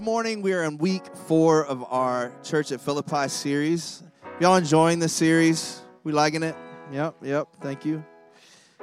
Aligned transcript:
Morning 0.00 0.42
we 0.42 0.52
are 0.52 0.62
in 0.62 0.78
week 0.78 1.02
four 1.26 1.64
of 1.64 1.82
our 1.84 2.30
Church 2.44 2.70
at 2.70 2.80
Philippi 2.80 3.28
series. 3.28 4.02
Y'all 4.40 4.56
enjoying 4.56 4.98
the 4.98 5.08
series? 5.08 5.80
We 6.04 6.12
liking 6.12 6.42
it? 6.42 6.54
Yep, 6.92 7.16
yep. 7.22 7.48
Thank 7.60 7.84
you. 7.84 8.04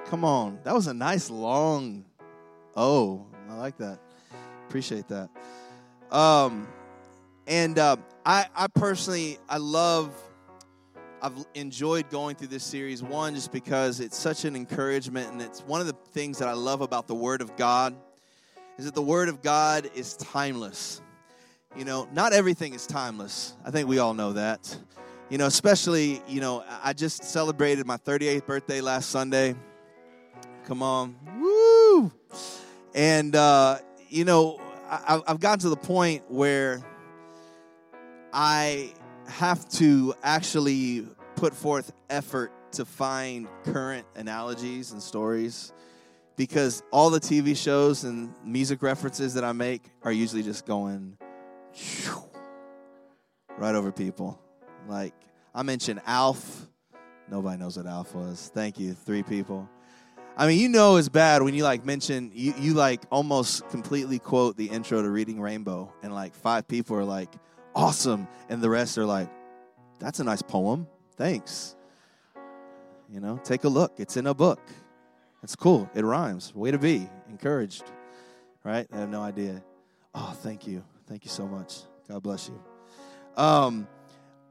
Come 0.06 0.26
on, 0.26 0.60
that 0.64 0.74
was 0.74 0.88
a 0.88 0.94
nice 0.94 1.30
long. 1.30 2.04
Oh, 2.76 3.28
I 3.50 3.56
like 3.56 3.78
that. 3.78 4.00
Appreciate 4.68 5.08
that. 5.08 5.30
Um, 6.12 6.68
and 7.48 7.78
uh, 7.78 7.98
I, 8.26 8.48
I 8.56 8.68
personally, 8.68 9.38
I 9.48 9.58
love. 9.58 10.14
I've 11.22 11.46
enjoyed 11.54 12.10
going 12.10 12.36
through 12.36 12.48
this 12.48 12.64
series. 12.64 13.02
One, 13.02 13.36
just 13.36 13.52
because 13.52 14.02
it's 14.02 14.18
such 14.18 14.44
an 14.44 14.56
encouragement, 14.56 15.32
and 15.32 15.42
it's 15.42 15.62
one 15.62 15.80
of 15.80 15.88
the 15.88 15.96
things 16.12 16.40
that 16.40 16.50
I 16.50 16.54
love 16.54 16.82
about 16.82 17.08
the 17.08 17.16
Word 17.16 17.42
of 17.42 17.56
God 17.56 17.96
is 18.78 18.86
that 18.86 18.96
the 18.96 19.02
Word 19.02 19.30
of 19.30 19.42
God 19.42 19.90
is 19.96 20.16
timeless. 20.18 21.02
You 21.76 21.86
know, 21.86 22.08
not 22.14 22.34
everything 22.34 22.76
is 22.76 22.86
timeless. 22.86 23.56
I 23.66 23.72
think 23.72 23.88
we 23.88 23.98
all 23.98 24.14
know 24.14 24.34
that. 24.34 24.78
You 25.30 25.40
know, 25.40 25.48
especially, 25.48 26.22
you 26.28 26.40
know, 26.40 26.64
I 26.84 26.94
just 26.94 27.24
celebrated 27.24 27.88
my 27.88 27.98
38th 27.98 28.46
birthday 28.46 28.80
last 28.80 29.10
Sunday. 29.10 29.56
Come 30.66 30.84
on. 30.84 31.16
Woo! 31.40 32.12
And, 32.94 33.36
uh, 33.36 33.80
you 34.08 34.24
know, 34.24 34.62
I, 34.88 35.22
I've 35.26 35.40
gotten 35.40 35.60
to 35.60 35.70
the 35.70 35.76
point 35.76 36.30
where 36.30 36.84
I 38.32 38.94
have 39.28 39.68
to 39.70 40.14
actually 40.22 41.08
put 41.36 41.56
forth 41.56 41.92
effort 42.12 42.52
to 42.74 42.86
find 42.86 43.48
current 43.64 44.06
analogies 44.16 44.92
and 44.92 45.02
stories 45.02 45.74
because 46.36 46.84
all 46.92 47.10
the 47.10 47.20
TV 47.20 47.58
shows 47.58 48.04
and 48.04 48.32
music 48.44 48.84
references 48.84 49.34
that 49.34 49.44
I 49.44 49.54
make 49.54 49.84
are 50.04 50.12
usually 50.12 50.44
just 50.44 50.68
going 50.68 51.18
right 53.58 53.76
over 53.76 53.92
people. 53.92 54.40
Like 54.88 55.14
I 55.54 55.64
mentioned 55.64 56.02
Alf. 56.06 56.68
Nobody 57.30 57.58
knows 57.58 57.78
what 57.78 57.88
Alf 57.88 58.14
was. 58.14 58.52
Thank 58.54 58.80
you, 58.80 58.94
three 58.94 59.24
people. 59.24 59.70
I 60.36 60.48
mean, 60.48 60.60
you 60.60 60.68
know 60.68 60.98
it's 60.98 61.10
bad 61.10 61.44
when 61.44 61.54
you 61.54 61.64
like 61.64 61.86
mention 61.86 62.32
you, 62.34 62.54
you 62.60 62.74
like 62.74 63.04
almost 63.12 63.70
completely 63.70 64.18
quote 64.20 64.58
the 64.58 64.66
intro 64.66 65.02
to 65.02 65.10
Reading 65.10 65.40
Rainbow, 65.40 65.94
and 66.02 66.14
like 66.14 66.34
five 66.34 66.68
people 66.68 66.98
are 66.98 67.04
like, 67.04 67.30
awesome, 67.76 68.28
and 68.50 68.62
the 68.62 68.70
rest 68.70 68.98
are 68.98 69.06
like, 69.06 69.30
that's 70.00 70.20
a 70.20 70.24
nice 70.24 70.42
poem. 70.42 70.88
Thanks. 71.16 71.76
You 73.10 73.20
know, 73.20 73.40
take 73.44 73.64
a 73.64 73.70
look. 73.70 73.94
It's 73.98 74.18
in 74.18 74.26
a 74.26 74.34
book. 74.34 74.60
It's 75.44 75.56
cool. 75.56 75.90
It 75.94 76.04
rhymes. 76.04 76.54
Way 76.56 76.72
to 76.72 76.80
be. 76.80 77.08
Encouraged. 77.30 77.84
Right? 78.64 78.88
I 78.92 78.98
have 78.98 79.10
no 79.10 79.22
idea. 79.22 79.64
Oh, 80.16 80.36
thank 80.42 80.66
you. 80.66 80.84
Thank 81.08 81.26
you 81.26 81.32
so 81.32 81.48
much. 81.48 81.82
God 82.08 82.24
bless 82.24 82.50
you. 82.50 82.62
Um, 83.36 83.88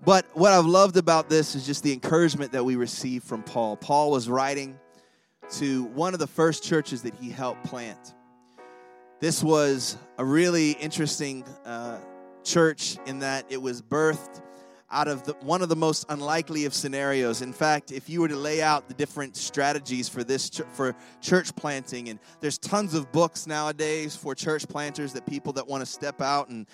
but 0.04 0.26
what 0.34 0.52
I've 0.52 0.66
loved 0.66 0.96
about 0.96 1.28
this 1.28 1.54
is 1.54 1.64
just 1.64 1.82
the 1.82 1.92
encouragement 1.92 2.52
that 2.52 2.64
we 2.64 2.76
receive 2.76 3.22
from 3.22 3.42
Paul. 3.42 3.76
Paul 3.76 4.10
was 4.10 4.28
writing 4.28 4.78
to 5.52 5.84
one 5.84 6.12
of 6.12 6.20
the 6.20 6.26
first 6.26 6.64
churches 6.64 7.02
that 7.02 7.14
he 7.14 7.30
helped 7.30 7.64
plant. 7.64 8.14
This 9.20 9.42
was 9.42 9.96
a 10.18 10.24
really 10.24 10.72
interesting 10.72 11.44
uh, 11.64 11.98
church 12.42 12.96
in 13.06 13.20
that 13.20 13.46
it 13.48 13.60
was 13.62 13.80
birthed 13.80 14.42
out 14.92 15.08
of 15.08 15.24
the, 15.24 15.32
one 15.40 15.62
of 15.62 15.70
the 15.70 15.76
most 15.76 16.04
unlikely 16.10 16.66
of 16.66 16.74
scenarios. 16.74 17.40
In 17.40 17.52
fact, 17.52 17.90
if 17.90 18.08
you 18.08 18.20
were 18.20 18.28
to 18.28 18.36
lay 18.36 18.60
out 18.60 18.88
the 18.88 18.94
different 18.94 19.36
strategies 19.36 20.08
for 20.08 20.22
this 20.22 20.50
ch- 20.50 20.60
for 20.74 20.94
church 21.20 21.56
planting, 21.56 22.10
and 22.10 22.20
there's 22.40 22.58
tons 22.58 22.94
of 22.94 23.10
books 23.10 23.46
nowadays 23.46 24.14
for 24.14 24.34
church 24.34 24.68
planters 24.68 25.14
that 25.14 25.26
people 25.26 25.54
that 25.54 25.66
want 25.66 25.80
to 25.80 25.86
step 25.86 26.20
out 26.20 26.50
and 26.50 26.66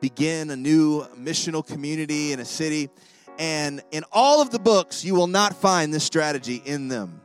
begin 0.00 0.50
a 0.50 0.56
new 0.56 1.02
missional 1.16 1.66
community 1.66 2.32
in 2.32 2.40
a 2.40 2.44
city. 2.44 2.90
And 3.38 3.82
in 3.90 4.04
all 4.12 4.42
of 4.42 4.50
the 4.50 4.58
books, 4.58 5.04
you 5.04 5.14
will 5.14 5.26
not 5.26 5.56
find 5.56 5.94
this 5.94 6.04
strategy 6.04 6.62
in 6.64 6.88
them. 6.88 7.22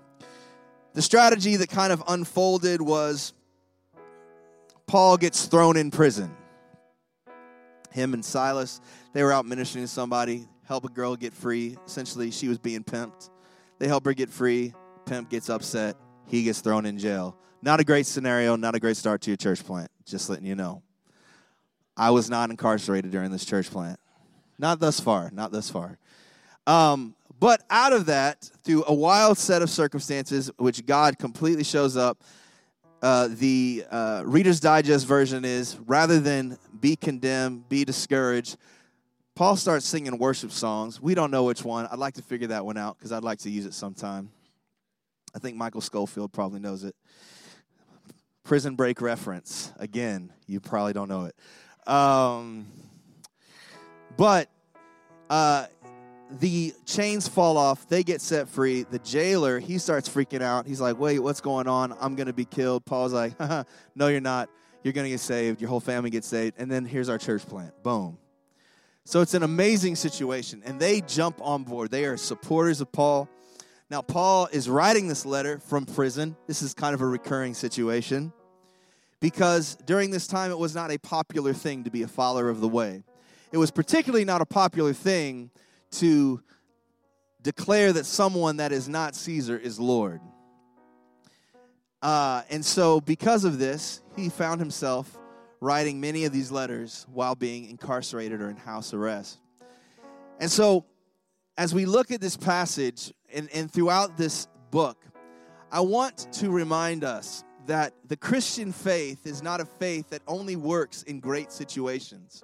The 0.93 1.01
strategy 1.01 1.57
that 1.57 1.69
kind 1.69 1.91
of 1.91 2.01
unfolded 2.07 2.81
was 2.81 3.33
Paul 4.87 5.17
gets 5.17 5.45
thrown 5.45 5.75
in 5.75 5.91
prison. 5.91 6.33
Him 7.97 8.13
and 8.13 8.23
Silas 8.23 8.79
they 9.13 9.23
were 9.23 9.33
out 9.33 9.47
ministering 9.47 9.83
to 9.83 9.87
somebody, 9.87 10.47
help 10.65 10.85
a 10.85 10.89
girl 10.89 11.15
get 11.15 11.33
free. 11.33 11.75
Essentially, 11.87 12.29
she 12.29 12.47
was 12.47 12.59
being 12.59 12.83
pimped. 12.83 13.31
They 13.79 13.87
help 13.87 14.05
her 14.05 14.13
get 14.13 14.29
free. 14.29 14.75
Pimp 15.07 15.31
gets 15.31 15.49
upset. 15.49 15.95
He 16.27 16.43
gets 16.43 16.61
thrown 16.61 16.85
in 16.85 16.99
jail. 16.99 17.35
Not 17.63 17.79
a 17.79 17.83
great 17.83 18.05
scenario, 18.05 18.55
not 18.55 18.75
a 18.75 18.79
great 18.79 18.95
start 18.95 19.21
to 19.21 19.31
your 19.31 19.37
church 19.37 19.65
plant, 19.65 19.89
just 20.05 20.29
letting 20.29 20.45
you 20.45 20.53
know. 20.53 20.83
I 21.97 22.11
was 22.11 22.29
not 22.29 22.51
incarcerated 22.51 23.09
during 23.09 23.31
this 23.31 23.43
church 23.43 23.71
plant. 23.71 23.99
Not 24.59 24.79
thus 24.79 24.99
far, 24.99 25.31
not 25.33 25.51
thus 25.51 25.71
far. 25.71 25.97
Um, 26.67 27.15
but 27.39 27.63
out 27.71 27.93
of 27.93 28.05
that, 28.05 28.51
through 28.63 28.83
a 28.87 28.93
wild 28.93 29.39
set 29.39 29.63
of 29.63 29.69
circumstances, 29.71 30.51
which 30.57 30.85
God 30.85 31.17
completely 31.17 31.63
shows 31.63 31.97
up, 31.97 32.23
uh, 33.01 33.29
the 33.31 33.85
uh, 33.89 34.23
Reader's 34.25 34.59
Digest 34.59 35.05
version 35.05 35.45
is 35.45 35.77
rather 35.85 36.19
than 36.19 36.57
be 36.79 36.95
condemned, 36.95 37.69
be 37.69 37.85
discouraged, 37.85 38.57
Paul 39.37 39.55
starts 39.55 39.85
singing 39.85 40.17
worship 40.17 40.51
songs. 40.51 40.99
We 40.99 41.13
don't 41.13 41.29
know 41.29 41.43
which 41.43 41.63
one. 41.63 41.85
I'd 41.91 41.99
like 41.99 42.15
to 42.15 42.23
figure 42.23 42.47
that 42.47 42.65
one 42.65 42.75
out 42.75 42.97
because 42.97 43.11
I'd 43.11 43.23
like 43.23 43.37
to 43.39 43.51
use 43.51 43.67
it 43.67 43.75
sometime. 43.75 44.31
I 45.35 45.39
think 45.39 45.55
Michael 45.57 45.81
Scofield 45.81 46.33
probably 46.33 46.59
knows 46.59 46.83
it. 46.83 46.95
Prison 48.43 48.75
Break 48.75 48.99
reference. 48.99 49.71
Again, 49.77 50.33
you 50.47 50.59
probably 50.59 50.93
don't 50.93 51.07
know 51.07 51.25
it. 51.25 51.35
Um, 51.87 52.65
but 54.17 54.49
uh, 55.29 55.67
the 56.29 56.73
chains 56.85 57.27
fall 57.27 57.57
off. 57.57 57.87
They 57.87 58.03
get 58.03 58.21
set 58.21 58.49
free. 58.49 58.83
The 58.83 58.99
jailer, 58.99 59.59
he 59.59 59.77
starts 59.77 60.09
freaking 60.09 60.41
out. 60.41 60.67
He's 60.67 60.81
like, 60.81 60.99
wait, 60.99 61.19
what's 61.19 61.41
going 61.41 61.67
on? 61.67 61.95
I'm 61.99 62.15
going 62.15 62.27
to 62.27 62.33
be 62.33 62.45
killed. 62.45 62.85
Paul's 62.85 63.13
like, 63.13 63.39
no, 63.95 64.07
you're 64.07 64.21
not. 64.21 64.49
You're 64.83 64.93
going 64.93 65.05
to 65.05 65.09
get 65.09 65.19
saved. 65.19 65.61
Your 65.61 65.69
whole 65.69 65.79
family 65.79 66.09
gets 66.09 66.27
saved. 66.27 66.55
And 66.57 66.71
then 66.71 66.85
here's 66.85 67.09
our 67.09 67.17
church 67.17 67.45
plant. 67.45 67.73
Boom. 67.83 68.17
So 69.05 69.21
it's 69.21 69.33
an 69.33 69.43
amazing 69.43 69.95
situation, 69.95 70.61
and 70.65 70.81
they 70.81 70.99
jump 70.99 71.39
on 71.41 71.63
board. 71.63 71.91
They 71.91 72.03
are 72.05 72.17
supporters 72.17 72.81
of 72.81 72.91
Paul. 72.91 73.29
Now, 73.89 74.01
Paul 74.01 74.49
is 74.51 74.69
writing 74.69 75.07
this 75.07 75.25
letter 75.25 75.59
from 75.59 75.85
prison. 75.85 76.35
This 76.45 76.61
is 76.61 76.73
kind 76.73 76.93
of 76.93 76.99
a 76.99 77.05
recurring 77.05 77.53
situation 77.53 78.33
because 79.19 79.75
during 79.85 80.11
this 80.11 80.27
time 80.27 80.51
it 80.51 80.57
was 80.57 80.75
not 80.75 80.91
a 80.91 80.97
popular 80.97 81.53
thing 81.53 81.85
to 81.85 81.89
be 81.89 82.03
a 82.03 82.07
follower 82.07 82.49
of 82.49 82.59
the 82.59 82.67
way. 82.67 83.03
It 83.51 83.57
was 83.57 83.71
particularly 83.71 84.25
not 84.25 84.41
a 84.41 84.45
popular 84.45 84.93
thing 84.93 85.51
to 85.91 86.41
declare 87.41 87.93
that 87.93 88.05
someone 88.05 88.57
that 88.57 88.71
is 88.71 88.89
not 88.89 89.15
Caesar 89.15 89.57
is 89.57 89.79
Lord. 89.79 90.21
Uh, 92.01 92.43
and 92.49 92.63
so, 92.63 93.01
because 93.01 93.43
of 93.43 93.57
this, 93.57 94.01
he 94.15 94.29
found 94.29 94.59
himself 94.59 95.17
writing 95.59 95.99
many 95.99 96.25
of 96.25 96.31
these 96.31 96.51
letters 96.51 97.05
while 97.11 97.35
being 97.35 97.69
incarcerated 97.69 98.41
or 98.41 98.49
in 98.49 98.57
house 98.57 98.93
arrest. 98.93 99.39
And 100.39 100.51
so, 100.51 100.85
as 101.57 101.73
we 101.73 101.85
look 101.85 102.11
at 102.11 102.21
this 102.21 102.37
passage 102.37 103.11
and, 103.33 103.49
and 103.53 103.71
throughout 103.71 104.17
this 104.17 104.47
book, 104.69 105.03
I 105.71 105.79
want 105.81 106.31
to 106.33 106.51
remind 106.51 107.03
us 107.03 107.43
that 107.65 107.93
the 108.07 108.15
Christian 108.15 108.71
faith 108.71 109.25
is 109.25 109.41
not 109.41 109.59
a 109.59 109.65
faith 109.65 110.09
that 110.11 110.21
only 110.27 110.55
works 110.55 111.03
in 111.03 111.19
great 111.19 111.51
situations. 111.51 112.43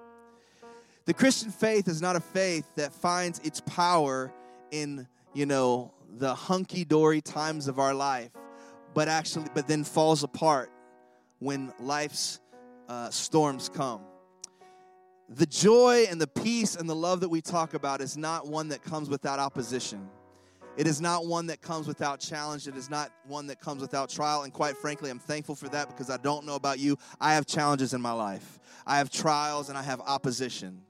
The 1.05 1.13
Christian 1.13 1.51
faith 1.51 1.89
is 1.89 2.01
not 2.01 2.15
a 2.15 2.21
faith 2.21 2.65
that 2.75 2.93
finds 2.93 3.39
its 3.39 3.59
power 3.61 4.31
in, 4.71 5.05
you 5.33 5.45
know, 5.45 5.93
the 6.17 6.33
hunky 6.33 6.85
dory 6.85 7.19
times 7.19 7.67
of 7.67 7.77
our 7.77 7.93
life, 7.93 8.31
but 8.93 9.09
actually, 9.09 9.47
but 9.53 9.67
then 9.67 9.83
falls 9.83 10.23
apart 10.23 10.71
when 11.39 11.73
life's 11.77 12.39
uh, 12.87 13.09
storms 13.09 13.67
come. 13.67 14.01
The 15.27 15.45
joy 15.45 16.05
and 16.09 16.21
the 16.21 16.27
peace 16.27 16.75
and 16.75 16.89
the 16.89 16.95
love 16.95 17.19
that 17.19 17.29
we 17.29 17.41
talk 17.41 17.73
about 17.73 17.99
is 17.99 18.15
not 18.15 18.47
one 18.47 18.69
that 18.69 18.81
comes 18.81 19.09
without 19.09 19.39
opposition. 19.39 20.09
It 20.77 20.87
is 20.87 21.01
not 21.01 21.25
one 21.25 21.47
that 21.47 21.61
comes 21.61 21.85
without 21.85 22.21
challenge. 22.21 22.67
It 22.67 22.77
is 22.77 22.89
not 22.89 23.11
one 23.27 23.47
that 23.47 23.59
comes 23.59 23.81
without 23.81 24.09
trial. 24.09 24.43
And 24.43 24.53
quite 24.53 24.77
frankly, 24.77 25.09
I'm 25.09 25.19
thankful 25.19 25.55
for 25.55 25.67
that 25.69 25.89
because 25.89 26.09
I 26.09 26.17
don't 26.17 26.45
know 26.45 26.55
about 26.55 26.79
you. 26.79 26.97
I 27.19 27.35
have 27.35 27.45
challenges 27.45 27.93
in 27.93 28.01
my 28.01 28.13
life, 28.13 28.57
I 28.87 28.99
have 28.99 29.09
trials 29.09 29.67
and 29.67 29.77
I 29.77 29.83
have 29.83 29.99
opposition. 29.99 30.81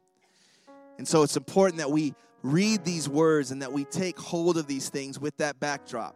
And 0.97 1.07
so 1.07 1.23
it's 1.23 1.37
important 1.37 1.77
that 1.77 1.91
we 1.91 2.13
read 2.41 2.83
these 2.83 3.07
words 3.07 3.51
and 3.51 3.61
that 3.61 3.71
we 3.71 3.85
take 3.85 4.19
hold 4.19 4.57
of 4.57 4.67
these 4.67 4.89
things 4.89 5.19
with 5.19 5.35
that 5.37 5.59
backdrop. 5.59 6.15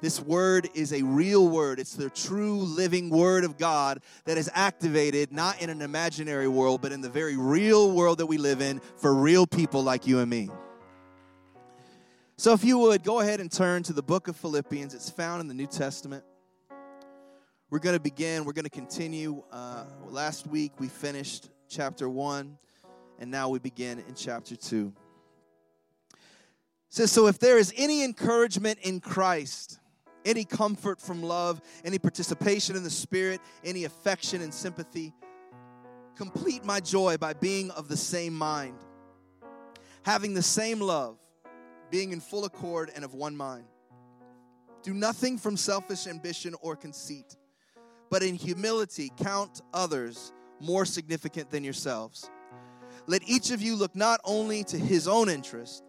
This 0.00 0.20
word 0.20 0.68
is 0.74 0.92
a 0.92 1.02
real 1.02 1.48
word. 1.48 1.78
It's 1.78 1.94
the 1.94 2.10
true 2.10 2.58
living 2.58 3.08
word 3.08 3.44
of 3.44 3.56
God 3.56 4.00
that 4.24 4.36
is 4.36 4.50
activated 4.52 5.32
not 5.32 5.62
in 5.62 5.70
an 5.70 5.80
imaginary 5.80 6.48
world, 6.48 6.82
but 6.82 6.90
in 6.90 7.00
the 7.00 7.08
very 7.08 7.36
real 7.36 7.92
world 7.92 8.18
that 8.18 8.26
we 8.26 8.36
live 8.36 8.60
in 8.60 8.80
for 8.96 9.14
real 9.14 9.46
people 9.46 9.82
like 9.82 10.06
you 10.06 10.18
and 10.18 10.28
me. 10.28 10.50
So, 12.36 12.52
if 12.52 12.64
you 12.64 12.78
would, 12.78 13.04
go 13.04 13.20
ahead 13.20 13.38
and 13.38 13.52
turn 13.52 13.84
to 13.84 13.92
the 13.92 14.02
book 14.02 14.26
of 14.26 14.34
Philippians. 14.34 14.92
It's 14.94 15.08
found 15.08 15.40
in 15.40 15.46
the 15.46 15.54
New 15.54 15.68
Testament. 15.68 16.24
We're 17.70 17.78
going 17.78 17.96
to 17.96 18.02
begin, 18.02 18.44
we're 18.44 18.52
going 18.52 18.64
to 18.64 18.70
continue. 18.70 19.44
Uh, 19.52 19.84
last 20.08 20.48
week 20.48 20.72
we 20.80 20.88
finished 20.88 21.48
chapter 21.68 22.08
1, 22.08 22.58
and 23.18 23.30
now 23.30 23.48
we 23.48 23.58
begin 23.58 23.98
in 24.08 24.14
chapter 24.14 24.56
2. 24.56 24.92
It 26.12 26.18
says, 26.88 27.10
So 27.10 27.26
if 27.26 27.38
there 27.38 27.58
is 27.58 27.72
any 27.76 28.04
encouragement 28.04 28.78
in 28.82 29.00
Christ, 29.00 29.78
any 30.24 30.44
comfort 30.44 31.00
from 31.00 31.22
love, 31.22 31.60
any 31.84 31.98
participation 31.98 32.76
in 32.76 32.82
the 32.82 32.90
Spirit, 32.90 33.40
any 33.64 33.84
affection 33.84 34.42
and 34.42 34.52
sympathy. 34.52 35.12
Complete 36.16 36.64
my 36.64 36.80
joy 36.80 37.16
by 37.16 37.32
being 37.32 37.70
of 37.70 37.88
the 37.88 37.96
same 37.96 38.34
mind, 38.34 38.78
having 40.02 40.34
the 40.34 40.42
same 40.42 40.80
love, 40.80 41.18
being 41.90 42.12
in 42.12 42.20
full 42.20 42.44
accord 42.44 42.90
and 42.94 43.04
of 43.04 43.14
one 43.14 43.36
mind. 43.36 43.64
Do 44.82 44.92
nothing 44.92 45.38
from 45.38 45.56
selfish 45.56 46.06
ambition 46.06 46.54
or 46.60 46.76
conceit, 46.76 47.36
but 48.10 48.22
in 48.22 48.34
humility 48.34 49.10
count 49.16 49.62
others 49.72 50.32
more 50.60 50.84
significant 50.84 51.50
than 51.50 51.64
yourselves. 51.64 52.30
Let 53.06 53.22
each 53.28 53.50
of 53.50 53.60
you 53.60 53.76
look 53.76 53.96
not 53.96 54.20
only 54.24 54.64
to 54.64 54.78
his 54.78 55.08
own 55.08 55.28
interest, 55.28 55.82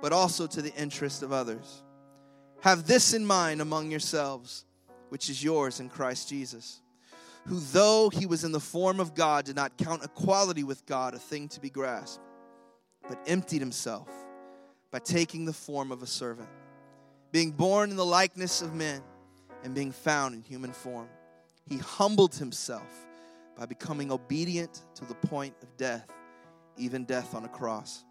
but 0.00 0.12
also 0.12 0.46
to 0.46 0.62
the 0.62 0.74
interest 0.74 1.22
of 1.22 1.32
others. 1.32 1.82
Have 2.60 2.86
this 2.86 3.12
in 3.12 3.26
mind 3.26 3.60
among 3.60 3.90
yourselves, 3.90 4.64
which 5.10 5.28
is 5.28 5.44
yours 5.44 5.80
in 5.80 5.88
Christ 5.88 6.28
Jesus, 6.28 6.80
who, 7.46 7.60
though 7.60 8.08
he 8.08 8.24
was 8.24 8.44
in 8.44 8.52
the 8.52 8.60
form 8.60 9.00
of 9.00 9.14
God, 9.14 9.44
did 9.44 9.56
not 9.56 9.76
count 9.76 10.02
equality 10.02 10.64
with 10.64 10.86
God 10.86 11.14
a 11.14 11.18
thing 11.18 11.48
to 11.48 11.60
be 11.60 11.68
grasped, 11.68 12.24
but 13.08 13.18
emptied 13.26 13.60
himself 13.60 14.08
by 14.90 14.98
taking 14.98 15.44
the 15.44 15.52
form 15.52 15.92
of 15.92 16.02
a 16.02 16.06
servant, 16.06 16.48
being 17.32 17.50
born 17.50 17.90
in 17.90 17.96
the 17.96 18.04
likeness 18.04 18.62
of 18.62 18.74
men, 18.74 19.02
and 19.62 19.74
being 19.74 19.92
found 19.92 20.34
in 20.34 20.42
human 20.42 20.72
form. 20.72 21.08
He 21.66 21.78
humbled 21.78 22.34
himself 22.34 23.06
by 23.58 23.66
becoming 23.66 24.12
obedient 24.12 24.82
to 24.94 25.04
the 25.04 25.14
point 25.14 25.54
of 25.62 25.76
death, 25.76 26.06
even 26.76 27.04
death 27.04 27.34
on 27.34 27.44
a 27.44 27.48
cross. 27.48 28.04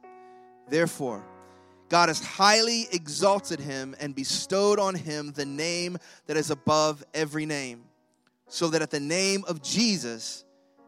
Therefore, 0.69 1.23
God 1.89 2.09
has 2.09 2.23
highly 2.23 2.87
exalted 2.91 3.59
him 3.59 3.95
and 3.99 4.15
bestowed 4.15 4.79
on 4.79 4.95
him 4.95 5.31
the 5.31 5.45
name 5.45 5.97
that 6.25 6.37
is 6.37 6.49
above 6.49 7.03
every 7.13 7.45
name, 7.45 7.83
so 8.47 8.69
that 8.69 8.81
at 8.81 8.89
the 8.89 8.99
name 8.99 9.43
of 9.47 9.61
Jesus, 9.61 10.45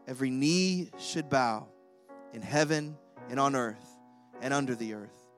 every 0.08 0.30
knee 0.30 0.90
should 0.98 1.28
bow 1.28 1.66
in 2.32 2.42
heaven 2.42 2.96
and 3.30 3.38
on 3.38 3.54
earth 3.54 3.86
and 4.40 4.52
under 4.52 4.74
the 4.74 4.94
earth, 4.94 5.28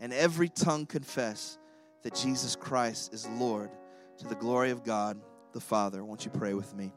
and 0.00 0.12
every 0.12 0.48
tongue 0.48 0.86
confess 0.86 1.58
that 2.02 2.14
Jesus 2.14 2.54
Christ 2.54 3.12
is 3.12 3.26
Lord 3.28 3.70
to 4.18 4.26
the 4.26 4.34
glory 4.34 4.70
of 4.70 4.84
God 4.84 5.20
the 5.52 5.60
Father. 5.60 6.04
Won't 6.04 6.24
you 6.24 6.30
pray 6.30 6.54
with 6.54 6.74
me? 6.74 6.92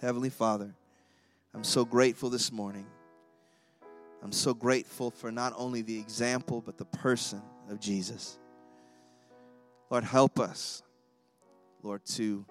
Heavenly 0.00 0.30
Father, 0.30 0.74
I'm 1.54 1.64
so 1.64 1.84
grateful 1.84 2.30
this 2.30 2.50
morning 2.50 2.86
I'm 4.22 4.32
so 4.32 4.52
grateful 4.52 5.10
for 5.10 5.30
not 5.30 5.52
only 5.56 5.82
the 5.82 5.98
example, 5.98 6.60
but 6.60 6.76
the 6.76 6.84
person 6.84 7.40
of 7.70 7.80
Jesus. 7.80 8.38
Lord, 9.90 10.04
help 10.04 10.40
us, 10.40 10.82
Lord, 11.82 12.04
to 12.06 12.44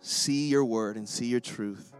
see 0.00 0.48
your 0.48 0.64
word 0.64 0.96
and 0.96 1.08
see 1.08 1.26
your 1.26 1.40
truth. 1.40 1.92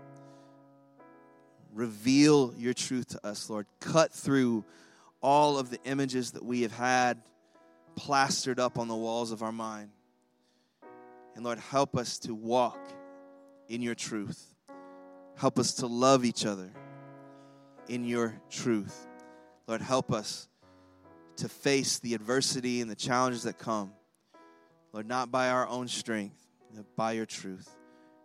Reveal 1.72 2.54
your 2.56 2.74
truth 2.74 3.08
to 3.08 3.26
us, 3.26 3.48
Lord. 3.48 3.66
Cut 3.78 4.12
through 4.12 4.64
all 5.22 5.58
of 5.58 5.70
the 5.70 5.78
images 5.84 6.32
that 6.32 6.44
we 6.44 6.62
have 6.62 6.72
had 6.72 7.20
plastered 7.94 8.58
up 8.58 8.78
on 8.78 8.88
the 8.88 8.96
walls 8.96 9.30
of 9.30 9.42
our 9.42 9.52
mind. 9.52 9.90
And 11.36 11.44
Lord, 11.44 11.58
help 11.58 11.96
us 11.96 12.18
to 12.20 12.34
walk 12.34 12.80
in 13.68 13.82
your 13.82 13.94
truth. 13.94 14.54
Help 15.36 15.58
us 15.58 15.74
to 15.74 15.86
love 15.86 16.24
each 16.24 16.44
other 16.44 16.72
in 17.90 18.04
your 18.04 18.40
truth. 18.48 19.08
Lord, 19.66 19.82
help 19.82 20.12
us 20.12 20.48
to 21.36 21.48
face 21.48 21.98
the 21.98 22.14
adversity 22.14 22.80
and 22.80 22.88
the 22.88 22.94
challenges 22.94 23.42
that 23.42 23.58
come. 23.58 23.92
Lord, 24.92 25.06
not 25.06 25.32
by 25.32 25.48
our 25.50 25.66
own 25.66 25.88
strength, 25.88 26.36
but 26.74 26.84
by 26.96 27.12
your 27.12 27.26
truth. 27.26 27.68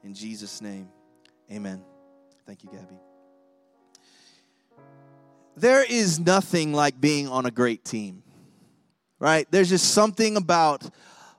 In 0.03 0.13
Jesus' 0.13 0.62
name, 0.62 0.88
amen. 1.51 1.83
Thank 2.45 2.63
you, 2.63 2.69
Gabby. 2.69 2.95
There 5.57 5.83
is 5.83 6.19
nothing 6.19 6.73
like 6.73 7.01
being 7.01 7.27
on 7.27 7.47
a 7.47 7.51
great 7.51 7.83
team, 7.83 8.21
right? 9.19 9.47
There's 9.50 9.69
just 9.69 9.94
something 9.94 10.38
about 10.38 10.83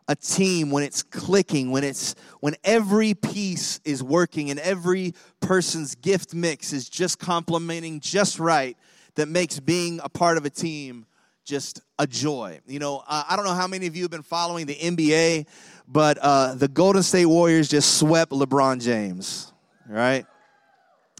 a 0.08 0.14
team 0.14 0.70
when 0.70 0.84
it's 0.84 1.02
clicking 1.02 1.70
when 1.70 1.82
it's 1.82 2.14
when 2.40 2.54
every 2.62 3.14
piece 3.14 3.80
is 3.84 4.02
working 4.02 4.50
and 4.50 4.60
every 4.60 5.14
person's 5.40 5.94
gift 5.96 6.32
mix 6.32 6.72
is 6.72 6.88
just 6.88 7.18
complementing 7.18 7.98
just 8.00 8.38
right 8.38 8.76
that 9.16 9.26
makes 9.28 9.58
being 9.58 10.00
a 10.04 10.08
part 10.08 10.36
of 10.36 10.44
a 10.44 10.50
team 10.50 11.06
just 11.44 11.80
a 11.98 12.06
joy. 12.06 12.60
You 12.66 12.78
know 12.78 13.02
i 13.08 13.34
don't 13.36 13.44
know 13.44 13.54
how 13.54 13.66
many 13.66 13.86
of 13.86 13.96
you 13.96 14.02
have 14.02 14.10
been 14.10 14.22
following 14.22 14.66
the 14.66 14.76
nba 14.76 15.46
but 15.88 16.18
uh, 16.18 16.54
the 16.54 16.68
golden 16.68 17.02
state 17.02 17.26
warriors 17.26 17.68
just 17.68 17.98
swept 17.98 18.32
lebron 18.32 18.80
james 18.80 19.52
right? 19.88 20.26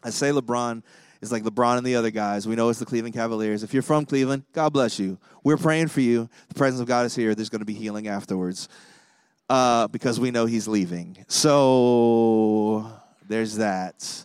I 0.03 0.11
say 0.11 0.31
lebron 0.31 0.83
is 1.21 1.33
like 1.33 1.43
LeBron 1.43 1.79
and 1.79 1.87
the 1.87 1.97
other 1.97 2.11
guys. 2.11 2.47
We 2.47 2.57
know 2.57 2.69
it's 2.69 2.79
the 2.79 2.87
Cleveland 2.87 3.15
Cavaliers. 3.15 3.63
If 3.63 3.73
you're 3.73 3.83
from 3.83 4.05
Cleveland, 4.05 4.45
God 4.53 4.73
bless 4.73 4.99
you. 4.99 5.19
We're 5.45 5.57
praying 5.57 5.89
for 5.89 6.01
you. 6.01 6.29
The 6.49 6.55
presence 6.55 6.81
of 6.81 6.87
God 6.87 7.07
is 7.07 7.15
here. 7.15 7.35
There's 7.35 7.49
going 7.49 7.61
to 7.61 7.67
be 7.67 7.75
healing 7.75 8.09
afterwards 8.09 8.69
uh, 9.49 9.89
because 9.89 10.21
we 10.21 10.31
know 10.31 10.47
he's 10.47 10.69
leaving. 10.69 11.25
So 11.29 12.91
there's 13.29 13.57
that. 13.57 14.25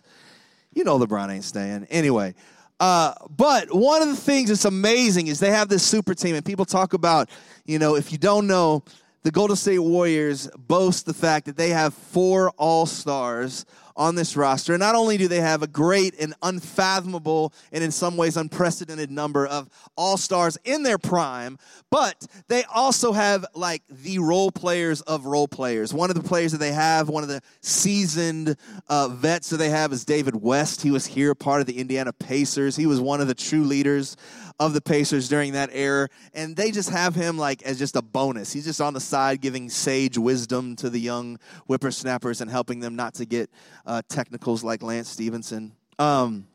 You 0.72 0.84
know 0.84 0.98
LeBron 0.98 1.30
ain't 1.30 1.44
staying. 1.44 1.86
Anyway. 1.90 2.34
Uh, 2.80 3.14
but 3.36 3.72
one 3.72 4.02
of 4.02 4.08
the 4.08 4.16
things 4.16 4.48
that's 4.48 4.64
amazing 4.64 5.28
is 5.28 5.38
they 5.38 5.52
have 5.52 5.68
this 5.68 5.84
super 5.84 6.14
team, 6.14 6.34
and 6.34 6.44
people 6.44 6.64
talk 6.64 6.94
about, 6.94 7.30
you 7.64 7.78
know, 7.78 7.94
if 7.94 8.10
you 8.10 8.18
don't 8.18 8.48
know, 8.48 8.82
the 9.22 9.30
Golden 9.30 9.54
State 9.54 9.78
Warriors 9.78 10.50
boast 10.58 11.06
the 11.06 11.14
fact 11.14 11.46
that 11.46 11.56
they 11.56 11.68
have 11.68 11.94
four 11.94 12.50
All 12.56 12.86
Stars 12.86 13.64
on 13.96 14.14
this 14.14 14.36
roster. 14.36 14.74
And 14.74 14.80
not 14.80 14.94
only 14.94 15.16
do 15.16 15.28
they 15.28 15.40
have 15.40 15.62
a 15.62 15.66
great 15.66 16.14
and 16.18 16.34
unfathomable 16.42 17.52
and 17.72 17.82
in 17.82 17.90
some 17.90 18.16
ways 18.16 18.36
unprecedented 18.36 19.10
number 19.10 19.46
of 19.46 19.68
all 19.96 20.16
stars 20.16 20.58
in 20.64 20.82
their 20.82 20.98
prime, 20.98 21.58
but 21.90 22.26
they 22.48 22.64
also 22.64 23.12
have 23.12 23.44
like 23.54 23.82
the 23.88 24.18
role 24.18 24.50
players 24.50 25.00
of 25.02 25.26
role 25.26 25.48
players. 25.48 25.92
One 25.92 26.10
of 26.10 26.16
the 26.16 26.22
players 26.22 26.52
that 26.52 26.58
they 26.58 26.72
have, 26.72 27.08
one 27.08 27.22
of 27.22 27.28
the 27.28 27.42
seasoned 27.60 28.56
uh, 28.88 29.08
vets 29.08 29.50
that 29.50 29.58
they 29.58 29.70
have 29.70 29.92
is 29.92 30.04
David 30.04 30.36
West. 30.36 30.82
He 30.82 30.90
was 30.90 31.06
here, 31.06 31.34
part 31.34 31.60
of 31.60 31.66
the 31.66 31.78
Indiana 31.78 32.12
Pacers. 32.12 32.76
He 32.76 32.86
was 32.86 33.00
one 33.00 33.20
of 33.20 33.28
the 33.28 33.34
true 33.34 33.64
leaders 33.64 34.16
of 34.58 34.74
the 34.74 34.80
Pacers 34.80 35.28
during 35.28 35.52
that 35.52 35.70
era. 35.72 36.08
And 36.34 36.56
they 36.56 36.70
just 36.70 36.90
have 36.90 37.14
him 37.14 37.38
like 37.38 37.62
as 37.62 37.78
just 37.78 37.96
a 37.96 38.02
bonus. 38.02 38.52
He's 38.52 38.64
just 38.64 38.80
on 38.80 38.94
the 38.94 39.00
side 39.00 39.40
giving 39.40 39.68
sage 39.68 40.18
wisdom 40.18 40.76
to 40.76 40.90
the 40.90 41.00
young 41.00 41.38
whippersnappers 41.66 42.40
and 42.40 42.50
helping 42.50 42.80
them 42.80 42.96
not 42.96 43.14
to 43.14 43.24
get 43.24 43.50
uh, 43.86 44.02
technicals 44.08 44.64
like 44.64 44.82
Lance 44.82 45.08
Stephenson. 45.08 45.72
Um, 45.98 46.46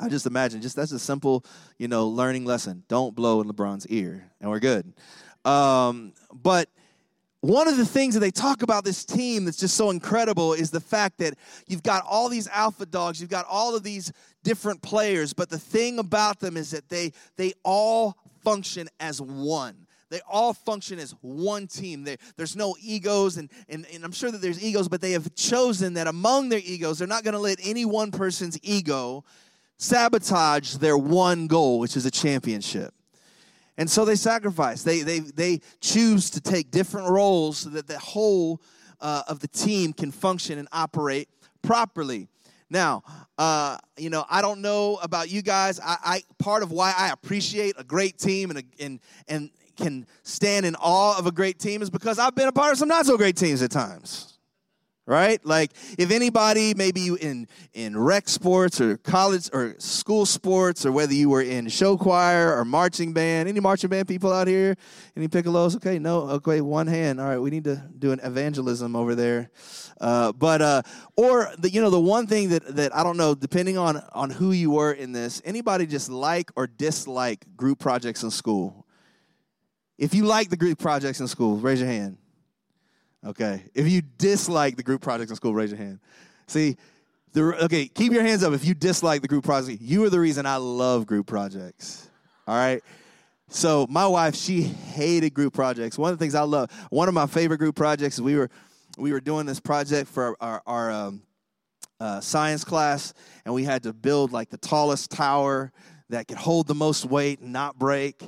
I 0.00 0.08
just 0.08 0.26
imagine, 0.26 0.62
just 0.62 0.76
that's 0.76 0.92
a 0.92 0.98
simple, 0.98 1.44
you 1.76 1.88
know, 1.88 2.06
learning 2.06 2.44
lesson. 2.44 2.84
Don't 2.88 3.14
blow 3.14 3.40
in 3.40 3.48
LeBron's 3.48 3.86
ear, 3.88 4.30
and 4.40 4.48
we're 4.48 4.60
good. 4.60 4.92
Um, 5.44 6.12
but 6.32 6.68
one 7.40 7.68
of 7.68 7.76
the 7.76 7.86
things 7.86 8.14
that 8.14 8.20
they 8.20 8.30
talk 8.30 8.62
about 8.62 8.84
this 8.84 9.04
team 9.04 9.44
that's 9.44 9.58
just 9.58 9.76
so 9.76 9.90
incredible 9.90 10.54
is 10.54 10.70
the 10.70 10.80
fact 10.80 11.18
that 11.18 11.34
you've 11.68 11.84
got 11.84 12.04
all 12.04 12.28
these 12.28 12.48
alpha 12.48 12.84
dogs, 12.84 13.20
you've 13.20 13.30
got 13.30 13.46
all 13.48 13.76
of 13.76 13.84
these 13.84 14.12
different 14.42 14.82
players, 14.82 15.32
but 15.32 15.48
the 15.48 15.58
thing 15.58 15.98
about 15.98 16.40
them 16.40 16.56
is 16.56 16.72
that 16.72 16.88
they 16.88 17.12
they 17.36 17.52
all 17.64 18.16
function 18.42 18.88
as 18.98 19.20
one. 19.20 19.86
They 20.10 20.20
all 20.28 20.54
function 20.54 20.98
as 20.98 21.14
one 21.20 21.66
team. 21.66 22.02
They, 22.02 22.16
there's 22.36 22.56
no 22.56 22.74
egos, 22.80 23.36
and, 23.36 23.50
and, 23.68 23.86
and 23.92 24.04
I'm 24.04 24.12
sure 24.12 24.30
that 24.30 24.40
there's 24.40 24.62
egos, 24.62 24.88
but 24.88 25.02
they 25.02 25.12
have 25.12 25.34
chosen 25.34 25.94
that 25.94 26.06
among 26.06 26.48
their 26.48 26.62
egos, 26.64 26.98
they're 26.98 27.06
not 27.06 27.24
going 27.24 27.34
to 27.34 27.40
let 27.40 27.58
any 27.62 27.84
one 27.84 28.10
person's 28.10 28.58
ego 28.62 29.22
sabotage 29.76 30.76
their 30.76 30.96
one 30.96 31.46
goal, 31.46 31.78
which 31.78 31.94
is 31.94 32.06
a 32.06 32.10
championship. 32.10 32.94
And 33.78 33.88
so 33.88 34.04
they 34.04 34.16
sacrifice. 34.16 34.82
They, 34.82 35.00
they, 35.02 35.20
they 35.20 35.60
choose 35.80 36.30
to 36.30 36.40
take 36.40 36.70
different 36.70 37.08
roles 37.08 37.58
so 37.58 37.70
that 37.70 37.86
the 37.86 37.98
whole 37.98 38.60
uh, 39.00 39.22
of 39.28 39.38
the 39.38 39.48
team 39.48 39.92
can 39.92 40.10
function 40.10 40.58
and 40.58 40.68
operate 40.72 41.28
properly. 41.62 42.28
Now, 42.68 43.02
uh, 43.38 43.78
you 43.96 44.10
know, 44.10 44.26
I 44.28 44.42
don't 44.42 44.60
know 44.60 44.96
about 44.96 45.30
you 45.30 45.42
guys. 45.42 45.80
I, 45.80 45.96
I 46.04 46.22
part 46.38 46.62
of 46.62 46.72
why 46.72 46.92
I 46.96 47.10
appreciate 47.10 47.76
a 47.78 47.84
great 47.84 48.18
team 48.18 48.50
and 48.50 48.58
a, 48.58 48.62
and 48.84 49.00
and 49.26 49.50
can 49.76 50.06
stand 50.24 50.66
in 50.66 50.74
awe 50.76 51.16
of 51.16 51.26
a 51.26 51.32
great 51.32 51.58
team 51.58 51.80
is 51.80 51.88
because 51.88 52.18
I've 52.18 52.34
been 52.34 52.48
a 52.48 52.52
part 52.52 52.72
of 52.72 52.78
some 52.78 52.88
not 52.88 53.06
so 53.06 53.16
great 53.16 53.36
teams 53.36 53.62
at 53.62 53.70
times 53.70 54.37
right? 55.08 55.44
Like 55.44 55.72
if 55.98 56.10
anybody, 56.10 56.74
maybe 56.74 57.00
you 57.00 57.16
in 57.16 57.48
in 57.72 57.98
rec 57.98 58.28
sports 58.28 58.80
or 58.80 58.98
college 58.98 59.48
or 59.52 59.74
school 59.78 60.26
sports, 60.26 60.84
or 60.84 60.92
whether 60.92 61.14
you 61.14 61.30
were 61.30 61.42
in 61.42 61.68
show 61.68 61.96
choir 61.96 62.54
or 62.54 62.64
marching 62.64 63.12
band, 63.14 63.48
any 63.48 63.58
marching 63.58 63.90
band 63.90 64.06
people 64.06 64.32
out 64.32 64.46
here, 64.46 64.76
any 65.16 65.26
piccolos? 65.26 65.74
Okay, 65.76 65.98
no, 65.98 66.28
okay, 66.30 66.60
one 66.60 66.86
hand. 66.86 67.20
All 67.20 67.26
right, 67.26 67.38
we 67.38 67.50
need 67.50 67.64
to 67.64 67.82
do 67.98 68.12
an 68.12 68.20
evangelism 68.22 68.94
over 68.94 69.14
there. 69.14 69.50
Uh, 70.00 70.30
but 70.32 70.60
uh, 70.60 70.82
or 71.16 71.50
the 71.58 71.70
you 71.70 71.80
know 71.80 71.90
the 71.90 71.98
one 71.98 72.26
thing 72.26 72.50
that 72.50 72.76
that 72.76 72.94
I 72.94 73.02
don't 73.02 73.16
know, 73.16 73.34
depending 73.34 73.78
on 73.78 73.96
on 74.12 74.30
who 74.30 74.52
you 74.52 74.70
were 74.70 74.92
in 74.92 75.12
this, 75.12 75.40
anybody 75.44 75.86
just 75.86 76.10
like 76.10 76.50
or 76.54 76.66
dislike 76.66 77.46
group 77.56 77.78
projects 77.78 78.22
in 78.22 78.30
school. 78.30 78.86
If 79.96 80.14
you 80.14 80.26
like 80.26 80.50
the 80.50 80.56
group 80.56 80.78
projects 80.78 81.18
in 81.18 81.26
school, 81.26 81.56
raise 81.56 81.80
your 81.80 81.88
hand. 81.88 82.18
Okay. 83.26 83.64
If 83.74 83.88
you 83.88 84.02
dislike 84.02 84.76
the 84.76 84.82
group 84.82 85.00
projects 85.00 85.30
in 85.30 85.36
school, 85.36 85.54
raise 85.54 85.70
your 85.70 85.78
hand. 85.78 86.00
See, 86.46 86.76
the, 87.32 87.64
okay, 87.64 87.86
keep 87.86 88.12
your 88.12 88.22
hands 88.22 88.42
up 88.42 88.52
if 88.52 88.64
you 88.64 88.74
dislike 88.74 89.22
the 89.22 89.28
group 89.28 89.44
project. 89.44 89.82
You 89.82 90.04
are 90.04 90.10
the 90.10 90.20
reason 90.20 90.46
I 90.46 90.56
love 90.56 91.06
group 91.06 91.26
projects. 91.26 92.08
All 92.46 92.56
right. 92.56 92.82
So 93.48 93.86
my 93.88 94.06
wife, 94.06 94.34
she 94.34 94.62
hated 94.62 95.34
group 95.34 95.54
projects. 95.54 95.98
One 95.98 96.12
of 96.12 96.18
the 96.18 96.22
things 96.22 96.34
I 96.34 96.42
love, 96.42 96.70
one 96.90 97.08
of 97.08 97.14
my 97.14 97.26
favorite 97.26 97.58
group 97.58 97.76
projects 97.76 98.20
we 98.20 98.36
were 98.36 98.50
we 98.98 99.12
were 99.12 99.20
doing 99.20 99.46
this 99.46 99.60
project 99.60 100.10
for 100.10 100.36
our, 100.40 100.60
our 100.66 100.90
um, 100.90 101.22
uh, 102.00 102.20
science 102.20 102.64
class, 102.64 103.14
and 103.44 103.54
we 103.54 103.64
had 103.64 103.84
to 103.84 103.92
build 103.92 104.32
like 104.32 104.50
the 104.50 104.58
tallest 104.58 105.10
tower 105.10 105.72
that 106.10 106.26
could 106.26 106.36
hold 106.36 106.66
the 106.66 106.74
most 106.74 107.04
weight 107.04 107.40
and 107.40 107.52
not 107.52 107.78
break 107.78 108.22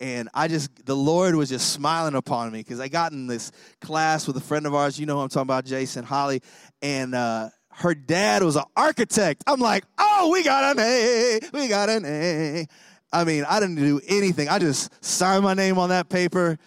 and 0.00 0.28
I 0.34 0.48
just 0.48 0.84
the 0.84 0.96
Lord 0.96 1.34
was 1.34 1.48
just 1.48 1.72
smiling 1.72 2.14
upon 2.14 2.52
me 2.52 2.60
because 2.60 2.80
I 2.80 2.88
got 2.88 3.12
in 3.12 3.26
this 3.26 3.52
class 3.80 4.26
with 4.26 4.36
a 4.36 4.40
friend 4.40 4.66
of 4.66 4.74
ours. 4.74 4.98
You 4.98 5.06
know 5.06 5.16
who 5.16 5.22
I'm 5.22 5.28
talking 5.28 5.42
about, 5.42 5.64
Jason 5.64 6.04
Holly, 6.04 6.42
and 6.82 7.14
uh, 7.14 7.50
her 7.70 7.94
dad 7.94 8.42
was 8.42 8.56
an 8.56 8.64
architect. 8.76 9.44
I'm 9.46 9.60
like, 9.60 9.84
oh, 9.98 10.30
we 10.32 10.42
got 10.42 10.76
an 10.76 10.82
A, 10.82 11.40
we 11.52 11.68
got 11.68 11.88
an 11.88 12.04
A. 12.06 12.66
I 13.12 13.24
mean, 13.24 13.44
I 13.48 13.60
didn't 13.60 13.76
do 13.76 14.00
anything. 14.06 14.48
I 14.48 14.58
just 14.58 15.04
signed 15.04 15.44
my 15.44 15.54
name 15.54 15.78
on 15.78 15.90
that 15.90 16.08
paper. 16.08 16.58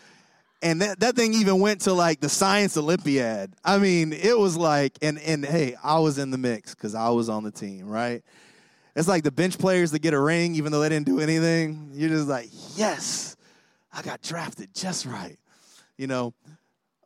And 0.61 0.81
that, 0.81 0.99
that 0.99 1.15
thing 1.15 1.33
even 1.35 1.59
went 1.59 1.81
to 1.81 1.93
like 1.93 2.19
the 2.19 2.29
science 2.29 2.75
Olympiad. 2.75 3.53
I 3.63 3.77
mean, 3.77 4.11
it 4.11 4.37
was 4.37 4.57
like, 4.57 4.97
and 5.01 5.17
and 5.19 5.45
hey, 5.45 5.75
I 5.81 5.99
was 5.99 6.17
in 6.17 6.31
the 6.31 6.37
mix 6.37 6.75
because 6.75 6.95
I 6.95 7.09
was 7.09 7.29
on 7.29 7.43
the 7.43 7.51
team, 7.51 7.87
right? 7.87 8.23
It's 8.99 9.07
like 9.07 9.23
the 9.23 9.31
bench 9.31 9.57
players 9.57 9.91
that 9.91 9.99
get 9.99 10.13
a 10.13 10.19
ring 10.19 10.55
even 10.55 10.73
though 10.73 10.81
they 10.81 10.89
didn't 10.89 11.05
do 11.05 11.21
anything. 11.21 11.91
You're 11.93 12.09
just 12.09 12.27
like, 12.27 12.49
yes, 12.75 13.37
I 13.93 14.01
got 14.01 14.21
drafted 14.21 14.75
just 14.75 15.05
right. 15.05 15.39
You 15.97 16.07
know, 16.07 16.33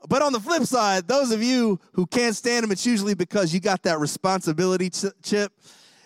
but 0.10 0.24
on 0.24 0.34
the 0.34 0.40
flip 0.40 0.64
side, 0.64 1.08
those 1.08 1.32
of 1.32 1.44
you 1.44 1.80
who 1.92 2.08
can't 2.08 2.36
stand 2.36 2.64
them, 2.64 2.72
it's 2.72 2.84
usually 2.84 3.14
because 3.14 3.54
you 3.54 3.60
got 3.60 3.84
that 3.84 4.00
responsibility 4.00 4.90
chip. 4.90 5.54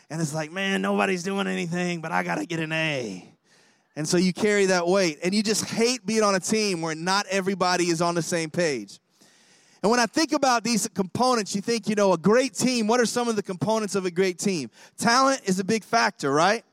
And 0.09 0.21
it's 0.21 0.33
like, 0.33 0.51
man, 0.51 0.81
nobody's 0.81 1.23
doing 1.23 1.47
anything, 1.47 2.01
but 2.01 2.11
I 2.11 2.21
got 2.21 2.35
to 2.35 2.45
get 2.45 2.59
an 2.59 2.73
A. 2.73 3.33
And 3.95 4.05
so 4.05 4.17
you 4.17 4.33
carry 4.33 4.65
that 4.65 4.85
weight. 4.85 5.19
And 5.23 5.33
you 5.33 5.41
just 5.41 5.63
hate 5.63 6.05
being 6.05 6.21
on 6.21 6.35
a 6.35 6.41
team 6.41 6.81
where 6.81 6.95
not 6.95 7.27
everybody 7.31 7.85
is 7.85 8.01
on 8.01 8.13
the 8.13 8.21
same 8.21 8.49
page. 8.49 8.99
And 9.87 9.91
when 9.91 10.01
I 10.01 10.05
think 10.05 10.33
about 10.33 10.65
these 10.65 10.85
components, 10.89 11.55
you 11.55 11.61
think, 11.61 11.87
you 11.87 11.95
know, 11.95 12.11
a 12.11 12.17
great 12.17 12.53
team, 12.53 12.87
what 12.87 12.99
are 12.99 13.05
some 13.05 13.29
of 13.29 13.37
the 13.37 13.41
components 13.41 13.95
of 13.95 14.05
a 14.05 14.11
great 14.11 14.37
team? 14.37 14.69
Talent 14.97 15.39
is 15.45 15.59
a 15.59 15.63
big 15.63 15.81
factor, 15.81 16.29
right? 16.29 16.65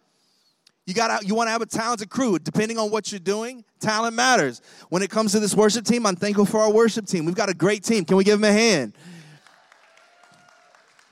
You 0.85 0.95
got 0.95 1.25
you 1.25 1.37
want 1.37 1.47
to 1.47 1.53
have 1.53 1.63
a 1.63 1.67
talented 1.67 2.11
crew. 2.11 2.41
Depending 2.41 2.77
on 2.77 2.91
what 2.91 3.13
you're 3.13 3.21
doing, 3.21 3.65
talent 3.79 4.17
matters. 4.17 4.63
When 4.89 5.01
it 5.01 5.11
comes 5.11 5.31
to 5.31 5.39
this 5.39 5.55
worship 5.55 5.85
team, 5.85 6.07
I'm 6.07 6.17
thankful 6.17 6.45
for 6.45 6.59
our 6.59 6.73
worship 6.73 7.07
team. 7.07 7.25
We've 7.25 7.37
got 7.37 7.49
a 7.49 7.55
great 7.55 7.85
team. 7.85 8.05
Can 8.05 8.17
we 8.17 8.25
give 8.25 8.41
them 8.41 8.51
a 8.51 8.53
hand? 8.53 8.95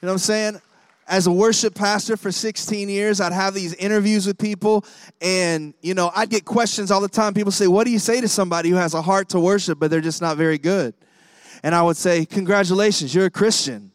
You 0.00 0.06
know 0.06 0.08
what 0.08 0.12
I'm 0.14 0.18
saying? 0.18 0.60
As 1.06 1.28
a 1.28 1.32
worship 1.32 1.76
pastor 1.76 2.16
for 2.16 2.32
16 2.32 2.88
years, 2.88 3.20
I'd 3.20 3.32
have 3.32 3.54
these 3.54 3.74
interviews 3.74 4.26
with 4.26 4.38
people, 4.38 4.84
and 5.20 5.72
you 5.82 5.94
know, 5.94 6.10
I'd 6.16 6.30
get 6.30 6.46
questions 6.46 6.90
all 6.90 7.00
the 7.00 7.08
time. 7.08 7.32
People 7.32 7.52
say, 7.52 7.68
"What 7.68 7.84
do 7.84 7.92
you 7.92 8.00
say 8.00 8.20
to 8.20 8.26
somebody 8.26 8.70
who 8.70 8.76
has 8.76 8.92
a 8.92 9.02
heart 9.02 9.28
to 9.28 9.38
worship, 9.38 9.78
but 9.78 9.88
they're 9.88 10.00
just 10.00 10.20
not 10.20 10.36
very 10.36 10.58
good?" 10.58 10.94
And 11.62 11.74
I 11.74 11.82
would 11.82 11.96
say, 11.96 12.24
Congratulations, 12.24 13.14
you're 13.14 13.26
a 13.26 13.30
Christian. 13.30 13.92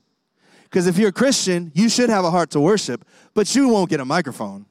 Because 0.63 0.88
if 0.88 0.97
you're 0.97 1.09
a 1.09 1.13
Christian, 1.13 1.71
you 1.74 1.88
should 1.88 2.09
have 2.09 2.25
a 2.25 2.31
heart 2.31 2.50
to 2.51 2.59
worship, 2.59 3.05
but 3.33 3.55
you 3.55 3.69
won't 3.69 3.89
get 3.89 4.01
a 4.01 4.05
microphone. 4.05 4.65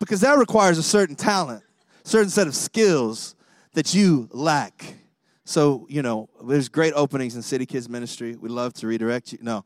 Because 0.00 0.20
that 0.22 0.36
requires 0.36 0.78
a 0.78 0.82
certain 0.82 1.14
talent, 1.14 1.62
certain 2.02 2.28
set 2.28 2.48
of 2.48 2.56
skills 2.56 3.36
that 3.74 3.94
you 3.94 4.28
lack. 4.32 4.96
So, 5.44 5.86
you 5.88 6.02
know, 6.02 6.28
there's 6.44 6.68
great 6.68 6.92
openings 6.94 7.36
in 7.36 7.42
City 7.42 7.66
Kids 7.66 7.88
Ministry. 7.88 8.34
We 8.34 8.48
love 8.48 8.74
to 8.74 8.88
redirect 8.88 9.32
you. 9.32 9.38
No. 9.42 9.64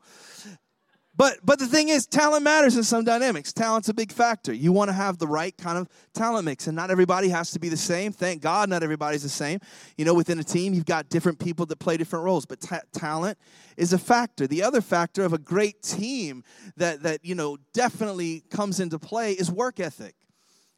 But 1.17 1.39
but 1.43 1.57
the 1.57 1.65
thing 1.65 1.89
is, 1.89 2.05
talent 2.05 2.43
matters 2.43 2.77
in 2.77 2.83
some 2.83 3.03
dynamics. 3.03 3.51
Talent's 3.51 3.89
a 3.89 3.93
big 3.93 4.11
factor. 4.11 4.53
You 4.53 4.71
want 4.71 4.89
to 4.89 4.93
have 4.93 5.17
the 5.17 5.27
right 5.27 5.57
kind 5.57 5.79
of 5.79 5.89
talent 6.13 6.45
mix, 6.45 6.67
and 6.67 6.75
not 6.75 6.91
everybody 6.91 7.29
has 7.29 7.49
to 7.51 7.59
be 7.59 7.69
the 7.69 7.77
same. 7.77 8.11
Thank 8.11 8.43
God, 8.43 8.69
not 8.69 8.83
everybody's 8.83 9.23
the 9.23 9.29
same. 9.29 9.59
You 9.97 10.05
know, 10.05 10.13
within 10.13 10.37
a 10.37 10.43
team, 10.43 10.75
you've 10.75 10.85
got 10.85 11.09
different 11.09 11.39
people 11.39 11.65
that 11.65 11.79
play 11.79 11.97
different 11.97 12.23
roles, 12.23 12.45
but 12.45 12.61
ta- 12.61 12.81
talent 12.93 13.39
is 13.77 13.93
a 13.93 13.97
factor. 13.97 14.45
The 14.45 14.61
other 14.61 14.79
factor 14.79 15.23
of 15.23 15.33
a 15.33 15.39
great 15.39 15.81
team 15.81 16.43
that 16.77 17.01
that 17.01 17.25
you 17.25 17.33
know 17.33 17.57
definitely 17.73 18.43
comes 18.51 18.79
into 18.79 18.99
play 18.99 19.33
is 19.33 19.51
work 19.51 19.79
ethic 19.79 20.13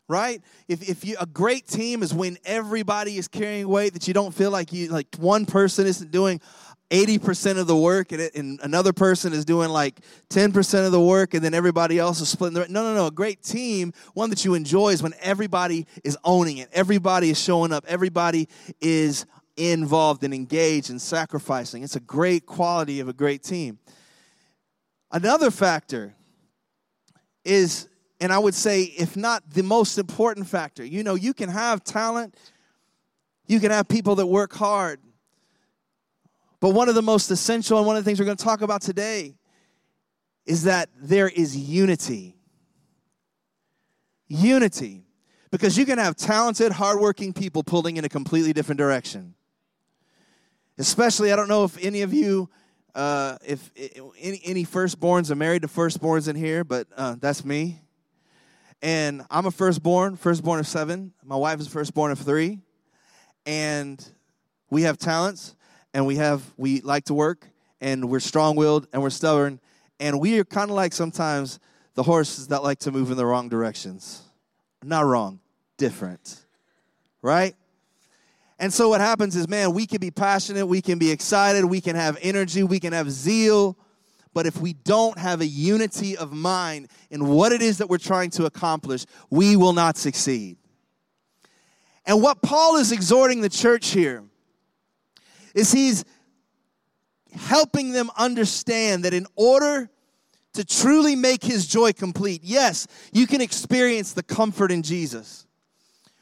right 0.08 0.42
if, 0.68 0.90
if 0.90 1.06
you 1.06 1.16
a 1.20 1.26
great 1.26 1.68
team 1.68 2.02
is 2.02 2.14
when 2.14 2.36
everybody 2.44 3.18
is 3.18 3.28
carrying 3.28 3.68
weight 3.68 3.94
that 3.94 4.08
you 4.08 4.14
don't 4.14 4.34
feel 4.34 4.50
like 4.50 4.74
you 4.74 4.88
like 4.88 5.08
one 5.20 5.46
person 5.46 5.86
isn't 5.86 6.10
doing 6.10 6.42
80% 6.90 7.60
of 7.60 7.68
the 7.68 7.76
work 7.76 8.12
and, 8.12 8.22
it, 8.22 8.36
and, 8.36 8.60
another 8.64 8.94
person 8.94 9.32
is 9.32 9.46
doing 9.46 9.70
like 9.70 10.00
10% 10.30 10.86
of 10.86 10.92
the 10.92 11.00
work 11.00 11.34
and 11.34 11.44
then 11.44 11.54
everybody 11.54 12.00
else 12.00 12.20
is 12.20 12.30
splitting 12.30 12.56
the 12.56 12.68
no 12.68 12.84
no 12.84 12.96
no 12.96 13.08
a 13.08 13.12
great 13.12 13.44
team 13.44 13.94
one 14.14 14.30
that 14.32 14.44
you 14.44 14.56
enjoy 14.56 14.90
is 14.90 15.04
when 15.04 15.14
everybody 15.22 15.86
is 16.04 16.18
owning 16.24 16.58
it. 16.58 16.70
Everybody 16.72 17.30
is 17.30 17.40
showing 17.40 17.72
up. 17.72 17.86
Everybody 17.88 18.50
is 18.82 19.26
involved 19.56 20.24
and 20.24 20.34
engaged 20.34 20.90
and 20.90 21.02
sacrificing. 21.02 21.84
It's 21.84 21.96
a 21.96 22.02
great 22.02 22.46
quality 22.46 23.00
of 23.00 23.08
a 23.08 23.14
great 23.14 23.44
team. 23.44 23.78
Another 25.12 25.52
factor 25.52 26.16
is 27.44 27.88
and 28.20 28.34
i 28.34 28.38
would 28.38 28.54
say 28.54 28.84
if 28.84 29.16
not 29.16 29.50
the 29.50 29.64
most 29.64 29.98
important 29.98 30.46
factor 30.48 30.84
you 30.84 31.04
know 31.04 31.16
you 31.16 31.34
can 31.34 31.50
have 31.50 31.84
talent 31.84 32.36
you 33.48 33.60
can 33.60 33.72
have 33.72 33.88
people 33.88 34.16
that 34.16 34.26
work 34.26 34.54
hard 34.54 35.00
but 36.60 36.70
one 36.70 36.90
of 36.90 36.96
the 36.96 37.02
most 37.02 37.32
essential 37.32 37.78
and 37.78 37.88
one 37.88 37.96
of 37.96 38.04
the 38.04 38.08
things 38.08 38.20
we're 38.20 38.26
going 38.26 38.38
to 38.38 38.44
talk 38.44 38.62
about 38.62 38.82
today 38.82 39.36
is 40.46 40.64
that 40.64 40.90
there 40.96 41.30
is 41.30 41.56
unity. 41.56 42.36
Unity. 44.28 45.06
Because 45.52 45.78
you 45.78 45.86
can 45.86 45.98
have 45.98 46.16
talented, 46.16 46.72
hardworking 46.72 47.34
people 47.34 47.64
pulling 47.64 47.98
in 47.98 48.06
a 48.06 48.10
completely 48.10 48.54
different 48.54 48.78
direction. 48.78 49.36
Especially, 50.78 51.32
I 51.32 51.36
don't 51.36 51.48
know 51.48 51.64
if 51.64 51.84
any 51.84 52.02
of 52.02 52.14
you, 52.14 52.50
uh, 52.94 53.38
if 53.46 53.72
any, 54.20 54.42
any 54.44 54.66
firstborns 54.66 55.32
are 55.32 55.36
married 55.36 55.62
to 55.64 55.68
firstborns 55.68 56.28
in 56.28 56.36
here, 56.36 56.64
but 56.64 56.88
uh, 56.96 57.16
that's 57.20 57.44
me. 57.44 57.80
And 58.82 59.24
I'm 59.30 59.46
a 59.46 59.52
firstborn, 59.52 60.16
firstborn 60.16 60.60
of 60.60 60.68
seven. 60.68 61.14
My 61.24 61.36
wife 61.36 61.60
is 61.60 61.68
firstborn 61.68 62.12
of 62.12 62.20
three. 62.20 62.60
And 63.46 64.06
we 64.70 64.84
have 64.84 64.98
talents 64.98 65.56
and 65.94 66.06
we 66.06 66.16
have 66.18 66.44
we 66.58 66.82
like 66.82 67.06
to 67.06 67.14
work 67.14 67.48
and 67.82 68.10
we're 68.10 68.20
strong-willed 68.20 68.88
and 68.94 69.02
we're 69.02 69.10
stubborn 69.10 69.60
and 70.00 70.20
we 70.20 70.40
are 70.40 70.46
kind 70.46 70.70
of 70.70 70.76
like 70.76 70.94
sometimes 70.94 71.60
the 71.96 72.04
horses 72.04 72.48
that 72.48 72.64
like 72.64 72.80
to 72.80 72.92
move 72.92 73.12
in 73.12 73.18
the 73.18 73.26
wrong 73.26 73.50
directions. 73.50 74.22
Not 74.84 75.06
wrong 75.06 75.40
different 75.78 76.46
right? 77.22 77.56
And 78.60 78.74
so 78.74 78.90
what 78.90 79.02
happens 79.02 79.36
is 79.36 79.48
man 79.48 79.74
we 79.74 79.86
can 79.86 80.00
be 80.00 80.12
passionate 80.12 80.66
we 80.66 80.82
can 80.82 81.00
be 81.00 81.12
excited 81.12 81.66
we 81.66 81.82
can 81.82 81.96
have 81.96 82.18
energy 82.22 82.64
we 82.64 82.80
can 82.80 82.94
have 82.94 83.10
zeal 83.12 83.78
but 84.34 84.46
if 84.46 84.62
we 84.62 84.74
don't 84.74 85.18
have 85.18 85.42
a 85.42 85.46
unity 85.46 86.16
of 86.16 86.32
mind 86.32 86.90
in 87.10 87.28
what 87.28 87.52
it 87.52 87.62
is 87.62 87.80
that 87.80 87.90
we're 87.90 87.98
trying 87.98 88.30
to 88.32 88.46
accomplish 88.46 89.06
we 89.30 89.56
will 89.56 89.74
not 89.74 89.98
succeed. 89.98 90.58
And 92.06 92.22
what 92.22 92.42
paul 92.42 92.78
is 92.78 92.92
exhorting 92.92 93.42
the 93.42 93.50
church 93.50 93.90
here 93.90 94.24
is 95.60 95.72
he's 95.72 96.06
helping 97.34 97.92
them 97.92 98.10
understand 98.18 99.06
that 99.06 99.14
in 99.14 99.28
order 99.36 99.90
to 100.54 100.66
truly 100.66 101.16
make 101.16 101.44
his 101.44 101.68
joy 101.68 101.94
complete, 101.94 102.42
yes, 102.44 102.88
you 103.14 103.28
can 103.28 103.42
experience 103.42 104.14
the 104.14 104.24
comfort 104.24 104.72
in 104.72 104.82
Jesus. 104.82 105.46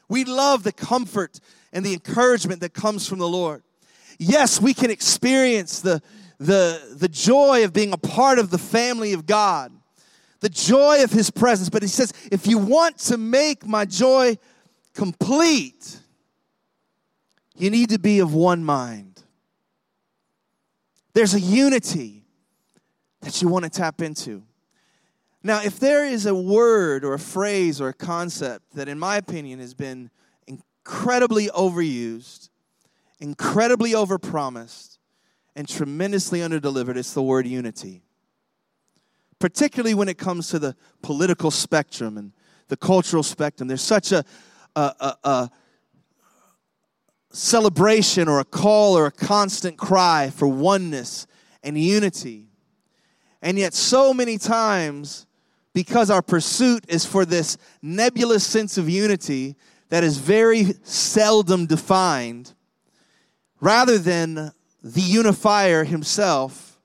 We 0.08 0.24
love 0.24 0.62
the 0.62 0.72
comfort 0.72 1.40
and 1.72 1.84
the 1.84 1.92
encouragement 1.92 2.60
that 2.60 2.74
comes 2.74 3.06
from 3.06 3.18
the 3.18 3.28
Lord. 3.28 3.62
Yes, 4.18 4.60
we 4.60 4.74
can 4.74 4.90
experience 4.90 5.80
the, 5.80 6.02
the, 6.38 6.96
the 6.96 7.08
joy 7.08 7.64
of 7.64 7.72
being 7.72 7.92
a 7.92 7.98
part 7.98 8.38
of 8.38 8.50
the 8.50 8.58
family 8.58 9.12
of 9.12 9.26
God, 9.26 9.72
the 10.40 10.48
joy 10.48 11.02
of 11.04 11.12
his 11.12 11.30
presence. 11.30 11.68
But 11.68 11.82
he 11.82 11.88
says, 11.88 12.12
if 12.30 12.46
you 12.46 12.58
want 12.58 12.98
to 12.98 13.16
make 13.16 13.66
my 13.66 13.84
joy 13.84 14.38
complete, 14.94 16.00
you 17.56 17.70
need 17.70 17.90
to 17.90 17.98
be 17.98 18.18
of 18.18 18.34
one 18.34 18.64
mind. 18.64 19.07
There's 21.18 21.34
a 21.34 21.40
unity 21.40 22.22
that 23.22 23.42
you 23.42 23.48
want 23.48 23.64
to 23.64 23.68
tap 23.68 24.02
into. 24.02 24.44
Now, 25.42 25.60
if 25.64 25.80
there 25.80 26.04
is 26.06 26.26
a 26.26 26.34
word 26.36 27.04
or 27.04 27.14
a 27.14 27.18
phrase 27.18 27.80
or 27.80 27.88
a 27.88 27.92
concept 27.92 28.76
that, 28.76 28.88
in 28.88 29.00
my 29.00 29.16
opinion, 29.16 29.58
has 29.58 29.74
been 29.74 30.10
incredibly 30.46 31.48
overused, 31.48 32.50
incredibly 33.18 33.94
overpromised, 33.94 34.98
and 35.56 35.68
tremendously 35.68 36.38
underdelivered, 36.38 36.96
it's 36.96 37.14
the 37.14 37.22
word 37.24 37.48
unity. 37.48 38.04
Particularly 39.40 39.94
when 39.94 40.08
it 40.08 40.18
comes 40.18 40.48
to 40.50 40.60
the 40.60 40.76
political 41.02 41.50
spectrum 41.50 42.16
and 42.16 42.32
the 42.68 42.76
cultural 42.76 43.24
spectrum. 43.24 43.66
There's 43.66 43.82
such 43.82 44.12
a, 44.12 44.24
a, 44.76 44.94
a, 45.00 45.16
a 45.24 45.50
celebration 47.30 48.28
or 48.28 48.40
a 48.40 48.44
call 48.44 48.96
or 48.96 49.06
a 49.06 49.12
constant 49.12 49.76
cry 49.76 50.30
for 50.30 50.48
oneness 50.48 51.26
and 51.62 51.78
unity. 51.78 52.46
And 53.42 53.58
yet, 53.58 53.74
so 53.74 54.12
many 54.12 54.38
times, 54.38 55.26
because 55.72 56.10
our 56.10 56.22
pursuit 56.22 56.84
is 56.88 57.04
for 57.04 57.24
this 57.24 57.56
nebulous 57.82 58.44
sense 58.44 58.78
of 58.78 58.88
unity 58.88 59.56
that 59.90 60.04
is 60.04 60.18
very 60.18 60.74
seldom 60.82 61.66
defined, 61.66 62.52
rather 63.60 63.98
than 63.98 64.52
the 64.82 65.00
unifier 65.00 65.84
himself, 65.84 66.80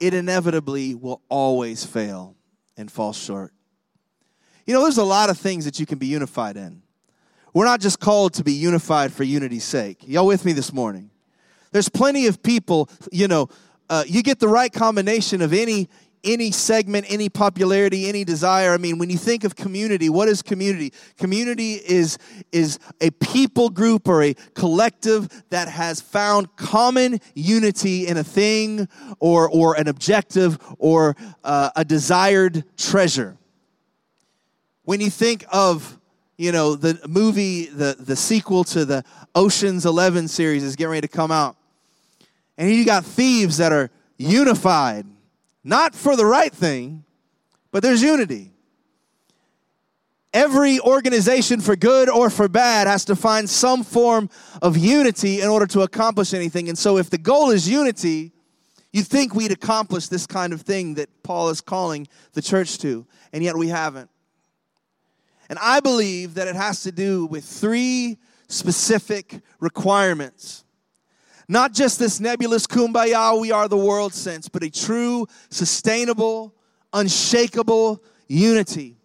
it 0.00 0.12
inevitably 0.12 0.94
will 0.94 1.22
always 1.28 1.84
fail 1.84 2.36
and 2.76 2.90
fall 2.90 3.12
short. 3.12 3.52
You 4.66 4.74
know, 4.74 4.82
there's 4.82 4.98
a 4.98 5.04
lot 5.04 5.30
of 5.30 5.38
things 5.38 5.64
that 5.64 5.78
you 5.78 5.86
can 5.86 5.98
be 5.98 6.06
unified 6.06 6.56
in. 6.56 6.82
We're 7.54 7.64
not 7.64 7.80
just 7.80 8.00
called 8.00 8.34
to 8.34 8.44
be 8.44 8.52
unified 8.52 9.12
for 9.12 9.22
unity's 9.22 9.64
sake. 9.64 9.98
Y'all 10.06 10.26
with 10.26 10.44
me 10.44 10.52
this 10.52 10.72
morning? 10.72 11.10
There's 11.70 11.88
plenty 11.88 12.26
of 12.26 12.42
people, 12.42 12.90
you 13.12 13.28
know, 13.28 13.48
uh, 13.88 14.02
you 14.06 14.22
get 14.22 14.40
the 14.40 14.48
right 14.48 14.72
combination 14.72 15.40
of 15.40 15.52
any 15.52 15.88
any 16.24 16.50
segment, 16.50 17.04
any 17.10 17.28
popularity, 17.28 18.08
any 18.08 18.24
desire. 18.24 18.72
I 18.72 18.78
mean, 18.78 18.96
when 18.96 19.10
you 19.10 19.18
think 19.18 19.44
of 19.44 19.54
community, 19.56 20.08
what 20.08 20.26
is 20.26 20.40
community? 20.40 20.94
Community 21.18 21.74
is, 21.74 22.16
is 22.50 22.78
a 23.02 23.10
people 23.10 23.68
group 23.68 24.08
or 24.08 24.22
a 24.22 24.34
collective 24.54 25.28
that 25.50 25.68
has 25.68 26.00
found 26.00 26.56
common 26.56 27.20
unity 27.34 28.06
in 28.06 28.16
a 28.16 28.24
thing 28.24 28.88
or, 29.18 29.50
or 29.50 29.76
an 29.76 29.86
objective 29.86 30.58
or 30.78 31.14
uh, 31.44 31.68
a 31.76 31.84
desired 31.84 32.64
treasure. 32.78 33.36
When 34.84 35.02
you 35.02 35.10
think 35.10 35.44
of 35.52 35.98
you 36.36 36.52
know 36.52 36.74
the 36.74 37.00
movie 37.08 37.66
the, 37.66 37.96
the 37.98 38.16
sequel 38.16 38.64
to 38.64 38.84
the 38.84 39.04
oceans 39.34 39.86
11 39.86 40.28
series 40.28 40.62
is 40.62 40.76
getting 40.76 40.90
ready 40.90 41.06
to 41.06 41.08
come 41.08 41.30
out 41.30 41.56
and 42.58 42.70
you 42.70 42.84
got 42.84 43.04
thieves 43.04 43.56
that 43.58 43.72
are 43.72 43.90
unified 44.16 45.06
not 45.64 45.94
for 45.94 46.14
the 46.14 46.26
right 46.26 46.52
thing, 46.52 47.04
but 47.72 47.82
there's 47.82 48.02
unity. 48.02 48.52
Every 50.34 50.78
organization, 50.80 51.60
for 51.60 51.74
good 51.74 52.10
or 52.10 52.28
for 52.28 52.48
bad, 52.48 52.86
has 52.86 53.04
to 53.06 53.16
find 53.16 53.48
some 53.48 53.82
form 53.82 54.28
of 54.60 54.76
unity 54.76 55.40
in 55.40 55.48
order 55.48 55.66
to 55.68 55.80
accomplish 55.82 56.34
anything. 56.34 56.68
And 56.68 56.76
so, 56.76 56.98
if 56.98 57.08
the 57.08 57.18
goal 57.18 57.50
is 57.50 57.68
unity, 57.68 58.32
you 58.92 59.02
think 59.02 59.34
we'd 59.34 59.52
accomplish 59.52 60.08
this 60.08 60.26
kind 60.26 60.52
of 60.52 60.62
thing 60.62 60.94
that 60.94 61.08
Paul 61.22 61.48
is 61.48 61.60
calling 61.60 62.06
the 62.32 62.42
church 62.42 62.78
to, 62.78 63.06
and 63.32 63.42
yet 63.42 63.56
we 63.56 63.68
haven't. 63.68 64.10
And 65.48 65.58
I 65.60 65.80
believe 65.80 66.34
that 66.34 66.48
it 66.48 66.56
has 66.56 66.82
to 66.84 66.92
do 66.92 67.26
with 67.26 67.44
three 67.44 68.18
specific 68.48 69.40
requirements 69.60 70.64
not 71.48 71.72
just 71.72 71.98
this 71.98 72.20
nebulous 72.20 72.66
kumbaya, 72.66 73.38
we 73.38 73.52
are 73.52 73.68
the 73.68 73.76
world 73.76 74.14
sense, 74.14 74.48
but 74.48 74.62
a 74.62 74.70
true, 74.70 75.26
sustainable, 75.50 76.54
unshakable 76.92 78.02
unity. 78.28 78.96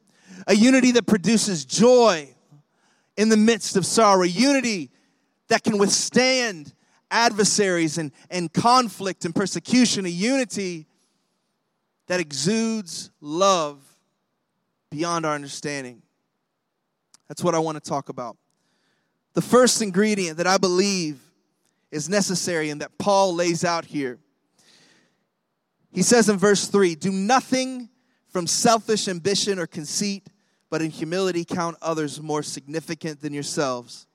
A 0.47 0.55
unity 0.55 0.91
that 0.91 1.05
produces 1.05 1.65
joy 1.65 2.33
in 3.17 3.29
the 3.29 3.37
midst 3.37 3.75
of 3.75 3.85
sorrow. 3.85 4.23
A 4.23 4.27
unity 4.27 4.89
that 5.49 5.63
can 5.63 5.77
withstand 5.77 6.73
adversaries 7.11 7.97
and, 7.97 8.11
and 8.29 8.51
conflict 8.53 9.25
and 9.25 9.35
persecution. 9.35 10.05
A 10.05 10.09
unity 10.09 10.87
that 12.07 12.19
exudes 12.19 13.11
love 13.19 13.81
beyond 14.89 15.25
our 15.25 15.35
understanding. 15.35 16.01
That's 17.29 17.43
what 17.43 17.55
I 17.55 17.59
want 17.59 17.81
to 17.81 17.89
talk 17.89 18.09
about. 18.09 18.35
The 19.35 19.41
first 19.41 19.81
ingredient 19.81 20.37
that 20.37 20.47
I 20.47 20.57
believe 20.57 21.21
is 21.91 22.09
necessary 22.09 22.69
and 22.69 22.81
that 22.81 22.97
Paul 22.97 23.33
lays 23.33 23.63
out 23.63 23.85
here. 23.85 24.19
He 25.93 26.01
says 26.01 26.27
in 26.27 26.37
verse 26.37 26.67
3 26.67 26.95
Do 26.95 27.11
nothing 27.11 27.89
from 28.27 28.47
selfish 28.47 29.07
ambition 29.07 29.59
or 29.59 29.67
conceit, 29.67 30.27
but 30.69 30.81
in 30.81 30.91
humility 30.91 31.45
count 31.45 31.77
others 31.81 32.21
more 32.21 32.43
significant 32.43 33.21
than 33.21 33.33
yourselves. 33.33 34.07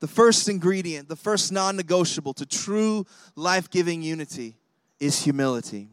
The 0.00 0.08
first 0.08 0.48
ingredient, 0.48 1.08
the 1.08 1.16
first 1.16 1.52
non 1.52 1.76
negotiable 1.76 2.34
to 2.34 2.46
true 2.46 3.06
life 3.36 3.70
giving 3.70 4.02
unity 4.02 4.56
is 5.00 5.22
humility. 5.22 5.90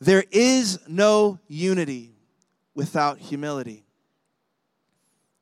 There 0.00 0.24
is 0.30 0.78
no 0.88 1.38
unity 1.48 2.12
without 2.74 3.18
humility. 3.18 3.83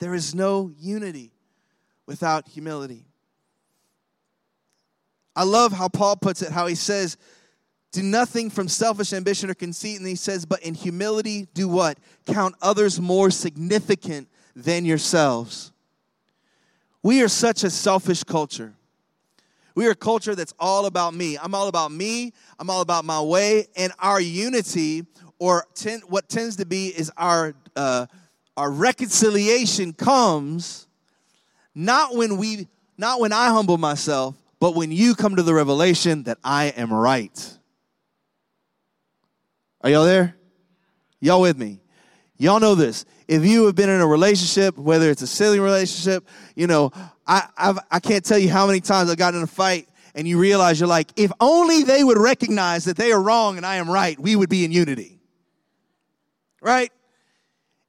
There 0.03 0.15
is 0.15 0.35
no 0.35 0.73
unity 0.81 1.31
without 2.07 2.49
humility. 2.49 3.05
I 5.37 5.45
love 5.45 5.71
how 5.71 5.87
Paul 5.87 6.17
puts 6.17 6.43
it, 6.43 6.51
how 6.51 6.67
he 6.67 6.75
says, 6.75 7.17
do 7.93 8.03
nothing 8.03 8.51
from 8.51 8.67
selfish 8.67 9.13
ambition 9.13 9.49
or 9.49 9.55
conceit. 9.55 10.01
And 10.01 10.09
he 10.09 10.17
says, 10.17 10.45
but 10.45 10.61
in 10.65 10.75
humility, 10.75 11.47
do 11.55 11.69
what? 11.69 11.99
Count 12.27 12.57
others 12.61 13.01
more 13.01 13.31
significant 13.31 14.27
than 14.57 14.85
yourselves. 14.85 15.71
We 17.05 17.23
are 17.23 17.29
such 17.29 17.63
a 17.63 17.71
selfish 17.71 18.25
culture. 18.25 18.75
We 19.77 19.87
are 19.87 19.93
a 19.93 19.95
culture 19.95 20.35
that's 20.35 20.53
all 20.59 20.87
about 20.87 21.15
me. 21.15 21.39
I'm 21.41 21.55
all 21.55 21.69
about 21.69 21.93
me. 21.93 22.33
I'm 22.59 22.71
all 22.71 22.81
about 22.81 23.05
my 23.05 23.21
way. 23.21 23.69
And 23.77 23.93
our 24.01 24.21
unity, 24.21 25.07
or 25.39 25.65
ten, 25.77 26.01
what 26.09 26.29
tends 26.29 26.57
to 26.57 26.67
be, 26.67 26.89
is 26.89 27.13
our 27.17 27.55
uh, 27.77 28.07
our 28.57 28.71
reconciliation 28.71 29.93
comes 29.93 30.87
not 31.75 32.15
when 32.15 32.37
we, 32.37 32.69
not 32.99 33.21
when 33.21 33.33
I 33.33 33.49
humble 33.49 33.79
myself, 33.79 34.37
but 34.61 34.75
when 34.75 34.93
you 34.93 35.15
come 35.15 35.37
to 35.37 35.43
the 35.43 35.55
revelation 35.55 36.25
that 36.25 36.39
I 36.45 36.67
am 36.67 36.93
right. 36.93 37.59
Are 39.81 39.91
y'all 39.91 40.05
there? 40.05 40.37
Y'all 41.21 41.41
with 41.41 41.59
me? 41.59 41.81
Y'all 42.37 42.61
know 42.61 42.75
this. 42.75 43.05
If 43.29 43.45
you 43.45 43.67
have 43.67 43.75
been 43.75 43.89
in 43.89 44.01
a 44.01 44.07
relationship, 44.07 44.77
whether 44.77 45.11
it's 45.11 45.23
a 45.23 45.27
silly 45.27 45.61
relationship, 45.61 46.27
you 46.55 46.67
know, 46.67 46.91
I 47.27 47.49
I've, 47.57 47.79
I 47.91 48.01
can 48.01 48.15
not 48.15 48.25
tell 48.25 48.39
you 48.39 48.51
how 48.51 48.67
many 48.67 48.81
times 48.81 49.11
I 49.11 49.15
got 49.15 49.35
in 49.35 49.43
a 49.43 49.47
fight 49.47 49.89
and 50.15 50.29
you 50.29 50.39
realize 50.39 50.79
you're 50.79 50.89
like, 50.89 51.11
if 51.17 51.33
only 51.41 51.85
they 51.85 52.05
would 52.05 52.19
recognize 52.19 52.85
that 52.85 52.97
they 52.97 53.13
are 53.13 53.23
wrong 53.23 53.57
and 53.57 53.65
I 53.65 53.77
am 53.77 53.89
right, 53.89 54.19
we 54.19 54.37
would 54.37 54.51
be 54.51 54.65
in 54.65 54.73
unity. 54.73 55.19
Right? 56.61 56.93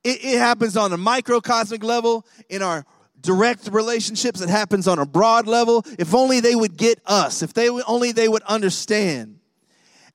It, 0.03 0.23
it 0.23 0.37
happens 0.37 0.75
on 0.77 0.91
a 0.93 0.97
microcosmic 0.97 1.83
level 1.83 2.25
in 2.49 2.61
our 2.61 2.85
direct 3.21 3.69
relationships. 3.71 4.41
It 4.41 4.49
happens 4.49 4.87
on 4.87 4.99
a 4.99 5.05
broad 5.05 5.47
level. 5.47 5.85
If 5.97 6.13
only 6.13 6.39
they 6.41 6.55
would 6.55 6.77
get 6.77 6.99
us, 7.05 7.41
if 7.41 7.53
they 7.53 7.69
only 7.69 8.11
they 8.11 8.27
would 8.27 8.43
understand. 8.43 9.39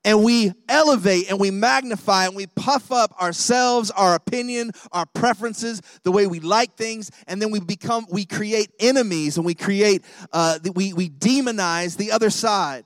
And 0.04 0.22
we 0.22 0.52
elevate 0.68 1.28
and 1.28 1.40
we 1.40 1.50
magnify 1.50 2.26
and 2.26 2.36
we 2.36 2.46
puff 2.46 2.92
up 2.92 3.20
ourselves, 3.20 3.90
our 3.90 4.14
opinion, 4.14 4.70
our 4.92 5.06
preferences, 5.06 5.82
the 6.04 6.12
way 6.12 6.26
we 6.26 6.38
like 6.38 6.76
things, 6.76 7.10
and 7.26 7.42
then 7.42 7.50
we 7.50 7.58
become, 7.58 8.06
we 8.10 8.24
create 8.24 8.70
enemies 8.78 9.36
and 9.36 9.44
we 9.44 9.54
create, 9.54 10.04
uh, 10.32 10.60
we, 10.74 10.92
we 10.92 11.10
demonize 11.10 11.96
the 11.96 12.12
other 12.12 12.30
side. 12.30 12.84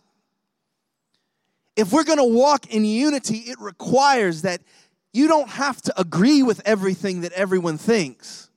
If 1.77 1.93
we're 1.93 2.05
gonna 2.05 2.25
walk 2.25 2.73
in 2.73 2.85
unity, 2.85 3.39
it 3.39 3.59
requires 3.61 4.43
that 4.43 4.63
you 5.13 5.29
don't 5.29 5.49
have 5.49 5.81
to 5.83 6.01
agree 6.01 6.43
with 6.43 6.61
everything 6.65 7.23
that 7.23 7.33
everyone 7.33 7.79
thinks. 7.79 8.49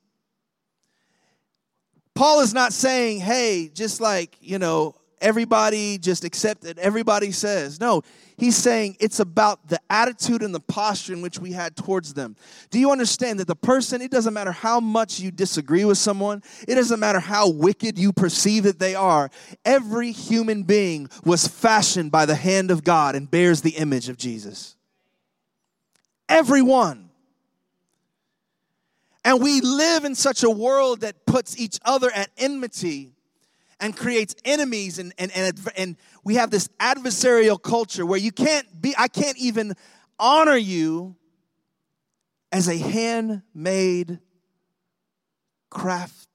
Paul 2.13 2.39
is 2.39 2.53
not 2.53 2.71
saying, 2.71 3.19
hey, 3.19 3.69
just 3.73 3.99
like, 3.99 4.37
you 4.39 4.57
know, 4.57 4.95
everybody 5.19 5.97
just 5.97 6.23
accept 6.23 6.63
it, 6.63 6.77
everybody 6.77 7.31
says. 7.31 7.79
No, 7.79 8.03
he's 8.37 8.55
saying 8.55 8.95
it's 8.99 9.19
about 9.19 9.67
the 9.67 9.79
attitude 9.89 10.41
and 10.41 10.55
the 10.55 10.59
posture 10.61 11.13
in 11.13 11.21
which 11.21 11.39
we 11.39 11.51
had 11.51 11.75
towards 11.75 12.13
them. 12.13 12.37
Do 12.69 12.79
you 12.79 12.91
understand 12.91 13.39
that 13.39 13.47
the 13.47 13.55
person, 13.55 14.01
it 14.01 14.11
doesn't 14.11 14.33
matter 14.33 14.51
how 14.51 14.79
much 14.79 15.19
you 15.19 15.31
disagree 15.31 15.83
with 15.83 15.97
someone, 15.97 16.41
it 16.67 16.75
doesn't 16.75 16.99
matter 16.99 17.19
how 17.19 17.49
wicked 17.49 17.97
you 17.97 18.13
perceive 18.13 18.63
that 18.63 18.79
they 18.79 18.95
are, 18.95 19.29
every 19.65 20.11
human 20.11 20.63
being 20.63 21.09
was 21.25 21.47
fashioned 21.47 22.11
by 22.11 22.25
the 22.25 22.35
hand 22.35 22.71
of 22.71 22.83
God 22.83 23.15
and 23.15 23.29
bears 23.29 23.61
the 23.61 23.71
image 23.71 24.07
of 24.07 24.17
Jesus. 24.17 24.74
Everyone. 26.27 27.09
And 29.23 29.41
we 29.41 29.61
live 29.61 30.05
in 30.05 30.13
such 30.13 30.43
a 30.43 30.49
world 30.49 31.01
that 31.01 31.25
puts 31.25 31.57
each 31.57 31.79
other 31.83 32.11
at 32.11 32.29
enmity 32.37 33.15
and 33.79 33.95
creates 33.95 34.35
enemies 34.45 34.99
and, 34.99 35.13
and, 35.17 35.31
and, 35.35 35.59
and 35.75 35.97
we 36.23 36.35
have 36.35 36.51
this 36.51 36.67
adversarial 36.79 37.61
culture 37.61 38.05
where 38.05 38.19
you 38.19 38.31
can't 38.31 38.81
be 38.81 38.95
i 38.97 39.07
can't 39.07 39.37
even 39.37 39.73
honor 40.17 40.55
you 40.55 41.15
as 42.51 42.67
a 42.67 42.77
handmade 42.77 44.19
craft 45.69 46.27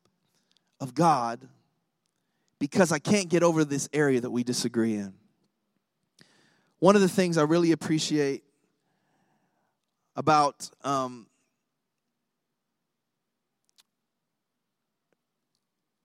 of 0.81 0.95
god 0.95 1.49
because 2.59 2.93
i 2.93 2.99
can't 2.99 3.29
get 3.29 3.43
over 3.43 3.65
this 3.65 3.89
area 3.93 4.21
that 4.21 4.31
we 4.31 4.45
disagree 4.45 4.95
in 4.95 5.15
one 6.79 6.95
of 6.95 7.01
the 7.01 7.09
things 7.09 7.39
i 7.39 7.43
really 7.43 7.73
appreciate 7.73 8.45
about 10.21 10.69
um, 10.85 11.27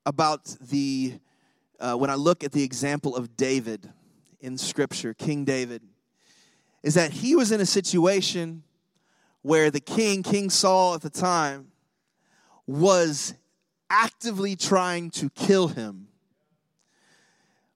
about 0.05 0.45
the 0.61 1.19
uh, 1.81 1.95
when 1.95 2.09
I 2.09 2.15
look 2.15 2.41
at 2.41 2.53
the 2.53 2.63
example 2.63 3.17
of 3.17 3.35
David 3.35 3.91
in 4.39 4.57
Scripture, 4.57 5.13
King 5.13 5.43
David, 5.43 5.81
is 6.81 6.93
that 6.93 7.11
he 7.11 7.35
was 7.35 7.51
in 7.51 7.59
a 7.59 7.65
situation 7.65 8.63
where 9.41 9.69
the 9.69 9.81
king, 9.81 10.23
King 10.23 10.49
Saul 10.49 10.93
at 10.93 11.01
the 11.01 11.09
time, 11.09 11.67
was 12.65 13.33
actively 13.89 14.55
trying 14.55 15.09
to 15.09 15.29
kill 15.31 15.67
him, 15.67 16.07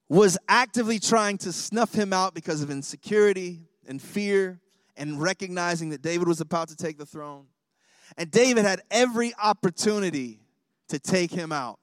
was 0.08 0.38
actively 0.48 1.00
trying 1.00 1.38
to 1.40 1.52
snuff 1.52 1.94
him 1.94 2.14
out 2.14 2.34
because 2.34 2.62
of 2.62 2.72
insecurity 2.72 3.60
and 3.86 4.02
fear 4.02 4.62
and 5.00 5.20
recognizing 5.20 5.90
that 5.90 6.04
David 6.04 6.28
was 6.28 6.42
about 6.42 6.70
to 6.70 6.76
take 6.76 7.00
the 7.00 7.06
throne. 7.06 7.46
And 8.18 8.30
David 8.30 8.66
had 8.66 8.82
every 8.92 9.34
opportunity 9.42 10.40
to 10.90 11.00
take 11.00 11.32
him 11.32 11.52
out 11.52 11.80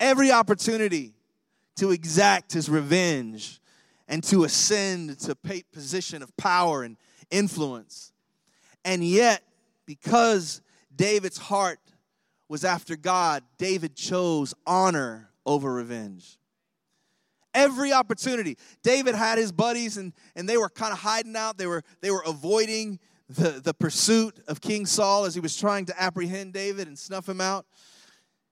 every 0.00 0.30
opportunity 0.30 1.12
to 1.76 1.90
exact 1.90 2.52
his 2.52 2.68
revenge 2.68 3.60
and 4.08 4.22
to 4.24 4.44
ascend 4.44 5.18
to 5.20 5.32
a 5.32 5.62
position 5.72 6.22
of 6.22 6.36
power 6.36 6.82
and 6.82 6.96
influence. 7.30 8.12
And 8.84 9.04
yet, 9.04 9.42
because 9.86 10.62
David's 10.94 11.38
heart 11.38 11.80
was 12.48 12.64
after 12.64 12.96
God, 12.96 13.42
David 13.58 13.94
chose 13.94 14.54
honor 14.66 15.30
over 15.44 15.72
revenge. 15.72 16.38
Every 17.54 17.92
opportunity. 17.92 18.56
David 18.82 19.14
had 19.14 19.38
his 19.38 19.52
buddies 19.52 19.96
and, 19.96 20.12
and 20.36 20.48
they 20.48 20.56
were 20.56 20.68
kind 20.68 20.92
of 20.92 20.98
hiding 20.98 21.36
out. 21.36 21.58
They 21.58 21.66
were, 21.66 21.82
they 22.00 22.10
were 22.10 22.22
avoiding 22.26 22.98
the, 23.28 23.60
the 23.62 23.74
pursuit 23.74 24.38
of 24.48 24.60
King 24.60 24.86
Saul 24.86 25.24
as 25.24 25.34
he 25.34 25.40
was 25.40 25.56
trying 25.56 25.86
to 25.86 26.00
apprehend 26.00 26.52
David 26.52 26.88
and 26.88 26.98
snuff 26.98 27.28
him 27.28 27.40
out. 27.40 27.66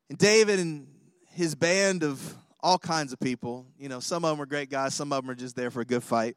And 0.08 0.18
David 0.18 0.60
and 0.60 0.86
his 1.32 1.54
band 1.54 2.02
of 2.02 2.36
all 2.60 2.78
kinds 2.78 3.12
of 3.12 3.20
people. 3.20 3.66
You 3.78 3.88
know, 3.88 4.00
some 4.00 4.24
of 4.24 4.30
them 4.30 4.42
are 4.42 4.46
great 4.46 4.70
guys, 4.70 4.94
some 4.94 5.12
of 5.12 5.22
them 5.22 5.30
are 5.30 5.34
just 5.34 5.56
there 5.56 5.70
for 5.70 5.80
a 5.80 5.84
good 5.84 6.02
fight. 6.02 6.36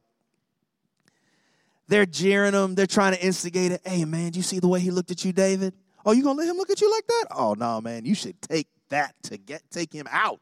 They're 1.87 2.05
jeering 2.05 2.53
him, 2.53 2.75
they're 2.75 2.85
trying 2.85 3.15
to 3.15 3.25
instigate 3.25 3.71
it. 3.71 3.81
Hey, 3.83 4.05
man, 4.05 4.31
do 4.31 4.37
you 4.39 4.43
see 4.43 4.59
the 4.59 4.67
way 4.67 4.79
he 4.79 4.91
looked 4.91 5.09
at 5.09 5.25
you, 5.25 5.33
David? 5.33 5.73
Oh, 6.05 6.11
you 6.11 6.23
gonna 6.23 6.37
let 6.37 6.47
him 6.47 6.57
look 6.57 6.69
at 6.69 6.81
you 6.81 6.91
like 6.91 7.07
that? 7.07 7.25
Oh 7.31 7.55
no, 7.55 7.81
man, 7.81 8.05
you 8.05 8.15
should 8.15 8.41
take 8.41 8.67
that 8.89 9.15
to 9.23 9.37
get 9.37 9.63
take 9.71 9.91
him 9.91 10.07
out. 10.09 10.39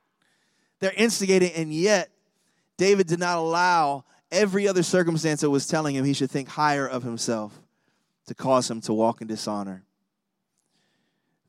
They're 0.80 0.94
instigating, 0.96 1.52
and 1.54 1.74
yet 1.74 2.10
David 2.78 3.08
did 3.08 3.20
not 3.20 3.38
allow 3.38 4.06
every 4.32 4.68
other 4.68 4.84
circumstance 4.84 5.42
that 5.42 5.50
was 5.50 5.68
telling 5.68 5.96
him 5.96 6.06
he 6.06 6.14
should 6.14 6.30
think 6.30 6.50
higher 6.50 6.88
of 6.88 7.04
himself 7.04 7.60
to 8.28 8.36
cause 8.36 8.70
him 8.70 8.82
to 8.82 8.94
walk 8.94 9.22
in 9.22 9.28
dishonor. 9.28 9.84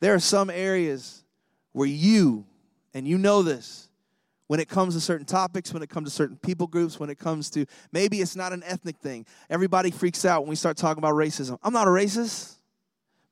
There 0.00 0.14
are 0.14 0.20
some 0.20 0.48
areas 0.48 1.24
where 1.72 1.88
you 1.88 2.46
and 2.94 3.06
you 3.06 3.18
know 3.18 3.42
this 3.42 3.88
when 4.46 4.60
it 4.60 4.68
comes 4.68 4.94
to 4.94 5.00
certain 5.00 5.26
topics, 5.26 5.74
when 5.74 5.82
it 5.82 5.90
comes 5.90 6.08
to 6.08 6.14
certain 6.14 6.36
people 6.36 6.66
groups, 6.66 6.98
when 6.98 7.10
it 7.10 7.18
comes 7.18 7.50
to 7.50 7.66
maybe 7.92 8.20
it's 8.20 8.34
not 8.34 8.52
an 8.52 8.62
ethnic 8.64 8.96
thing. 8.96 9.26
Everybody 9.50 9.90
freaks 9.90 10.24
out 10.24 10.42
when 10.42 10.50
we 10.50 10.56
start 10.56 10.76
talking 10.76 10.98
about 10.98 11.14
racism. 11.14 11.58
I'm 11.62 11.72
not 11.72 11.86
a 11.86 11.90
racist. 11.90 12.54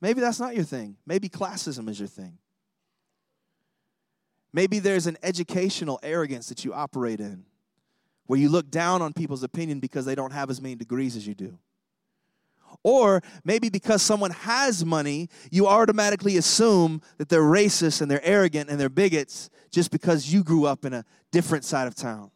Maybe 0.01 0.21
that's 0.21 0.39
not 0.39 0.55
your 0.55 0.65
thing. 0.65 0.97
Maybe 1.07 1.29
classism 1.29 1.89
is 1.89 1.99
your 1.99 2.09
thing. 2.09 2.37
Maybe 4.57 4.79
there's 4.79 5.07
an 5.07 5.19
educational 5.23 6.01
arrogance 6.03 6.49
that 6.49 6.65
you 6.65 6.73
operate 6.73 7.21
in 7.21 7.45
where 8.25 8.39
you 8.39 8.49
look 8.49 8.71
down 8.71 9.03
on 9.03 9.13
people's 9.13 9.43
opinion 9.43 9.81
because 9.81 10.07
they 10.07 10.15
don't 10.15 10.31
have 10.31 10.49
as 10.49 10.63
many 10.63 10.75
degrees 10.75 11.15
as 11.15 11.27
you 11.27 11.35
do. 11.35 11.59
Or 12.83 13.23
maybe 13.45 13.69
because 13.69 14.01
someone 14.01 14.31
has 14.31 14.83
money, 14.83 15.29
you 15.51 15.67
automatically 15.67 16.39
assume 16.39 17.03
that 17.19 17.29
they're 17.29 17.43
racist 17.43 18.01
and 18.01 18.11
they're 18.11 18.25
arrogant 18.25 18.71
and 18.71 18.81
they're 18.81 18.89
bigots 18.89 19.51
just 19.71 19.91
because 19.91 20.33
you 20.33 20.43
grew 20.43 20.65
up 20.65 20.87
in 20.87 20.95
a 20.95 21.05
different 21.33 21.67
side 21.67 21.87
of 21.87 21.95
town. 21.95 22.31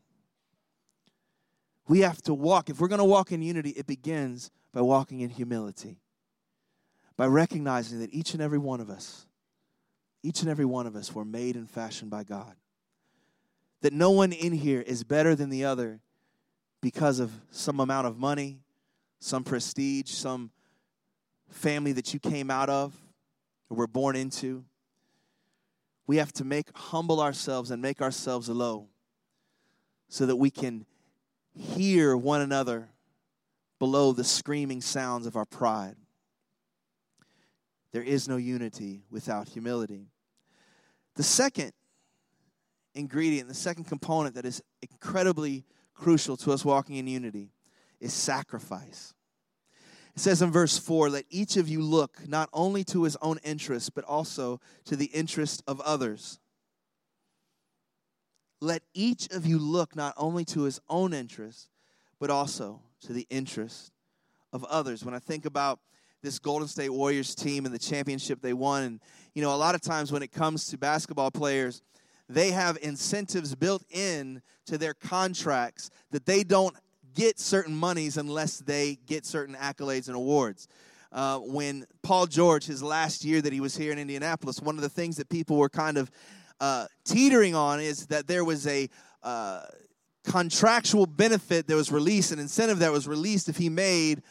We 1.89 2.01
have 2.01 2.21
to 2.25 2.35
walk. 2.35 2.69
If 2.69 2.81
we're 2.81 2.89
going 2.89 2.99
to 2.99 3.05
walk 3.05 3.33
in 3.33 3.41
unity, 3.41 3.71
it 3.71 3.87
begins 3.87 4.51
by 4.75 4.83
walking 4.83 5.21
in 5.21 5.31
humility, 5.31 5.97
by 7.17 7.29
recognizing 7.29 8.01
that 8.01 8.13
each 8.13 8.35
and 8.35 8.43
every 8.43 8.59
one 8.59 8.83
of 8.83 8.91
us, 8.91 9.27
each 10.23 10.41
and 10.43 10.51
every 10.51 10.65
one 10.65 10.87
of 10.87 10.97
us 10.97 11.15
were 11.15 11.25
made 11.25 11.57
and 11.57 11.69
fashioned 11.69 12.11
by 12.11 12.25
God. 12.25 12.55
That 13.83 13.93
no 13.93 14.11
one 14.11 14.33
in 14.33 14.53
here 14.53 14.81
is 14.81 15.05
better 15.05 15.35
than 15.35 15.51
the 15.51 15.65
other 15.65 16.01
because 16.83 17.21
of 17.21 17.33
some 17.51 17.81
amount 17.81 18.07
of 18.07 18.19
money, 18.19 18.61
some 19.19 19.45
prestige, 19.45 20.11
some 20.11 20.51
family 21.49 21.93
that 21.93 22.13
you 22.13 22.21
came 22.21 22.51
out 22.51 22.69
of 22.69 22.95
or 23.69 23.77
were 23.77 23.87
born 23.87 24.17
into. 24.17 24.65
We 26.07 26.17
have 26.17 26.33
to 26.35 26.45
make 26.45 26.77
humble 26.77 27.21
ourselves 27.21 27.71
and 27.71 27.81
make 27.81 28.03
ourselves 28.03 28.49
low 28.49 28.89
so 30.09 30.27
that 30.27 30.37
we 30.37 30.51
can 30.51 30.85
hear 31.55 32.17
one 32.17 32.41
another 32.41 32.89
below 33.79 34.13
the 34.13 34.25
screaming 34.25 34.81
sounds 34.81 35.27
of 35.27 35.37
our 35.37 35.45
pride. 35.45 35.97
There 37.93 38.03
is 38.03 38.29
no 38.29 38.37
unity 38.37 39.03
without 39.11 39.49
humility. 39.49 40.07
The 41.17 41.23
second 41.23 41.73
ingredient, 42.95 43.49
the 43.49 43.55
second 43.55 43.85
component 43.85 44.35
that 44.37 44.45
is 44.45 44.63
incredibly 44.83 45.65
crucial 45.95 46.37
to 46.39 46.53
us 46.53 46.65
walking 46.65 46.97
in 46.97 47.07
unity 47.07 47.51
is 48.01 48.13
sacrifice. 48.13 49.13
It 50.15 50.21
says 50.21 50.43
in 50.43 50.51
verse 50.51 50.79
4 50.79 51.11
let 51.11 51.25
each 51.31 51.57
of 51.57 51.69
you 51.69 51.83
look 51.83 52.29
not 52.29 52.49
only 52.53 52.85
to 52.85 53.05
his 53.05 53.17
own 53.23 53.39
interest, 53.45 53.95
but 53.95 54.05
also 54.05 54.61
to 54.85 54.97
the 54.97 55.07
interest 55.07 55.63
of 55.67 55.81
others. 55.81 56.39
Let 58.61 58.83
each 58.93 59.29
of 59.31 59.47
you 59.47 59.59
look 59.59 59.97
not 59.97 60.15
only 60.17 60.45
to 60.47 60.63
his 60.63 60.81
own 60.89 61.15
interest, 61.15 61.69
but 62.19 62.29
also 62.29 62.83
to 63.03 63.13
the 63.13 63.27
interest 63.31 63.93
of 64.53 64.65
others. 64.65 65.05
When 65.05 65.15
I 65.15 65.19
think 65.19 65.47
about 65.47 65.81
this 66.23 66.39
Golden 66.39 66.69
State 66.69 66.91
Warriors 66.91 67.35
team 67.35 67.65
and 67.65 67.75
the 67.75 67.79
championship 67.79 68.41
they 68.41 68.53
won, 68.53 68.83
and 68.83 69.01
you 69.35 69.43
know, 69.43 69.55
a 69.55 69.57
lot 69.57 69.75
of 69.75 69.81
times 69.81 70.13
when 70.13 70.23
it 70.23 70.33
comes 70.33 70.67
to 70.69 70.79
basketball 70.79 71.31
players, 71.31 71.83
they 72.29 72.51
have 72.51 72.79
incentives 72.83 73.55
built 73.55 73.85
in 73.91 74.43
to 74.67 74.79
their 74.79 74.95
contracts 74.95 75.91
that 76.11 76.27
they 76.27 76.45
don't 76.45 76.77
get 77.15 77.39
certain 77.39 77.75
monies 77.75 78.17
unless 78.17 78.59
they 78.59 78.99
get 79.07 79.27
certain 79.27 79.55
accolades 79.57 80.07
and 80.07 80.17
awards. 80.17 80.69
Uh, 81.13 81.39
when 81.39 81.85
Paul 82.03 82.27
George, 82.27 82.67
his 82.67 82.83
last 82.83 83.25
year 83.25 83.43
that 83.43 83.53
he 83.53 83.61
was 83.61 83.77
here 83.77 83.91
in 83.91 83.99
Indianapolis, 83.99 84.61
one 84.61 84.77
of 84.77 84.83
the 84.83 84.89
things 84.89 85.17
that 85.17 85.29
people 85.29 85.57
were 85.57 85.69
kind 85.69 85.99
of 85.99 86.11
uh, 86.61 86.87
teetering 87.05 87.55
on 87.55 87.81
is 87.81 88.07
that 88.07 88.29
there 88.29 88.45
was 88.45 88.67
a 88.69 88.89
uh, 89.25 89.63
contractual 90.25 91.07
benefit 91.07 91.67
that 91.67 91.75
was 91.75 91.91
released, 91.91 92.31
an 92.31 92.39
incentive 92.39 92.79
that 92.79 92.93
was 92.93 93.09
released 93.09 93.49
if 93.49 93.57
he 93.57 93.69
made 93.69 94.23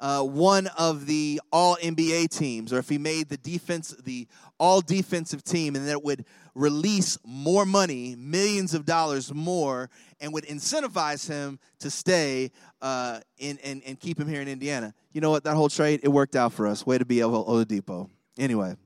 uh, 0.00 0.22
one 0.22 0.66
of 0.78 1.06
the 1.06 1.40
all 1.52 1.76
NBA 1.76 2.28
teams, 2.36 2.72
or 2.72 2.78
if 2.78 2.88
he 2.88 2.98
made 2.98 3.28
the 3.28 3.36
defense, 3.36 3.94
the 4.04 4.26
all 4.58 4.80
defensive 4.80 5.42
team, 5.42 5.76
and 5.76 5.88
that 5.88 6.02
would 6.02 6.24
release 6.54 7.18
more 7.24 7.66
money, 7.66 8.14
millions 8.16 8.74
of 8.74 8.84
dollars 8.84 9.32
more, 9.32 9.90
and 10.20 10.32
would 10.32 10.44
incentivize 10.44 11.28
him 11.28 11.58
to 11.80 11.90
stay 11.90 12.50
uh, 12.82 13.20
in, 13.38 13.58
and, 13.64 13.82
and 13.84 13.98
keep 13.98 14.18
him 14.18 14.28
here 14.28 14.40
in 14.40 14.48
Indiana. 14.48 14.94
You 15.12 15.20
know 15.20 15.30
what? 15.30 15.44
That 15.44 15.54
whole 15.54 15.68
trade, 15.68 16.00
it 16.02 16.08
worked 16.08 16.36
out 16.36 16.52
for 16.52 16.66
us. 16.66 16.86
Way 16.86 16.98
to 16.98 17.04
be 17.04 17.16
Oladipo. 17.16 18.08
Anyway. 18.38 18.76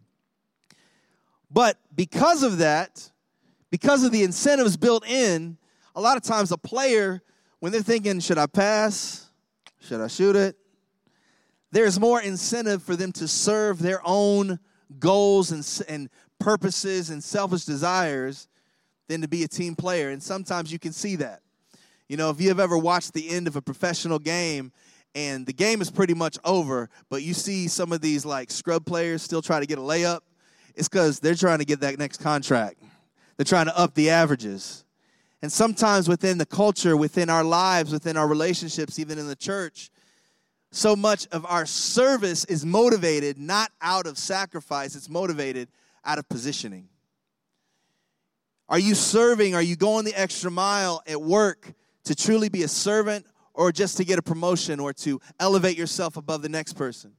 But 1.50 1.78
because 1.94 2.42
of 2.42 2.58
that, 2.58 3.10
because 3.70 4.04
of 4.04 4.12
the 4.12 4.22
incentives 4.22 4.76
built 4.76 5.06
in, 5.06 5.56
a 5.94 6.00
lot 6.00 6.16
of 6.16 6.22
times 6.22 6.52
a 6.52 6.58
player, 6.58 7.22
when 7.60 7.72
they're 7.72 7.82
thinking, 7.82 8.20
should 8.20 8.38
I 8.38 8.46
pass? 8.46 9.30
Should 9.80 10.00
I 10.00 10.06
shoot 10.06 10.36
it? 10.36 10.56
There's 11.70 12.00
more 12.00 12.20
incentive 12.20 12.82
for 12.82 12.96
them 12.96 13.12
to 13.12 13.28
serve 13.28 13.78
their 13.80 14.00
own 14.04 14.58
goals 14.98 15.52
and, 15.52 15.86
and 15.88 16.08
purposes 16.38 17.10
and 17.10 17.22
selfish 17.22 17.64
desires 17.64 18.48
than 19.08 19.20
to 19.20 19.28
be 19.28 19.42
a 19.42 19.48
team 19.48 19.74
player. 19.74 20.10
And 20.10 20.22
sometimes 20.22 20.72
you 20.72 20.78
can 20.78 20.92
see 20.92 21.16
that. 21.16 21.40
You 22.08 22.16
know, 22.16 22.30
if 22.30 22.40
you 22.40 22.48
have 22.48 22.60
ever 22.60 22.78
watched 22.78 23.12
the 23.12 23.28
end 23.28 23.46
of 23.46 23.56
a 23.56 23.62
professional 23.62 24.18
game 24.18 24.72
and 25.14 25.44
the 25.44 25.52
game 25.52 25.82
is 25.82 25.90
pretty 25.90 26.14
much 26.14 26.38
over, 26.44 26.88
but 27.10 27.22
you 27.22 27.34
see 27.34 27.68
some 27.68 27.92
of 27.92 28.00
these 28.00 28.24
like 28.24 28.50
scrub 28.50 28.86
players 28.86 29.22
still 29.22 29.42
try 29.42 29.60
to 29.60 29.66
get 29.66 29.78
a 29.78 29.82
layup, 29.82 30.20
it's 30.74 30.88
because 30.88 31.20
they're 31.20 31.34
trying 31.34 31.58
to 31.58 31.64
get 31.64 31.80
that 31.80 31.98
next 31.98 32.18
contract. 32.18 32.82
They're 33.36 33.44
trying 33.44 33.66
to 33.66 33.78
up 33.78 33.94
the 33.94 34.10
averages. 34.10 34.84
And 35.42 35.52
sometimes 35.52 36.08
within 36.08 36.38
the 36.38 36.46
culture, 36.46 36.96
within 36.96 37.30
our 37.30 37.44
lives, 37.44 37.92
within 37.92 38.16
our 38.16 38.26
relationships, 38.26 38.98
even 38.98 39.18
in 39.18 39.28
the 39.28 39.36
church, 39.36 39.90
so 40.70 40.94
much 40.94 41.26
of 41.32 41.46
our 41.46 41.66
service 41.66 42.44
is 42.44 42.64
motivated 42.64 43.38
not 43.38 43.70
out 43.80 44.06
of 44.06 44.18
sacrifice, 44.18 44.94
it's 44.94 45.08
motivated 45.08 45.68
out 46.04 46.18
of 46.18 46.28
positioning. 46.28 46.88
Are 48.68 48.78
you 48.78 48.94
serving? 48.94 49.54
Are 49.54 49.62
you 49.62 49.76
going 49.76 50.04
the 50.04 50.14
extra 50.14 50.50
mile 50.50 51.02
at 51.06 51.20
work 51.20 51.72
to 52.04 52.14
truly 52.14 52.50
be 52.50 52.62
a 52.64 52.68
servant 52.68 53.26
or 53.54 53.72
just 53.72 53.96
to 53.96 54.04
get 54.04 54.18
a 54.18 54.22
promotion 54.22 54.78
or 54.78 54.92
to 54.92 55.20
elevate 55.40 55.78
yourself 55.78 56.16
above 56.16 56.42
the 56.42 56.50
next 56.50 56.74
person? 56.74 57.12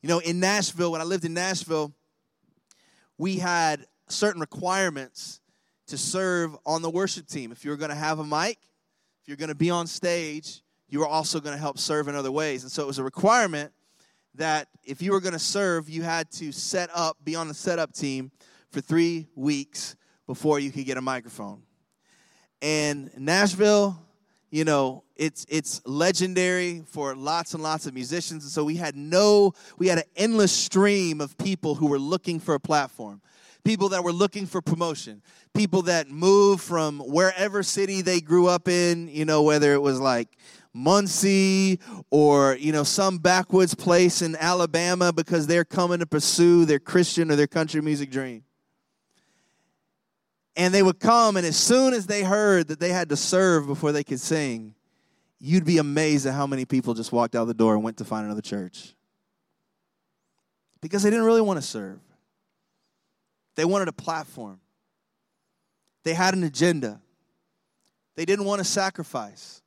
You 0.00 0.08
know, 0.08 0.18
in 0.20 0.40
Nashville, 0.40 0.90
when 0.90 1.00
I 1.00 1.04
lived 1.04 1.24
in 1.24 1.34
Nashville, 1.34 1.92
we 3.18 3.36
had 3.36 3.86
certain 4.08 4.40
requirements 4.40 5.40
to 5.88 5.98
serve 5.98 6.56
on 6.64 6.80
the 6.80 6.90
worship 6.90 7.26
team. 7.26 7.52
If 7.52 7.64
you 7.64 7.70
were 7.70 7.76
going 7.76 7.90
to 7.90 7.94
have 7.94 8.18
a 8.18 8.24
mic, 8.24 8.58
if 9.20 9.28
you're 9.28 9.36
going 9.36 9.48
to 9.48 9.54
be 9.54 9.70
on 9.70 9.86
stage, 9.86 10.62
you 10.92 10.98
were 10.98 11.08
also 11.08 11.40
going 11.40 11.54
to 11.54 11.58
help 11.58 11.78
serve 11.78 12.06
in 12.06 12.14
other 12.14 12.30
ways. 12.30 12.64
And 12.64 12.70
so 12.70 12.82
it 12.82 12.86
was 12.86 12.98
a 12.98 13.02
requirement 13.02 13.72
that 14.34 14.68
if 14.84 15.00
you 15.00 15.12
were 15.12 15.20
going 15.20 15.32
to 15.32 15.38
serve, 15.38 15.88
you 15.88 16.02
had 16.02 16.30
to 16.32 16.52
set 16.52 16.90
up, 16.94 17.16
be 17.24 17.34
on 17.34 17.48
the 17.48 17.54
setup 17.54 17.94
team 17.94 18.30
for 18.70 18.82
three 18.82 19.26
weeks 19.34 19.96
before 20.26 20.60
you 20.60 20.70
could 20.70 20.84
get 20.84 20.98
a 20.98 21.00
microphone. 21.00 21.62
And 22.60 23.10
Nashville, 23.16 23.98
you 24.50 24.64
know, 24.64 25.04
it's 25.16 25.46
it's 25.48 25.80
legendary 25.86 26.82
for 26.86 27.16
lots 27.16 27.54
and 27.54 27.62
lots 27.62 27.86
of 27.86 27.94
musicians. 27.94 28.44
And 28.44 28.52
so 28.52 28.62
we 28.62 28.76
had 28.76 28.94
no, 28.94 29.54
we 29.78 29.88
had 29.88 29.96
an 29.96 30.04
endless 30.14 30.52
stream 30.52 31.22
of 31.22 31.38
people 31.38 31.74
who 31.74 31.86
were 31.86 31.98
looking 31.98 32.38
for 32.38 32.54
a 32.54 32.60
platform 32.60 33.22
people 33.64 33.90
that 33.90 34.02
were 34.02 34.12
looking 34.12 34.46
for 34.46 34.60
promotion, 34.60 35.22
people 35.54 35.82
that 35.82 36.08
moved 36.08 36.62
from 36.62 36.98
wherever 36.98 37.62
city 37.62 38.02
they 38.02 38.20
grew 38.20 38.48
up 38.48 38.68
in, 38.68 39.08
you 39.08 39.24
know, 39.24 39.42
whether 39.42 39.72
it 39.72 39.80
was 39.80 40.00
like 40.00 40.28
Muncie 40.74 41.78
or, 42.10 42.56
you 42.56 42.72
know, 42.72 42.82
some 42.82 43.18
backwoods 43.18 43.74
place 43.74 44.22
in 44.22 44.36
Alabama 44.36 45.12
because 45.12 45.46
they're 45.46 45.64
coming 45.64 45.98
to 45.98 46.06
pursue 46.06 46.64
their 46.64 46.78
Christian 46.78 47.30
or 47.30 47.36
their 47.36 47.46
country 47.46 47.80
music 47.80 48.10
dream. 48.10 48.44
And 50.56 50.74
they 50.74 50.82
would 50.82 51.00
come, 51.00 51.36
and 51.36 51.46
as 51.46 51.56
soon 51.56 51.94
as 51.94 52.06
they 52.06 52.22
heard 52.22 52.68
that 52.68 52.78
they 52.78 52.90
had 52.90 53.08
to 53.08 53.16
serve 53.16 53.66
before 53.66 53.92
they 53.92 54.04
could 54.04 54.20
sing, 54.20 54.74
you'd 55.38 55.64
be 55.64 55.78
amazed 55.78 56.26
at 56.26 56.34
how 56.34 56.46
many 56.46 56.64
people 56.64 56.94
just 56.94 57.10
walked 57.10 57.34
out 57.34 57.46
the 57.46 57.54
door 57.54 57.74
and 57.74 57.82
went 57.82 57.96
to 57.98 58.04
find 58.04 58.26
another 58.26 58.42
church. 58.42 58.94
Because 60.80 61.02
they 61.02 61.10
didn't 61.10 61.24
really 61.24 61.40
want 61.40 61.60
to 61.60 61.66
serve. 61.66 62.00
They 63.54 63.64
wanted 63.64 63.88
a 63.88 63.92
platform. 63.92 64.60
They 66.04 66.14
had 66.14 66.34
an 66.34 66.42
agenda. 66.42 67.00
They 68.14 68.24
didn't 68.24 68.44
want 68.44 68.58
to 68.58 68.64
sacrifice. 68.64 69.61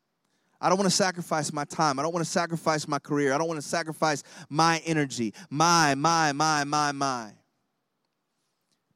I 0.65 0.69
don't 0.69 0.79
want 0.79 0.89
to 0.89 0.95
sacrifice 0.95 1.53
my 1.53 1.63
time. 1.63 1.99
I 1.99 2.01
don't 2.01 2.11
want 2.11 2.25
to 2.25 2.31
sacrifice 2.31 2.87
my 2.87 2.97
career. 2.97 3.35
I 3.35 3.37
don't 3.37 3.47
want 3.47 3.61
to 3.61 3.67
sacrifice 3.67 4.23
my 4.49 4.81
energy. 4.83 5.31
My, 5.51 5.93
my, 5.93 6.31
my, 6.31 6.63
my, 6.63 6.91
my. 6.91 7.33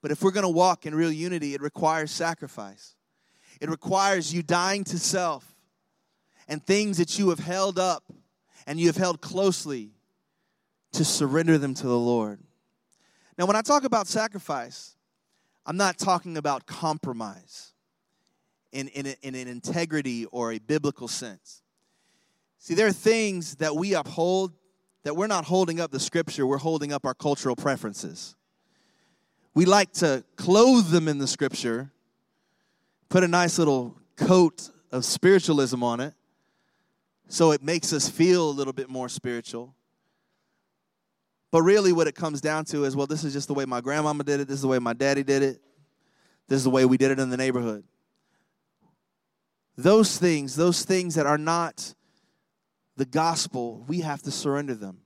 But 0.01 0.09
if 0.09 0.23
we're 0.23 0.31
going 0.31 0.45
to 0.45 0.49
walk 0.49 0.87
in 0.87 0.95
real 0.95 1.11
unity, 1.11 1.53
it 1.53 1.61
requires 1.61 2.09
sacrifice. 2.09 2.95
It 3.61 3.69
requires 3.69 4.33
you 4.33 4.41
dying 4.41 4.83
to 4.85 4.97
self 4.97 5.45
and 6.47 6.65
things 6.65 6.97
that 6.97 7.19
you 7.19 7.29
have 7.29 7.37
held 7.37 7.77
up 7.77 8.03
and 8.65 8.79
you 8.79 8.87
have 8.87 8.97
held 8.97 9.21
closely 9.21 9.91
to 10.93 11.05
surrender 11.05 11.59
them 11.59 11.75
to 11.75 11.83
the 11.85 11.99
Lord. 11.99 12.39
Now, 13.37 13.45
when 13.45 13.55
I 13.55 13.61
talk 13.61 13.83
about 13.83 14.07
sacrifice, 14.07 14.95
I'm 15.67 15.77
not 15.77 15.99
talking 15.99 16.35
about 16.35 16.65
compromise 16.65 17.73
in, 18.71 18.87
in, 18.89 19.07
a, 19.07 19.15
in 19.21 19.35
an 19.35 19.47
integrity 19.47 20.25
or 20.25 20.51
a 20.53 20.59
biblical 20.59 21.07
sense. 21.07 21.61
See, 22.59 22.73
there 22.73 22.87
are 22.87 22.91
things 22.91 23.55
that 23.55 23.75
we 23.75 23.93
uphold 23.93 24.53
that 25.03 25.15
we're 25.15 25.27
not 25.27 25.45
holding 25.45 25.79
up 25.79 25.91
the 25.91 25.99
scripture, 25.99 26.45
we're 26.45 26.57
holding 26.57 26.91
up 26.91 27.05
our 27.05 27.13
cultural 27.13 27.55
preferences. 27.55 28.35
We 29.53 29.65
like 29.65 29.93
to 29.93 30.23
clothe 30.35 30.89
them 30.89 31.07
in 31.07 31.17
the 31.17 31.27
scripture, 31.27 31.91
put 33.07 33.23
a 33.23 33.27
nice 33.27 33.57
little 33.57 33.97
coat 34.17 34.69
of 34.91 35.05
spiritualism 35.05 35.81
on 35.83 36.01
it, 36.01 36.13
so 37.29 37.51
it 37.51 37.63
makes 37.63 37.93
us 37.93 38.09
feel 38.09 38.49
a 38.49 38.51
little 38.51 38.73
bit 38.73 38.89
more 38.89 39.07
spiritual. 39.07 39.73
But 41.51 41.61
really, 41.63 41.93
what 41.93 42.07
it 42.07 42.13
comes 42.13 42.41
down 42.41 42.65
to 42.65 42.83
is 42.83 42.95
well, 42.95 43.07
this 43.07 43.23
is 43.23 43.33
just 43.33 43.47
the 43.47 43.53
way 43.53 43.65
my 43.65 43.81
grandmama 43.81 44.23
did 44.23 44.41
it, 44.41 44.47
this 44.47 44.55
is 44.55 44.61
the 44.61 44.67
way 44.67 44.79
my 44.79 44.93
daddy 44.93 45.23
did 45.23 45.43
it, 45.43 45.61
this 46.47 46.57
is 46.57 46.65
the 46.65 46.69
way 46.69 46.85
we 46.85 46.97
did 46.97 47.11
it 47.11 47.19
in 47.19 47.29
the 47.29 47.37
neighborhood 47.37 47.83
those 49.83 50.17
things, 50.17 50.55
those 50.55 50.83
things 50.83 51.15
that 51.15 51.25
are 51.25 51.37
not 51.37 51.93
the 52.97 53.05
gospel, 53.05 53.85
we 53.87 54.01
have 54.01 54.21
to 54.23 54.31
surrender 54.31 54.75
them. 54.75 54.99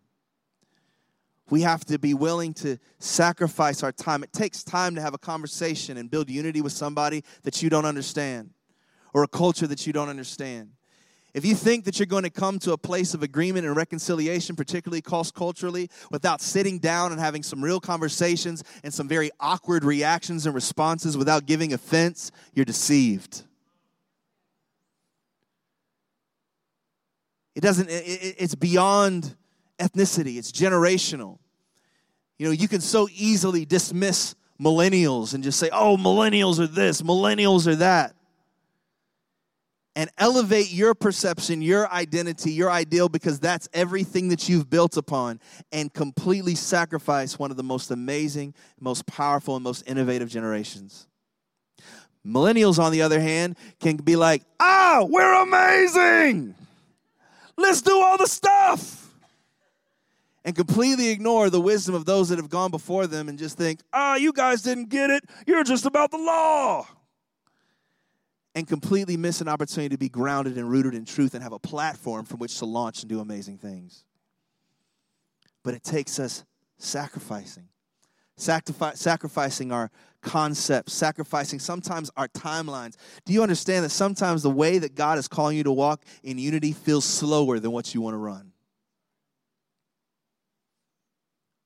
We 1.49 1.61
have 1.61 1.85
to 1.85 1.99
be 1.99 2.15
willing 2.15 2.53
to 2.55 2.79
sacrifice 2.97 3.83
our 3.83 3.91
time. 3.91 4.23
It 4.23 4.33
takes 4.33 4.63
time 4.63 4.95
to 4.95 5.01
have 5.01 5.13
a 5.13 5.19
conversation 5.19 5.97
and 5.97 6.09
build 6.09 6.29
unity 6.29 6.61
with 6.61 6.71
somebody 6.71 7.23
that 7.43 7.61
you 7.61 7.69
don't 7.69 7.85
understand 7.85 8.51
or 9.13 9.23
a 9.23 9.27
culture 9.27 9.67
that 9.67 9.85
you 9.85 9.93
don't 9.93 10.09
understand. 10.09 10.71
If 11.35 11.45
you 11.45 11.53
think 11.53 11.85
that 11.85 11.99
you're 11.99 12.05
going 12.07 12.23
to 12.23 12.31
come 12.31 12.57
to 12.59 12.73
a 12.73 12.77
place 12.77 13.13
of 13.13 13.21
agreement 13.21 13.67
and 13.67 13.75
reconciliation, 13.75 14.55
particularly 14.55 15.01
cross 15.01 15.31
culturally, 15.31 15.89
without 16.09 16.41
sitting 16.41 16.79
down 16.79 17.11
and 17.11 17.19
having 17.19 17.43
some 17.43 17.63
real 17.63 17.79
conversations 17.79 18.63
and 18.83 18.93
some 18.93 19.07
very 19.07 19.29
awkward 19.39 19.83
reactions 19.83 20.45
and 20.45 20.55
responses 20.55 21.17
without 21.17 21.45
giving 21.45 21.73
offense, 21.73 22.31
you're 22.53 22.65
deceived. 22.65 23.43
It 27.55 27.61
doesn't, 27.61 27.89
it, 27.89 28.35
it's 28.39 28.55
beyond 28.55 29.35
ethnicity, 29.79 30.37
it's 30.37 30.51
generational. 30.51 31.39
You 32.37 32.47
know, 32.47 32.51
you 32.51 32.67
can 32.67 32.81
so 32.81 33.07
easily 33.13 33.65
dismiss 33.65 34.35
millennials 34.59 35.33
and 35.33 35.43
just 35.43 35.59
say, 35.59 35.69
oh, 35.71 35.97
millennials 35.97 36.59
are 36.59 36.67
this, 36.67 37.01
millennials 37.01 37.67
are 37.67 37.75
that. 37.75 38.15
And 39.95 40.09
elevate 40.17 40.71
your 40.71 40.95
perception, 40.95 41.61
your 41.61 41.87
identity, 41.91 42.51
your 42.51 42.71
ideal, 42.71 43.09
because 43.09 43.39
that's 43.39 43.69
everything 43.73 44.29
that 44.29 44.49
you've 44.49 44.67
built 44.67 44.97
upon, 44.97 45.39
and 45.71 45.93
completely 45.93 46.55
sacrifice 46.55 47.37
one 47.37 47.51
of 47.51 47.57
the 47.57 47.63
most 47.63 47.91
amazing, 47.91 48.55
most 48.79 49.05
powerful, 49.05 49.55
and 49.55 49.63
most 49.63 49.87
innovative 49.87 50.29
generations. 50.29 51.07
Millennials, 52.25 52.79
on 52.79 52.91
the 52.91 53.03
other 53.03 53.19
hand, 53.19 53.55
can 53.79 53.97
be 53.97 54.15
like, 54.15 54.41
ah, 54.59 55.05
we're 55.07 55.43
amazing. 55.43 56.55
Let's 57.57 57.81
do 57.81 57.99
all 58.01 58.17
the 58.17 58.27
stuff. 58.27 58.99
And 60.45 60.55
completely 60.55 61.09
ignore 61.09 61.49
the 61.49 61.61
wisdom 61.61 61.95
of 61.95 62.05
those 62.05 62.29
that 62.29 62.37
have 62.37 62.49
gone 62.49 62.69
before 62.69 63.07
them 63.07 63.29
and 63.29 63.39
just 63.39 63.57
think, 63.57 63.79
ah, 63.93 64.13
oh, 64.13 64.15
you 64.15 64.33
guys 64.33 64.61
didn't 64.61 64.89
get 64.89 65.09
it. 65.09 65.23
You're 65.47 65.63
just 65.63 65.85
about 65.85 66.11
the 66.11 66.17
law. 66.17 66.85
And 68.53 68.67
completely 68.67 69.15
miss 69.15 69.39
an 69.39 69.47
opportunity 69.47 69.95
to 69.95 69.97
be 69.97 70.09
grounded 70.09 70.57
and 70.57 70.69
rooted 70.69 70.95
in 70.95 71.05
truth 71.05 71.33
and 71.33 71.41
have 71.41 71.53
a 71.53 71.59
platform 71.59 72.25
from 72.25 72.39
which 72.39 72.59
to 72.59 72.65
launch 72.65 73.01
and 73.01 73.09
do 73.09 73.19
amazing 73.19 73.57
things. 73.57 74.03
But 75.63 75.73
it 75.73 75.83
takes 75.83 76.19
us 76.19 76.43
sacrificing, 76.77 77.69
Sacrific- 78.37 78.97
sacrificing 78.97 79.71
our 79.71 79.89
concepts, 80.23 80.93
sacrificing 80.93 81.59
sometimes 81.59 82.09
our 82.17 82.27
timelines. 82.29 82.95
Do 83.25 83.33
you 83.33 83.43
understand 83.43 83.85
that 83.85 83.89
sometimes 83.89 84.41
the 84.41 84.49
way 84.49 84.79
that 84.79 84.95
God 84.95 85.19
is 85.19 85.27
calling 85.27 85.57
you 85.57 85.63
to 85.63 85.71
walk 85.71 86.01
in 86.23 86.39
unity 86.39 86.71
feels 86.71 87.05
slower 87.05 87.59
than 87.59 87.71
what 87.71 87.93
you 87.93 88.01
want 88.01 88.15
to 88.15 88.17
run? 88.17 88.51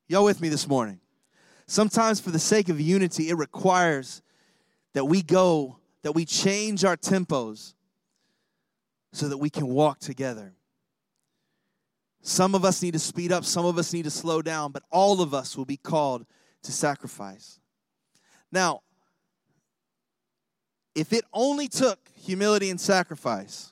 Y'all 0.09 0.25
with 0.25 0.41
me 0.41 0.49
this 0.49 0.67
morning? 0.67 0.99
Sometimes, 1.67 2.19
for 2.19 2.31
the 2.31 2.39
sake 2.39 2.69
of 2.69 2.79
unity, 2.79 3.29
it 3.29 3.37
requires 3.37 4.21
that 4.93 5.05
we 5.05 5.21
go, 5.21 5.77
that 6.01 6.13
we 6.13 6.25
change 6.25 6.85
our 6.85 6.95
tempos 6.95 7.73
so 9.11 9.27
that 9.27 9.37
we 9.37 9.49
can 9.49 9.67
walk 9.67 9.99
together. 9.99 10.53
Some 12.21 12.55
of 12.55 12.65
us 12.65 12.81
need 12.81 12.91
to 12.91 12.99
speed 12.99 13.31
up, 13.31 13.45
some 13.45 13.65
of 13.65 13.77
us 13.77 13.93
need 13.93 14.03
to 14.03 14.11
slow 14.11 14.41
down, 14.41 14.71
but 14.71 14.83
all 14.91 15.21
of 15.21 15.33
us 15.33 15.57
will 15.57 15.65
be 15.65 15.77
called 15.77 16.25
to 16.63 16.71
sacrifice. 16.71 17.59
Now, 18.51 18.81
if 20.95 21.13
it 21.13 21.25
only 21.31 21.67
took 21.67 21.99
humility 22.15 22.69
and 22.69 22.79
sacrifice, 22.79 23.71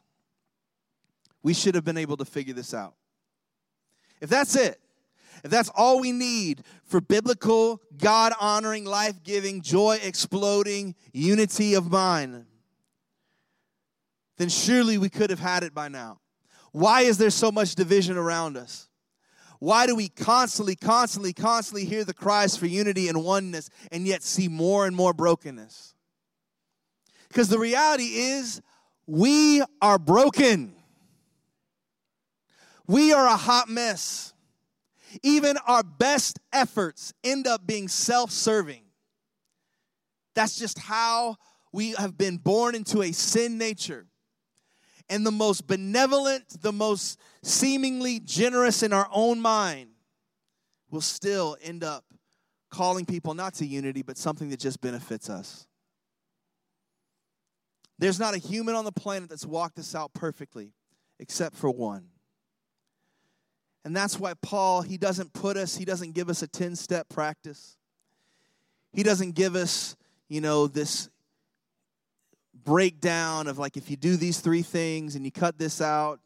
we 1.42 1.54
should 1.54 1.76
have 1.76 1.84
been 1.84 1.98
able 1.98 2.18
to 2.18 2.26
figure 2.26 2.54
this 2.54 2.74
out. 2.74 2.96
If 4.22 4.30
that's 4.30 4.56
it, 4.56 4.80
if 5.44 5.52
that's 5.52 5.70
all 5.76 6.00
we 6.00 6.12
need 6.12 6.64
for 6.84 7.02
biblical, 7.02 7.82
God 7.98 8.34
honoring, 8.40 8.86
life 8.86 9.24
giving, 9.24 9.62
joy 9.62 10.00
exploding 10.02 10.96
unity 11.14 11.74
of 11.74 11.92
mind, 11.92 12.46
then 14.38 14.50
surely 14.50 14.98
we 14.98 15.10
could 15.10 15.30
have 15.30 15.40
had 15.40 15.64
it 15.64 15.74
by 15.74 15.88
now. 15.88 16.20
Why 16.72 17.02
is 17.02 17.18
there 17.18 17.30
so 17.30 17.52
much 17.52 17.76
division 17.76 18.18
around 18.18 18.58
us? 18.58 18.90
Why 19.66 19.88
do 19.88 19.96
we 19.96 20.10
constantly, 20.10 20.76
constantly, 20.76 21.34
constantly 21.34 21.86
hear 21.86 22.04
the 22.04 22.14
cries 22.14 22.56
for 22.56 22.68
unity 22.68 23.08
and 23.08 23.24
oneness 23.24 23.72
and 23.92 24.06
yet 24.06 24.22
see 24.22 24.48
more 24.48 24.86
and 24.86 24.96
more 24.96 25.12
brokenness? 25.12 25.96
Because 27.30 27.50
the 27.50 27.58
reality 27.58 28.04
is, 28.04 28.62
we 29.08 29.64
are 29.82 29.98
broken. 29.98 30.76
We 32.86 33.12
are 33.12 33.26
a 33.26 33.36
hot 33.36 33.68
mess. 33.68 34.36
Even 35.24 35.58
our 35.66 35.82
best 35.82 36.38
efforts 36.54 37.12
end 37.24 37.48
up 37.48 37.66
being 37.66 37.88
self 37.88 38.30
serving. 38.30 38.84
That's 40.36 40.60
just 40.60 40.78
how 40.78 41.38
we 41.74 41.94
have 41.94 42.20
been 42.20 42.38
born 42.38 42.76
into 42.76 43.02
a 43.02 43.12
sin 43.12 43.58
nature. 43.58 44.06
And 45.10 45.26
the 45.26 45.32
most 45.32 45.68
benevolent, 45.68 46.62
the 46.62 46.72
most 46.72 47.20
seemingly 47.44 48.20
generous 48.20 48.82
in 48.82 48.92
our 48.92 49.08
own 49.12 49.40
mind 49.40 49.90
will 50.90 51.02
still 51.02 51.58
end 51.62 51.84
up 51.84 52.04
calling 52.70 53.06
people 53.06 53.34
not 53.34 53.54
to 53.56 53.66
unity, 53.66 54.02
but 54.02 54.18
something 54.18 54.50
that 54.50 54.60
just 54.60 54.82
benefits 54.82 55.30
us. 55.30 55.68
There's 57.98 58.20
not 58.20 58.34
a 58.34 58.38
human 58.38 58.76
on 58.76 58.84
the 58.84 58.92
planet 58.92 59.30
that's 59.30 59.46
walked 59.46 59.78
this 59.78 59.96
out 59.96 60.14
perfectly, 60.14 60.74
except 61.20 61.56
for 61.56 61.70
one. 61.70 62.08
And 63.86 63.96
that's 63.96 64.20
why 64.20 64.34
Paul, 64.42 64.82
he 64.82 64.98
doesn't 64.98 65.32
put 65.34 65.58
us, 65.58 65.78
he 65.78 65.86
doesn't 65.86 66.14
give 66.14 66.30
us 66.30 66.42
a 66.42 66.48
10 66.48 66.76
step 66.76 67.08
practice. 67.08 67.78
He 68.92 69.04
doesn't 69.04 69.36
give 69.36 69.56
us, 69.56 69.96
you 70.28 70.42
know, 70.42 70.68
this 70.68 71.10
breakdown 72.66 73.48
of 73.48 73.58
like 73.58 73.78
if 73.78 73.90
you 73.90 73.96
do 73.96 74.18
these 74.18 74.40
three 74.40 74.62
things 74.62 75.16
and 75.16 75.24
you 75.24 75.32
cut 75.32 75.58
this 75.58 75.82
out, 75.82 76.20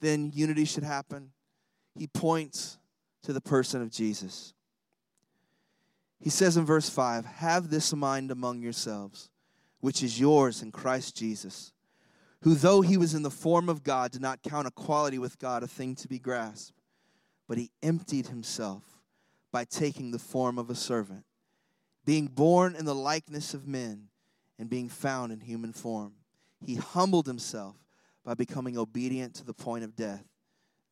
then 0.00 0.30
unity 0.34 0.64
should 0.64 0.82
happen. 0.82 1.30
He 1.94 2.06
points 2.06 2.78
to 3.22 3.32
the 3.32 3.40
person 3.40 3.80
of 3.80 3.90
Jesus. 3.90 4.52
He 6.20 6.30
says 6.30 6.56
in 6.56 6.64
verse 6.66 6.90
5 6.90 7.24
Have 7.24 7.70
this 7.70 7.94
mind 7.94 8.30
among 8.30 8.60
yourselves, 8.60 9.30
which 9.80 10.02
is 10.02 10.20
yours 10.20 10.62
in 10.62 10.72
Christ 10.72 11.16
Jesus, 11.16 11.72
who, 12.42 12.54
though 12.54 12.82
he 12.82 12.96
was 12.96 13.14
in 13.14 13.22
the 13.22 13.30
form 13.30 13.68
of 13.68 13.82
God, 13.82 14.10
did 14.10 14.20
not 14.20 14.42
count 14.42 14.66
equality 14.66 15.18
with 15.18 15.38
God 15.38 15.62
a 15.62 15.66
thing 15.66 15.94
to 15.96 16.08
be 16.08 16.18
grasped 16.18 16.76
but 17.48 17.58
he 17.58 17.70
emptied 17.82 18.26
himself 18.26 18.82
by 19.52 19.64
taking 19.64 20.10
the 20.10 20.18
form 20.18 20.58
of 20.58 20.70
a 20.70 20.74
servant, 20.74 21.24
being 22.04 22.26
born 22.26 22.74
in 22.74 22.84
the 22.84 22.94
likeness 22.94 23.54
of 23.54 23.66
men 23.66 24.08
and 24.58 24.70
being 24.70 24.88
found 24.88 25.32
in 25.32 25.40
human 25.40 25.72
form. 25.72 26.12
He 26.64 26.76
humbled 26.76 27.26
himself 27.26 27.76
by 28.24 28.34
becoming 28.34 28.76
obedient 28.78 29.34
to 29.34 29.44
the 29.44 29.54
point 29.54 29.84
of 29.84 29.94
death, 29.94 30.24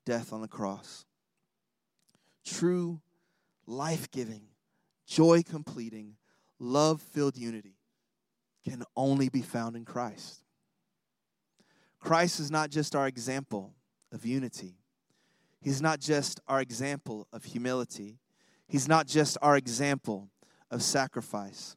death 0.04 0.32
on 0.32 0.40
the 0.40 0.48
cross. 0.48 1.04
True, 2.44 3.00
life 3.66 4.10
giving, 4.10 4.42
joy 5.06 5.42
completing, 5.42 6.16
love 6.58 7.00
filled 7.00 7.36
unity 7.36 7.76
can 8.64 8.84
only 8.96 9.28
be 9.28 9.42
found 9.42 9.76
in 9.76 9.84
Christ. 9.84 10.44
Christ 12.00 12.40
is 12.40 12.50
not 12.50 12.70
just 12.70 12.94
our 12.94 13.06
example 13.06 13.74
of 14.12 14.24
unity, 14.24 14.76
He's 15.60 15.80
not 15.80 15.98
just 15.98 16.40
our 16.46 16.60
example 16.60 17.26
of 17.32 17.44
humility, 17.44 18.18
He's 18.68 18.86
not 18.86 19.06
just 19.06 19.38
our 19.40 19.56
example 19.56 20.28
of 20.70 20.82
sacrifice. 20.82 21.76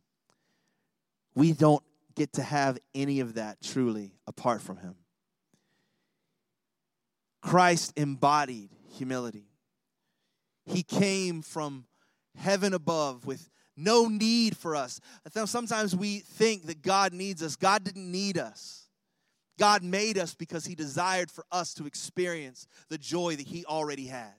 We 1.37 1.53
don't 1.53 1.83
get 2.15 2.33
to 2.33 2.41
have 2.41 2.79
any 2.95 3.19
of 3.19 3.35
that 3.35 3.61
truly 3.61 4.15
apart 4.25 4.59
from 4.59 4.77
Him. 4.77 4.95
Christ 7.43 7.93
embodied 7.95 8.71
humility. 8.95 9.45
He 10.65 10.81
came 10.81 11.43
from 11.43 11.85
heaven 12.35 12.73
above 12.73 13.27
with 13.27 13.51
no 13.75 14.07
need 14.07 14.57
for 14.57 14.75
us. 14.75 14.99
Sometimes 15.45 15.95
we 15.95 16.21
think 16.21 16.65
that 16.65 16.81
God 16.81 17.13
needs 17.13 17.43
us. 17.43 17.55
God 17.55 17.83
didn't 17.83 18.11
need 18.11 18.39
us. 18.39 18.87
God 19.59 19.83
made 19.83 20.17
us 20.17 20.33
because 20.33 20.65
He 20.65 20.73
desired 20.73 21.29
for 21.29 21.43
us 21.51 21.75
to 21.75 21.85
experience 21.85 22.65
the 22.89 22.97
joy 22.97 23.35
that 23.35 23.45
He 23.45 23.63
already 23.63 24.07
had. 24.07 24.33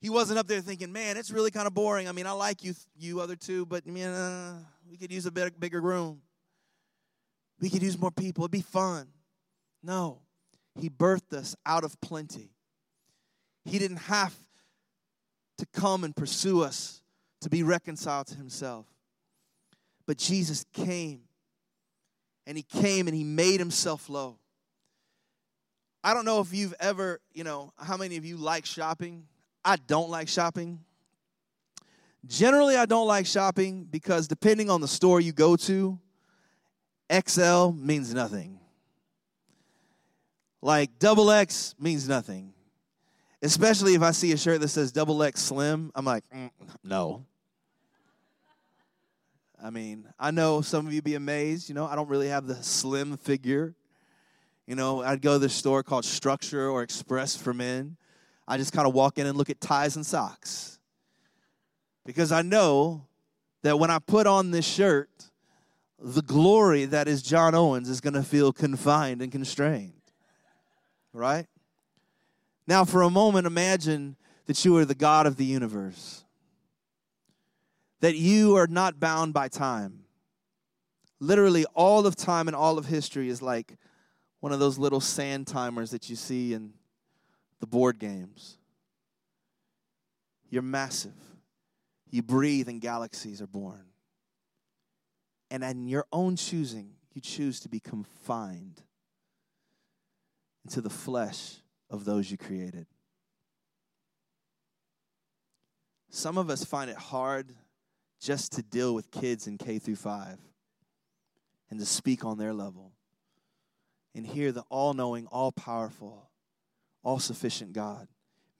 He 0.00 0.08
wasn't 0.08 0.38
up 0.38 0.46
there 0.46 0.62
thinking, 0.62 0.92
man, 0.92 1.18
it's 1.18 1.30
really 1.30 1.50
kind 1.50 1.66
of 1.66 1.74
boring. 1.74 2.08
I 2.08 2.12
mean, 2.12 2.26
I 2.26 2.32
like 2.32 2.64
you, 2.64 2.74
you 2.98 3.20
other 3.20 3.36
two, 3.36 3.66
but 3.66 3.86
man, 3.86 4.14
uh, 4.14 4.58
we 4.90 4.96
could 4.96 5.12
use 5.12 5.26
a 5.26 5.30
bigger 5.30 5.80
room. 5.80 6.20
We 7.60 7.70
could 7.70 7.82
use 7.82 7.98
more 7.98 8.10
people. 8.10 8.44
It'd 8.44 8.50
be 8.50 8.62
fun. 8.62 9.08
No, 9.82 10.20
He 10.74 10.90
birthed 10.90 11.32
us 11.32 11.56
out 11.64 11.84
of 11.84 12.00
plenty. 12.00 12.50
He 13.64 13.78
didn't 13.78 13.98
have 13.98 14.34
to 15.58 15.66
come 15.72 16.04
and 16.04 16.16
pursue 16.16 16.62
us 16.62 17.02
to 17.42 17.50
be 17.50 17.62
reconciled 17.62 18.26
to 18.28 18.36
Himself. 18.36 18.86
But 20.06 20.18
Jesus 20.18 20.64
came 20.72 21.22
and 22.46 22.56
he 22.56 22.64
came 22.64 23.06
and 23.06 23.16
he 23.16 23.22
made 23.22 23.60
himself 23.60 24.08
low. 24.08 24.38
I 26.02 26.14
don't 26.14 26.24
know 26.24 26.40
if 26.40 26.52
you've 26.52 26.74
ever, 26.80 27.20
you 27.32 27.44
know, 27.44 27.72
how 27.78 27.96
many 27.96 28.16
of 28.16 28.24
you 28.24 28.36
like 28.36 28.66
shopping? 28.66 29.28
I 29.64 29.76
don't 29.76 30.10
like 30.10 30.26
shopping. 30.26 30.80
Generally, 32.26 32.76
I 32.76 32.86
don't 32.86 33.06
like 33.06 33.26
shopping 33.26 33.84
because 33.84 34.28
depending 34.28 34.68
on 34.68 34.80
the 34.80 34.88
store 34.88 35.20
you 35.20 35.32
go 35.32 35.56
to, 35.56 35.98
XL 37.10 37.70
means 37.70 38.14
nothing. 38.14 38.60
Like 40.62 40.98
double 40.98 41.30
X 41.30 41.74
means 41.78 42.08
nothing. 42.08 42.52
Especially 43.42 43.94
if 43.94 44.02
I 44.02 44.10
see 44.10 44.32
a 44.32 44.36
shirt 44.36 44.60
that 44.60 44.68
says 44.68 44.92
double 44.92 45.22
X 45.22 45.40
slim, 45.40 45.90
I'm 45.94 46.04
like, 46.04 46.24
mm, 46.34 46.50
no. 46.84 47.24
I 49.62 49.70
mean, 49.70 50.06
I 50.18 50.30
know 50.30 50.60
some 50.60 50.86
of 50.86 50.92
you 50.92 51.00
be 51.00 51.14
amazed. 51.14 51.68
You 51.68 51.74
know, 51.74 51.86
I 51.86 51.94
don't 51.94 52.08
really 52.08 52.28
have 52.28 52.46
the 52.46 52.62
slim 52.62 53.16
figure. 53.16 53.74
You 54.66 54.74
know, 54.74 55.02
I'd 55.02 55.22
go 55.22 55.34
to 55.34 55.38
this 55.38 55.54
store 55.54 55.82
called 55.82 56.04
Structure 56.04 56.68
or 56.68 56.82
Express 56.82 57.34
for 57.36 57.52
Men. 57.52 57.96
I 58.46 58.56
just 58.56 58.72
kind 58.72 58.86
of 58.86 58.94
walk 58.94 59.18
in 59.18 59.26
and 59.26 59.36
look 59.36 59.50
at 59.50 59.60
ties 59.60 59.96
and 59.96 60.04
socks. 60.04 60.79
Because 62.10 62.32
I 62.32 62.42
know 62.42 63.06
that 63.62 63.78
when 63.78 63.88
I 63.88 64.00
put 64.00 64.26
on 64.26 64.50
this 64.50 64.66
shirt, 64.66 65.30
the 65.96 66.22
glory 66.22 66.86
that 66.86 67.06
is 67.06 67.22
John 67.22 67.54
Owens 67.54 67.88
is 67.88 68.00
going 68.00 68.14
to 68.14 68.24
feel 68.24 68.52
confined 68.52 69.22
and 69.22 69.30
constrained. 69.30 69.92
Right? 71.12 71.46
Now, 72.66 72.84
for 72.84 73.02
a 73.02 73.10
moment, 73.10 73.46
imagine 73.46 74.16
that 74.46 74.64
you 74.64 74.76
are 74.76 74.84
the 74.84 74.96
God 74.96 75.28
of 75.28 75.36
the 75.36 75.44
universe 75.44 76.24
that 78.00 78.16
you 78.16 78.56
are 78.56 78.66
not 78.66 78.98
bound 78.98 79.32
by 79.32 79.46
time. 79.46 80.00
Literally, 81.20 81.64
all 81.74 82.06
of 82.06 82.16
time 82.16 82.48
and 82.48 82.56
all 82.56 82.76
of 82.76 82.86
history 82.86 83.28
is 83.28 83.40
like 83.40 83.76
one 84.40 84.52
of 84.52 84.58
those 84.58 84.78
little 84.78 85.00
sand 85.00 85.46
timers 85.46 85.92
that 85.92 86.10
you 86.10 86.16
see 86.16 86.54
in 86.54 86.72
the 87.60 87.68
board 87.68 88.00
games. 88.00 88.58
You're 90.48 90.62
massive. 90.62 91.12
You 92.10 92.22
breathe, 92.22 92.68
and 92.68 92.80
galaxies 92.80 93.40
are 93.40 93.46
born. 93.46 93.84
And 95.50 95.64
in 95.64 95.88
your 95.88 96.06
own 96.12 96.36
choosing, 96.36 96.94
you 97.12 97.20
choose 97.20 97.60
to 97.60 97.68
be 97.68 97.80
confined 97.80 98.82
into 100.64 100.80
the 100.80 100.90
flesh 100.90 101.56
of 101.88 102.04
those 102.04 102.30
you 102.30 102.36
created. 102.36 102.86
Some 106.10 106.38
of 106.38 106.50
us 106.50 106.64
find 106.64 106.90
it 106.90 106.96
hard 106.96 107.54
just 108.20 108.52
to 108.52 108.62
deal 108.62 108.94
with 108.94 109.10
kids 109.10 109.46
in 109.46 109.58
K 109.58 109.78
through 109.78 109.96
5 109.96 110.38
and 111.70 111.80
to 111.80 111.86
speak 111.86 112.24
on 112.24 112.36
their 112.36 112.52
level 112.52 112.92
and 114.14 114.26
hear 114.26 114.52
the 114.52 114.64
all 114.68 114.92
knowing, 114.92 115.26
all 115.26 115.52
powerful, 115.52 116.28
all 117.02 117.18
sufficient 117.18 117.72
God 117.72 118.08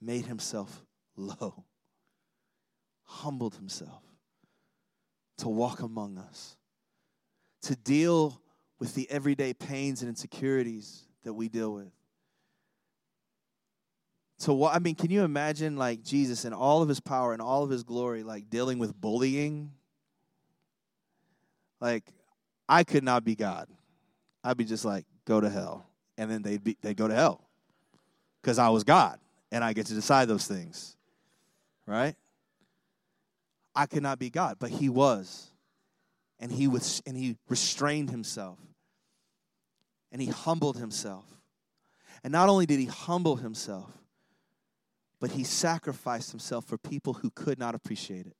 made 0.01 0.25
himself 0.25 0.83
low, 1.15 1.65
humbled 3.11 3.55
himself 3.55 4.01
to 5.37 5.49
walk 5.49 5.81
among 5.81 6.17
us, 6.17 6.55
to 7.61 7.75
deal 7.75 8.41
with 8.79 8.95
the 8.95 9.09
everyday 9.11 9.53
pains 9.53 10.01
and 10.01 10.09
insecurities 10.09 11.03
that 11.23 11.33
we 11.33 11.49
deal 11.49 11.73
with. 11.73 11.91
So 14.37 14.53
what 14.53 14.73
I 14.73 14.79
mean, 14.79 14.95
can 14.95 15.11
you 15.11 15.23
imagine 15.23 15.75
like 15.75 16.03
Jesus 16.03 16.45
in 16.45 16.53
all 16.53 16.81
of 16.81 16.89
his 16.89 16.99
power 16.99 17.33
and 17.33 17.41
all 17.41 17.63
of 17.63 17.69
his 17.69 17.83
glory, 17.83 18.23
like 18.23 18.49
dealing 18.49 18.79
with 18.79 18.99
bullying? 18.99 19.71
Like, 21.79 22.05
I 22.67 22.83
could 22.83 23.03
not 23.03 23.23
be 23.23 23.35
God. 23.35 23.67
I'd 24.43 24.57
be 24.57 24.65
just 24.65 24.85
like, 24.85 25.05
go 25.25 25.41
to 25.41 25.49
hell. 25.49 25.85
And 26.17 26.29
then 26.31 26.41
they'd, 26.41 26.63
be, 26.63 26.77
they'd 26.81 26.97
go 26.97 27.07
to 27.07 27.13
hell 27.13 27.47
because 28.41 28.57
I 28.57 28.69
was 28.69 28.83
God 28.83 29.19
and 29.51 29.63
I 29.63 29.73
get 29.73 29.87
to 29.87 29.93
decide 29.93 30.27
those 30.27 30.47
things. 30.47 30.95
Right? 31.85 32.15
I 33.75 33.85
could 33.85 34.03
not 34.03 34.19
be 34.19 34.29
God, 34.29 34.57
but 34.59 34.69
he 34.69 34.89
was. 34.89 35.47
And 36.39 36.51
he 36.51 36.67
was 36.67 37.01
and 37.05 37.15
he 37.15 37.37
restrained 37.49 38.09
himself. 38.09 38.59
And 40.11 40.21
he 40.21 40.27
humbled 40.27 40.77
himself. 40.77 41.25
And 42.23 42.31
not 42.31 42.49
only 42.49 42.65
did 42.65 42.79
he 42.79 42.85
humble 42.85 43.37
himself, 43.37 43.91
but 45.19 45.31
he 45.31 45.43
sacrificed 45.43 46.31
himself 46.31 46.65
for 46.65 46.77
people 46.77 47.13
who 47.13 47.29
could 47.29 47.59
not 47.59 47.75
appreciate 47.75 48.25
it. 48.25 48.35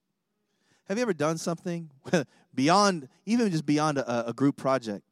Have 0.89 0.97
you 0.97 1.03
ever 1.03 1.13
done 1.13 1.37
something 1.37 1.89
beyond, 2.55 3.07
even 3.25 3.49
just 3.49 3.65
beyond 3.65 3.99
a, 3.99 4.29
a 4.29 4.33
group 4.33 4.57
project, 4.57 5.03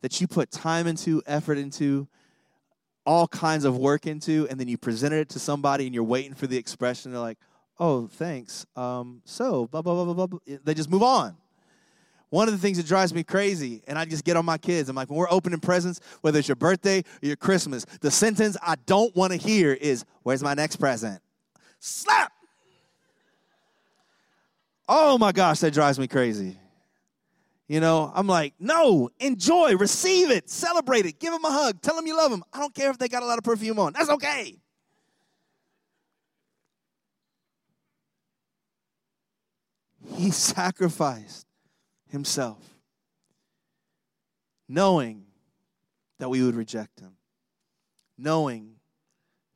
that 0.00 0.20
you 0.20 0.26
put 0.26 0.50
time 0.50 0.86
into, 0.86 1.22
effort 1.26 1.58
into, 1.58 2.08
all 3.04 3.28
kinds 3.28 3.64
of 3.64 3.76
work 3.76 4.06
into, 4.06 4.46
and 4.50 4.58
then 4.58 4.66
you 4.66 4.76
presented 4.76 5.20
it 5.20 5.28
to 5.30 5.38
somebody 5.38 5.86
and 5.86 5.94
you're 5.94 6.04
waiting 6.04 6.34
for 6.34 6.46
the 6.46 6.56
expression? 6.56 7.12
They're 7.12 7.20
like, 7.20 7.38
oh, 7.78 8.08
thanks. 8.08 8.66
Um, 8.76 9.22
so, 9.24 9.66
blah, 9.66 9.82
blah, 9.82 10.04
blah, 10.04 10.14
blah, 10.14 10.26
blah. 10.26 10.38
They 10.64 10.74
just 10.74 10.90
move 10.90 11.02
on. 11.02 11.36
One 12.30 12.46
of 12.46 12.52
the 12.52 12.58
things 12.58 12.76
that 12.76 12.86
drives 12.86 13.14
me 13.14 13.22
crazy, 13.22 13.82
and 13.86 13.98
I 13.98 14.04
just 14.04 14.22
get 14.22 14.36
on 14.36 14.44
my 14.44 14.58
kids, 14.58 14.90
I'm 14.90 14.96
like, 14.96 15.08
when 15.08 15.18
we're 15.18 15.30
opening 15.30 15.60
presents, 15.60 16.00
whether 16.20 16.38
it's 16.38 16.48
your 16.48 16.56
birthday 16.56 16.98
or 16.98 17.26
your 17.26 17.36
Christmas, 17.36 17.86
the 18.00 18.10
sentence 18.10 18.56
I 18.62 18.74
don't 18.84 19.14
want 19.16 19.32
to 19.32 19.38
hear 19.38 19.72
is, 19.72 20.04
Where's 20.24 20.42
my 20.42 20.52
next 20.52 20.76
present? 20.76 21.22
Slap! 21.80 22.32
Oh 24.86 25.16
my 25.16 25.32
gosh, 25.32 25.60
that 25.60 25.72
drives 25.72 25.98
me 25.98 26.06
crazy. 26.06 26.58
You 27.66 27.80
know, 27.80 28.10
I'm 28.14 28.26
like, 28.26 28.54
no, 28.58 29.10
enjoy, 29.20 29.76
receive 29.76 30.30
it, 30.30 30.48
celebrate 30.48 31.04
it, 31.04 31.18
give 31.20 31.32
them 31.32 31.44
a 31.44 31.50
hug, 31.50 31.82
tell 31.82 31.94
them 31.94 32.06
you 32.06 32.16
love 32.16 32.30
them. 32.30 32.42
I 32.52 32.60
don't 32.60 32.74
care 32.74 32.90
if 32.90 32.98
they 32.98 33.08
got 33.08 33.22
a 33.22 33.26
lot 33.26 33.36
of 33.36 33.44
perfume 33.44 33.78
on. 33.78 33.92
That's 33.92 34.08
okay. 34.08 34.58
He 40.14 40.30
sacrificed 40.32 41.46
himself, 42.08 42.62
knowing 44.68 45.24
that 46.18 46.28
we 46.28 46.42
would 46.42 46.54
reject 46.54 47.00
him, 47.00 47.12
knowing 48.16 48.74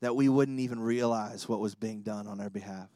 that 0.01 0.17
we 0.17 0.29
wouldn't 0.29 0.61
even 0.61 0.81
realize 0.81 1.49
what 1.49 1.61
was 1.61 1.75
being 1.75 2.03
done 2.03 2.27
on 2.27 2.41
our 2.41 2.51
behalf. 2.51 2.89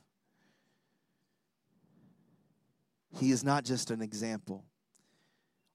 He 3.19 3.31
is 3.31 3.43
not 3.43 3.65
just 3.65 3.91
an 3.91 4.03
example, 4.03 4.65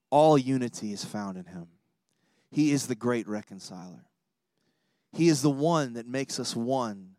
all 0.10 0.38
unity 0.38 0.94
is 0.94 1.04
found 1.04 1.38
in 1.38 1.46
him. 1.46 1.68
He 2.52 2.72
is 2.72 2.88
the 2.88 2.96
great 2.96 3.28
reconciler. 3.28 4.06
He 5.14 5.30
is 5.30 5.42
the 5.42 5.50
one 5.50 5.94
that 5.94 6.08
makes 6.08 6.40
us 6.40 6.56
one 6.56 7.16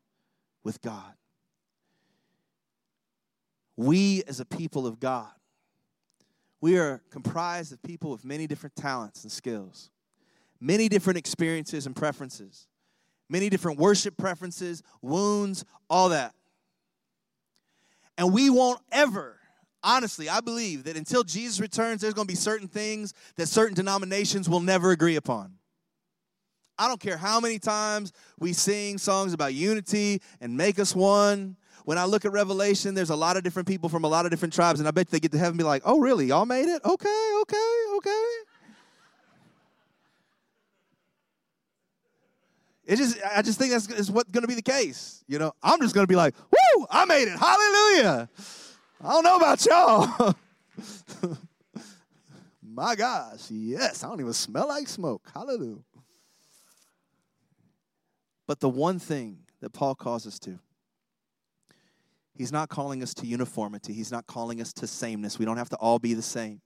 with 0.63 0.81
God. 0.83 1.15
We, 3.83 4.23
as 4.29 4.39
a 4.39 4.45
people 4.45 4.87
of 4.87 5.01
God, 5.01 5.31
we 6.61 6.79
are 6.79 7.03
comprised 7.11 7.73
of 7.73 7.83
people 7.83 8.13
with 8.13 8.25
many 8.25 8.47
different 8.47 8.77
talents 8.77 9.25
and 9.25 9.33
skills, 9.33 9.91
many 10.61 10.89
different 10.89 11.19
experiences 11.19 11.87
and 11.87 11.97
preferences, 11.97 12.69
many 13.29 13.49
different 13.49 13.81
worship 13.81 14.17
preferences, 14.17 14.85
wounds, 15.03 15.65
all 15.91 16.11
that. 16.11 16.33
And 18.17 18.33
we 18.33 18.51
won't 18.51 18.79
ever, 18.93 19.41
honestly, 19.83 20.29
I 20.29 20.41
believe 20.41 20.85
that 20.85 20.97
until 20.97 21.25
Jesus 21.25 21.59
returns, 21.59 22.03
there's 22.03 22.15
going 22.15 22.29
to 22.29 22.33
be 22.33 22.37
certain 22.37 22.69
things 22.69 23.13
that 23.35 23.49
certain 23.49 23.75
denominations 23.75 24.49
will 24.49 24.61
never 24.61 24.93
agree 24.93 25.17
upon. 25.17 25.55
I 26.79 26.87
don't 26.87 27.01
care 27.01 27.17
how 27.17 27.41
many 27.41 27.59
times 27.59 28.13
we 28.39 28.53
sing 28.53 28.99
songs 28.99 29.33
about 29.33 29.55
unity 29.55 30.23
and 30.41 30.57
make 30.57 30.79
us 30.79 30.95
one 30.95 31.57
when 31.85 31.99
I 31.99 32.05
look 32.05 32.25
at 32.25 32.33
Revelation, 32.33 32.95
there's 32.95 33.11
a 33.11 33.17
lot 33.17 33.37
of 33.37 33.43
different 33.43 33.67
people 33.69 33.89
from 33.89 34.05
a 34.05 34.09
lot 34.09 34.25
of 34.25 34.31
different 34.31 34.55
tribes, 34.55 34.81
and 34.81 34.89
I 34.89 34.93
bet 34.93 35.09
they 35.09 35.21
get 35.21 35.33
to 35.33 35.39
heaven 35.39 35.53
and 35.53 35.59
be 35.59 35.65
like, 35.65 35.83
oh, 35.85 35.99
really? 35.99 36.27
Y'all 36.27 36.47
made 36.47 36.69
it? 36.69 36.81
Okay, 36.85 37.31
okay, 37.43 37.85
okay. 37.97 38.25
It 42.85 42.97
just, 42.97 43.19
I 43.35 43.43
just 43.43 43.59
think 43.59 43.71
that's 43.73 43.89
is 43.91 44.11
what's 44.11 44.31
going 44.31 44.43
to 44.43 44.49
be 44.49 44.55
the 44.55 44.63
case. 44.63 45.25
You 45.29 45.39
know, 45.39 45.53
I'm 45.63 45.81
just 45.81 45.95
going 45.95 46.05
to 46.05 46.09
be 46.09 46.17
like, 46.17 46.35
woo, 46.51 46.87
I 46.91 47.05
made 47.05 47.29
it. 47.29 47.39
Hallelujah. 47.39 48.29
I 49.03 49.13
don't 49.13 49.25
know 49.25 49.37
about 49.37 49.65
y'all. 49.65 50.35
My 52.63 52.95
gosh, 52.95 53.51
yes, 53.51 54.03
I 54.03 54.09
don't 54.09 54.21
even 54.21 54.33
smell 54.33 54.69
like 54.69 54.89
smoke. 54.89 55.31
Hallelujah. 55.33 55.83
But 58.47 58.61
the 58.61 58.69
one 58.69 58.99
thing 58.99 59.39
that 59.61 59.73
Paul 59.73 59.95
calls 59.95 60.27
us 60.27 60.39
to 60.41 60.59
He's 62.35 62.53
not 62.53 62.69
calling 62.69 63.03
us 63.03 63.15
to 63.15 63.27
uniformity. 63.27 63.93
He's 63.93 64.11
not 64.11 64.27
calling 64.27 64.61
us 64.61 64.73
to 64.75 64.87
sameness. 64.87 65.39
We 65.39 65.45
don't 65.45 65.59
have 65.59 65.69
to 65.71 65.77
all 65.77 65.99
be 65.99 66.15
the 66.15 66.23
same. 66.23 66.61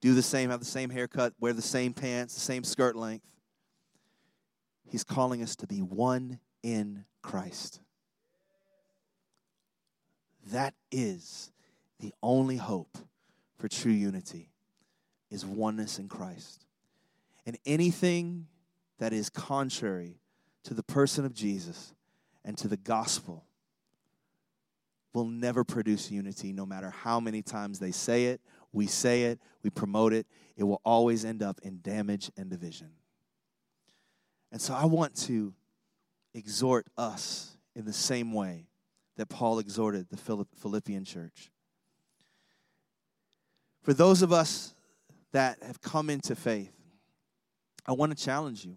Do 0.00 0.14
the 0.14 0.22
same, 0.22 0.50
have 0.50 0.60
the 0.60 0.66
same 0.66 0.90
haircut, 0.90 1.34
wear 1.38 1.52
the 1.52 1.62
same 1.62 1.94
pants, 1.94 2.34
the 2.34 2.40
same 2.40 2.64
skirt 2.64 2.96
length. 2.96 3.26
He's 4.90 5.04
calling 5.04 5.42
us 5.42 5.56
to 5.56 5.66
be 5.66 5.78
one 5.78 6.40
in 6.62 7.04
Christ. 7.22 7.80
That 10.52 10.74
is 10.90 11.52
the 12.00 12.12
only 12.22 12.56
hope 12.56 12.98
for 13.56 13.68
true 13.68 13.92
unity 13.92 14.50
is 15.30 15.46
oneness 15.46 15.98
in 15.98 16.08
Christ. 16.08 16.66
And 17.46 17.56
anything 17.64 18.46
that 18.98 19.12
is 19.12 19.30
contrary 19.30 20.20
to 20.64 20.74
the 20.74 20.82
person 20.82 21.24
of 21.24 21.34
Jesus 21.34 21.94
and 22.44 22.58
to 22.58 22.68
the 22.68 22.76
gospel 22.76 23.44
will 25.14 25.24
never 25.24 25.64
produce 25.64 26.10
unity 26.10 26.52
no 26.52 26.66
matter 26.66 26.90
how 26.90 27.20
many 27.20 27.40
times 27.40 27.78
they 27.78 27.92
say 27.92 28.26
it, 28.26 28.40
we 28.72 28.86
say 28.86 29.22
it, 29.24 29.38
we 29.62 29.70
promote 29.70 30.12
it. 30.12 30.26
It 30.56 30.64
will 30.64 30.82
always 30.84 31.24
end 31.24 31.42
up 31.42 31.60
in 31.62 31.80
damage 31.80 32.30
and 32.36 32.50
division. 32.50 32.90
And 34.50 34.60
so 34.60 34.74
I 34.74 34.84
want 34.84 35.14
to 35.22 35.54
exhort 36.34 36.86
us 36.98 37.56
in 37.76 37.84
the 37.84 37.92
same 37.92 38.32
way 38.32 38.66
that 39.16 39.28
Paul 39.28 39.60
exhorted 39.60 40.08
the 40.10 40.46
Philippian 40.56 41.04
church. 41.04 41.50
For 43.82 43.94
those 43.94 44.22
of 44.22 44.32
us 44.32 44.74
that 45.32 45.62
have 45.62 45.80
come 45.80 46.10
into 46.10 46.34
faith, 46.34 46.72
I 47.86 47.92
want 47.92 48.16
to 48.16 48.24
challenge 48.24 48.64
you. 48.64 48.76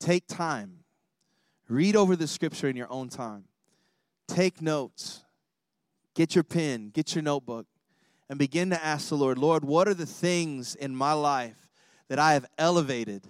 Take 0.00 0.26
time, 0.26 0.80
read 1.68 1.96
over 1.96 2.16
the 2.16 2.26
scripture 2.26 2.68
in 2.68 2.76
your 2.76 2.90
own 2.90 3.08
time 3.08 3.44
take 4.32 4.62
notes. 4.62 5.24
Get 6.14 6.34
your 6.34 6.44
pen, 6.44 6.90
get 6.90 7.14
your 7.14 7.22
notebook, 7.22 7.66
and 8.28 8.38
begin 8.38 8.70
to 8.70 8.84
ask 8.84 9.08
the 9.08 9.16
Lord, 9.16 9.38
Lord, 9.38 9.64
what 9.64 9.88
are 9.88 9.94
the 9.94 10.06
things 10.06 10.74
in 10.74 10.94
my 10.94 11.12
life 11.12 11.68
that 12.08 12.18
I 12.18 12.34
have 12.34 12.46
elevated 12.58 13.26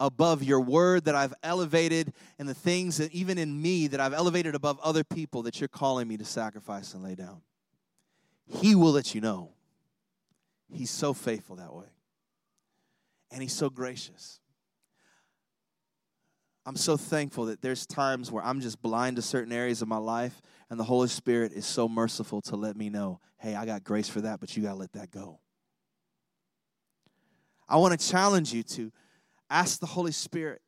above 0.00 0.42
your 0.42 0.60
word, 0.60 1.04
that 1.04 1.14
I've 1.14 1.34
elevated, 1.42 2.12
and 2.38 2.48
the 2.48 2.54
things 2.54 2.98
that 2.98 3.12
even 3.12 3.36
in 3.36 3.60
me 3.60 3.88
that 3.88 4.00
I've 4.00 4.14
elevated 4.14 4.54
above 4.54 4.78
other 4.80 5.04
people 5.04 5.42
that 5.42 5.60
you're 5.60 5.68
calling 5.68 6.08
me 6.08 6.16
to 6.16 6.24
sacrifice 6.24 6.94
and 6.94 7.02
lay 7.02 7.14
down? 7.14 7.42
He 8.46 8.74
will 8.74 8.92
let 8.92 9.14
you 9.14 9.20
know. 9.20 9.50
He's 10.72 10.90
so 10.90 11.12
faithful 11.12 11.56
that 11.56 11.74
way. 11.74 11.86
And 13.30 13.42
he's 13.42 13.52
so 13.52 13.68
gracious. 13.68 14.40
I'm 16.68 16.76
so 16.76 16.98
thankful 16.98 17.46
that 17.46 17.62
there's 17.62 17.86
times 17.86 18.30
where 18.30 18.44
I'm 18.44 18.60
just 18.60 18.82
blind 18.82 19.16
to 19.16 19.22
certain 19.22 19.54
areas 19.54 19.80
of 19.80 19.88
my 19.88 19.96
life, 19.96 20.42
and 20.68 20.78
the 20.78 20.84
Holy 20.84 21.08
Spirit 21.08 21.52
is 21.52 21.64
so 21.64 21.88
merciful 21.88 22.42
to 22.42 22.56
let 22.56 22.76
me 22.76 22.90
know 22.90 23.20
hey, 23.38 23.54
I 23.54 23.64
got 23.64 23.84
grace 23.84 24.08
for 24.08 24.20
that, 24.20 24.38
but 24.38 24.54
you 24.54 24.64
got 24.64 24.72
to 24.72 24.78
let 24.78 24.92
that 24.92 25.10
go. 25.10 25.38
I 27.68 27.76
want 27.78 27.98
to 27.98 28.06
challenge 28.06 28.52
you 28.52 28.62
to 28.64 28.92
ask 29.48 29.80
the 29.80 29.86
Holy 29.86 30.12
Spirit 30.12 30.60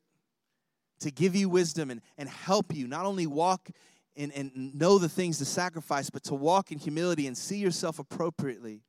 to 1.01 1.11
give 1.11 1.37
you 1.37 1.51
wisdom 1.51 1.91
and, 1.91 2.01
and 2.17 2.31
help 2.31 2.75
you 2.75 2.87
not 2.87 3.05
only 3.05 3.27
walk 3.27 3.69
in, 4.17 4.31
and 4.31 4.75
know 4.75 4.97
the 4.99 5.09
things 5.09 5.37
to 5.39 5.45
sacrifice, 5.45 6.09
but 6.09 6.23
to 6.25 6.35
walk 6.35 6.73
in 6.73 6.79
humility 6.79 7.27
and 7.27 7.37
see 7.37 7.59
yourself 7.59 7.99
appropriately. 7.99 8.81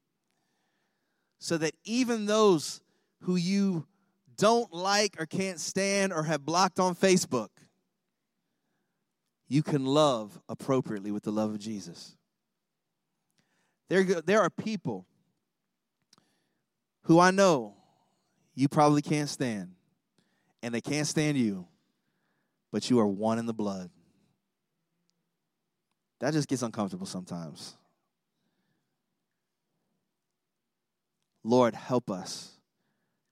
So 1.39 1.57
that 1.57 1.73
even 1.83 2.25
those 2.25 2.79
who 3.23 3.35
you 3.35 3.85
don't 4.41 4.73
like 4.73 5.21
or 5.21 5.27
can't 5.27 5.59
stand 5.59 6.11
or 6.11 6.23
have 6.23 6.43
blocked 6.43 6.79
on 6.79 6.95
Facebook, 6.95 7.49
you 9.47 9.61
can 9.61 9.85
love 9.85 10.41
appropriately 10.49 11.11
with 11.11 11.21
the 11.21 11.31
love 11.31 11.51
of 11.51 11.59
Jesus. 11.59 12.17
There, 13.87 14.03
there 14.03 14.41
are 14.41 14.49
people 14.49 15.05
who 17.03 17.19
I 17.19 17.29
know 17.29 17.75
you 18.55 18.67
probably 18.67 19.03
can't 19.03 19.29
stand, 19.29 19.73
and 20.63 20.73
they 20.73 20.81
can't 20.81 21.05
stand 21.05 21.37
you, 21.37 21.67
but 22.71 22.89
you 22.89 22.99
are 22.99 23.07
one 23.07 23.37
in 23.37 23.45
the 23.45 23.53
blood. 23.53 23.91
That 26.19 26.33
just 26.33 26.47
gets 26.47 26.63
uncomfortable 26.63 27.05
sometimes. 27.05 27.75
Lord, 31.43 31.75
help 31.75 32.09
us. 32.09 32.57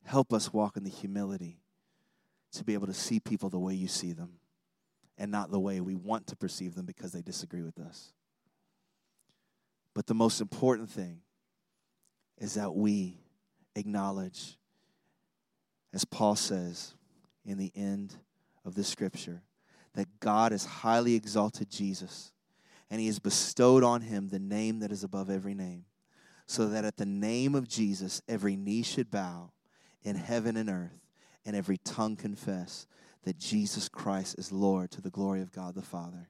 Help 0.10 0.34
us 0.34 0.52
walk 0.52 0.76
in 0.76 0.84
the 0.84 0.90
humility 0.90 1.60
to 2.52 2.64
be 2.64 2.74
able 2.74 2.88
to 2.88 2.96
see 2.96 3.20
people 3.20 3.48
the 3.48 3.60
way 3.60 3.76
you 3.76 3.88
see 3.88 4.12
them 4.12 4.40
and 5.20 5.30
not 5.30 5.52
the 5.52 5.60
way 5.60 5.80
we 5.82 5.94
want 5.94 6.26
to 6.26 6.36
perceive 6.36 6.74
them 6.74 6.88
because 6.88 7.12
they 7.12 7.22
disagree 7.22 7.62
with 7.62 7.78
us. 7.78 8.12
But 9.94 10.08
the 10.08 10.16
most 10.16 10.42
important 10.42 10.90
thing 10.90 11.20
is 12.40 12.56
that 12.56 12.74
we 12.74 13.20
acknowledge, 13.76 14.58
as 15.94 16.06
Paul 16.06 16.36
says 16.36 16.96
in 17.46 17.60
the 17.60 17.72
end 17.76 18.16
of 18.66 18.74
the 18.74 18.84
scripture, 18.84 19.44
that 19.94 20.08
God 20.20 20.54
has 20.54 20.66
highly 20.66 21.14
exalted 21.14 21.70
Jesus 21.70 22.34
and 22.90 23.00
he 23.00 23.06
has 23.06 23.20
bestowed 23.20 23.84
on 23.84 24.02
him 24.02 24.30
the 24.30 24.40
name 24.40 24.80
that 24.80 24.92
is 24.92 25.04
above 25.04 25.30
every 25.30 25.54
name, 25.54 25.86
so 26.48 26.68
that 26.70 26.84
at 26.84 26.98
the 26.98 27.06
name 27.06 27.54
of 27.54 27.68
Jesus 27.68 28.24
every 28.28 28.56
knee 28.56 28.82
should 28.82 29.12
bow 29.12 29.52
in 30.04 30.16
heaven 30.16 30.58
and 30.58 30.70
earth 30.70 31.00
and 31.46 31.56
every 31.56 31.78
tongue 31.78 32.16
confess 32.16 32.88
that 33.24 33.38
Jesus 33.38 33.90
Christ 33.90 34.38
is 34.38 34.52
Lord 34.52 34.92
to 34.92 35.02
the 35.02 35.10
glory 35.10 35.42
of 35.42 35.52
God 35.52 35.76
the 35.76 35.82
Father. 35.82 36.30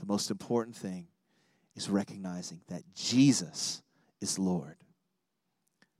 The 0.00 0.06
most 0.06 0.30
important 0.30 0.76
thing 0.76 1.06
is 1.74 1.88
recognizing 1.88 2.60
that 2.68 2.82
Jesus 2.94 3.82
is 4.20 4.38
Lord, 4.38 4.76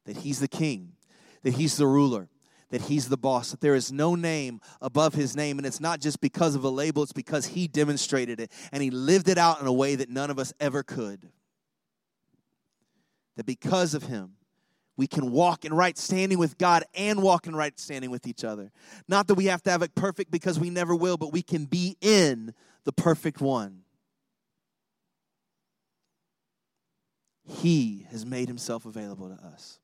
that 0.05 0.19
He's 0.19 0.41
the 0.41 0.49
King, 0.49 0.93
that 1.43 1.55
He's 1.55 1.77
the 1.77 1.87
ruler, 1.87 2.29
that 2.71 2.83
He's 2.83 3.09
the 3.09 3.17
boss, 3.17 3.51
that 3.51 3.61
there 3.61 3.75
is 3.75 3.93
no 3.93 4.15
name 4.15 4.61
above 4.81 5.15
His 5.15 5.37
name. 5.37 5.59
And 5.59 5.67
it's 5.67 5.81
not 5.81 6.01
just 6.01 6.21
because 6.21 6.55
of 6.55 6.65
a 6.65 6.71
label, 6.71 7.03
it's 7.03 7.13
because 7.13 7.47
He 7.47 7.69
demonstrated 7.69 8.41
it 8.41 8.51
and 8.73 8.83
He 8.83 8.91
lived 8.91 9.29
it 9.29 9.39
out 9.39 9.61
in 9.61 9.67
a 9.67 9.73
way 9.73 9.95
that 9.95 10.09
none 10.09 10.31
of 10.31 10.39
us 10.39 10.53
ever 10.59 10.83
could. 10.83 11.29
That 13.37 13.47
because 13.47 13.95
of 13.95 14.05
Him, 14.05 14.33
we 15.03 15.09
can 15.09 15.33
walk 15.33 15.65
in 15.65 15.75
right 15.75 15.99
standing 15.99 16.39
with 16.39 16.57
God 16.59 16.85
and 16.95 17.25
walk 17.25 17.49
in 17.49 17.57
right 17.57 17.77
standing 17.77 18.13
with 18.13 18.25
each 18.25 18.45
other. 18.45 18.71
Not 19.09 19.27
that 19.27 19.35
we 19.35 19.47
have 19.47 19.61
to 19.65 19.71
have 19.73 19.83
it 19.83 19.97
perfect 19.97 20.31
because 20.31 20.61
we 20.61 20.71
never 20.71 20.95
will, 20.95 21.17
but 21.17 21.33
we 21.33 21.43
can 21.43 21.65
be 21.65 21.97
in 22.01 22.55
the 22.85 22.93
perfect 22.93 23.41
one. 23.41 23.81
He 27.43 28.07
has 28.13 28.25
made 28.25 28.47
himself 28.47 28.87
available 28.87 29.29
to 29.29 29.45
us. 29.45 29.81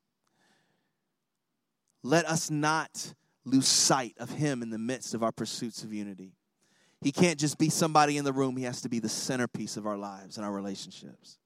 Let 2.04 2.24
us 2.24 2.48
not 2.48 3.12
lose 3.44 3.66
sight 3.66 4.14
of 4.18 4.30
him 4.30 4.62
in 4.62 4.70
the 4.70 4.78
midst 4.78 5.14
of 5.14 5.24
our 5.24 5.32
pursuits 5.32 5.82
of 5.82 5.92
unity. 5.92 6.36
He 7.00 7.10
can't 7.10 7.40
just 7.40 7.58
be 7.58 7.70
somebody 7.70 8.18
in 8.18 8.24
the 8.24 8.32
room, 8.32 8.56
he 8.56 8.62
has 8.62 8.82
to 8.82 8.88
be 8.88 9.00
the 9.00 9.08
centerpiece 9.08 9.76
of 9.76 9.84
our 9.84 9.98
lives 9.98 10.36
and 10.36 10.46
our 10.46 10.52
relationships. 10.52 11.38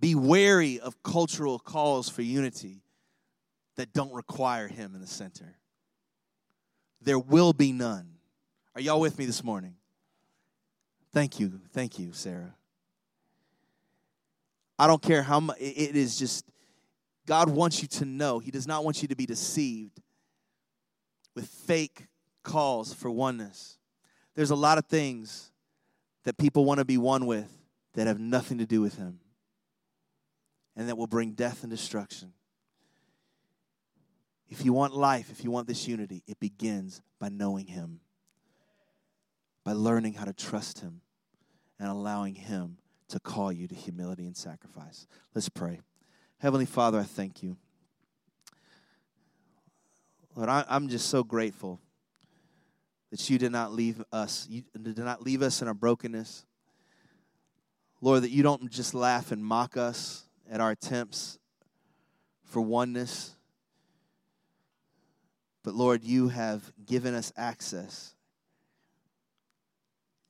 Be 0.00 0.14
wary 0.14 0.78
of 0.78 1.02
cultural 1.02 1.58
calls 1.58 2.08
for 2.08 2.22
unity 2.22 2.82
that 3.76 3.92
don't 3.92 4.12
require 4.12 4.68
him 4.68 4.94
in 4.94 5.00
the 5.00 5.06
center. 5.06 5.56
There 7.00 7.18
will 7.18 7.52
be 7.52 7.72
none. 7.72 8.08
Are 8.74 8.80
y'all 8.80 9.00
with 9.00 9.18
me 9.18 9.24
this 9.24 9.42
morning? 9.42 9.74
Thank 11.12 11.40
you. 11.40 11.60
Thank 11.72 11.98
you, 11.98 12.12
Sarah. 12.12 12.54
I 14.78 14.86
don't 14.86 15.02
care 15.02 15.22
how 15.22 15.40
much, 15.40 15.56
it 15.58 15.96
is 15.96 16.16
just, 16.18 16.44
God 17.26 17.48
wants 17.48 17.82
you 17.82 17.88
to 17.88 18.04
know. 18.04 18.38
He 18.38 18.52
does 18.52 18.68
not 18.68 18.84
want 18.84 19.02
you 19.02 19.08
to 19.08 19.16
be 19.16 19.26
deceived 19.26 20.00
with 21.34 21.46
fake 21.46 22.06
calls 22.44 22.94
for 22.94 23.10
oneness. 23.10 23.78
There's 24.36 24.50
a 24.50 24.56
lot 24.56 24.78
of 24.78 24.86
things 24.86 25.50
that 26.24 26.38
people 26.38 26.64
want 26.64 26.78
to 26.78 26.84
be 26.84 26.98
one 26.98 27.26
with 27.26 27.50
that 27.94 28.06
have 28.06 28.20
nothing 28.20 28.58
to 28.58 28.66
do 28.66 28.80
with 28.80 28.96
Him 28.96 29.18
and 30.78 30.88
that 30.88 30.96
will 30.96 31.08
bring 31.08 31.32
death 31.32 31.64
and 31.64 31.70
destruction. 31.70 32.32
If 34.48 34.64
you 34.64 34.72
want 34.72 34.94
life, 34.94 35.28
if 35.30 35.42
you 35.42 35.50
want 35.50 35.66
this 35.66 35.88
unity, 35.88 36.22
it 36.28 36.38
begins 36.38 37.02
by 37.18 37.28
knowing 37.28 37.66
Him, 37.66 37.98
by 39.64 39.72
learning 39.72 40.14
how 40.14 40.24
to 40.24 40.32
trust 40.32 40.78
Him, 40.78 41.00
and 41.80 41.88
allowing 41.88 42.36
Him 42.36 42.78
to 43.08 43.18
call 43.18 43.52
you 43.52 43.66
to 43.66 43.74
humility 43.74 44.24
and 44.24 44.36
sacrifice. 44.36 45.08
Let's 45.34 45.48
pray. 45.48 45.80
Heavenly 46.38 46.64
Father, 46.64 47.00
I 47.00 47.04
thank 47.04 47.42
you. 47.42 47.56
Lord, 50.36 50.48
I, 50.48 50.64
am 50.68 50.88
just 50.88 51.08
so 51.08 51.24
grateful 51.24 51.80
that 53.10 53.28
you 53.28 53.36
did 53.36 53.50
not 53.50 53.72
leave 53.72 54.00
us, 54.12 54.46
you 54.48 54.62
did 54.80 54.98
not 54.98 55.22
leave 55.22 55.42
us 55.42 55.60
in 55.60 55.66
our 55.66 55.74
brokenness. 55.74 56.46
Lord, 58.00 58.22
that 58.22 58.30
you 58.30 58.44
don't 58.44 58.70
just 58.70 58.94
laugh 58.94 59.32
and 59.32 59.44
mock 59.44 59.76
us 59.76 60.27
at 60.50 60.60
our 60.60 60.70
attempts 60.70 61.38
for 62.44 62.60
oneness. 62.60 63.36
But 65.64 65.74
Lord, 65.74 66.04
you 66.04 66.28
have 66.28 66.72
given 66.86 67.14
us 67.14 67.32
access 67.36 68.14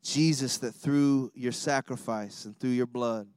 Jesus, 0.08 0.56
that 0.58 0.72
through 0.72 1.32
your 1.34 1.52
sacrifice 1.52 2.46
and 2.46 2.58
through 2.58 2.70
your 2.70 2.86
blood, 2.86 3.28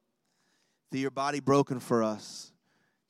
through 0.89 1.01
your 1.01 1.11
body 1.11 1.41
broken 1.41 1.81
for 1.81 2.01
us, 2.01 2.53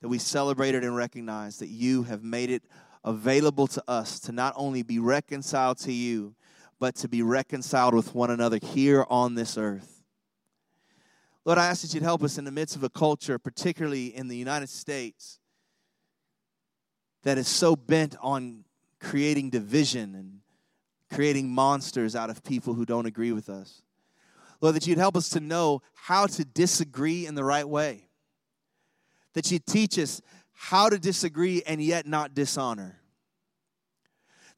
that 0.00 0.08
we 0.08 0.18
celebrated 0.18 0.82
and 0.82 0.96
recognized 0.96 1.60
that 1.60 1.68
you 1.68 2.02
have 2.02 2.24
made 2.24 2.50
it 2.50 2.64
available 3.04 3.68
to 3.68 3.82
us 3.86 4.18
to 4.20 4.32
not 4.32 4.52
only 4.56 4.82
be 4.82 4.98
reconciled 4.98 5.78
to 5.78 5.92
you, 5.92 6.34
but 6.80 6.96
to 6.96 7.08
be 7.08 7.22
reconciled 7.22 7.94
with 7.94 8.14
one 8.14 8.30
another 8.30 8.58
here 8.60 9.06
on 9.08 9.36
this 9.36 9.56
earth. 9.56 10.01
Lord, 11.44 11.58
I 11.58 11.66
ask 11.66 11.82
that 11.82 11.92
you'd 11.92 12.04
help 12.04 12.22
us 12.22 12.38
in 12.38 12.44
the 12.44 12.52
midst 12.52 12.76
of 12.76 12.84
a 12.84 12.88
culture, 12.88 13.38
particularly 13.38 14.14
in 14.14 14.28
the 14.28 14.36
United 14.36 14.68
States, 14.68 15.40
that 17.24 17.36
is 17.36 17.48
so 17.48 17.74
bent 17.74 18.16
on 18.20 18.64
creating 19.00 19.50
division 19.50 20.14
and 20.14 20.40
creating 21.12 21.50
monsters 21.50 22.14
out 22.14 22.30
of 22.30 22.44
people 22.44 22.74
who 22.74 22.86
don't 22.86 23.06
agree 23.06 23.32
with 23.32 23.48
us. 23.48 23.82
Lord, 24.60 24.76
that 24.76 24.86
you'd 24.86 24.98
help 24.98 25.16
us 25.16 25.28
to 25.30 25.40
know 25.40 25.82
how 25.94 26.26
to 26.26 26.44
disagree 26.44 27.26
in 27.26 27.34
the 27.34 27.44
right 27.44 27.68
way. 27.68 28.08
That 29.34 29.50
you'd 29.50 29.66
teach 29.66 29.98
us 29.98 30.22
how 30.52 30.88
to 30.88 30.98
disagree 30.98 31.62
and 31.66 31.82
yet 31.82 32.06
not 32.06 32.34
dishonor. 32.34 33.00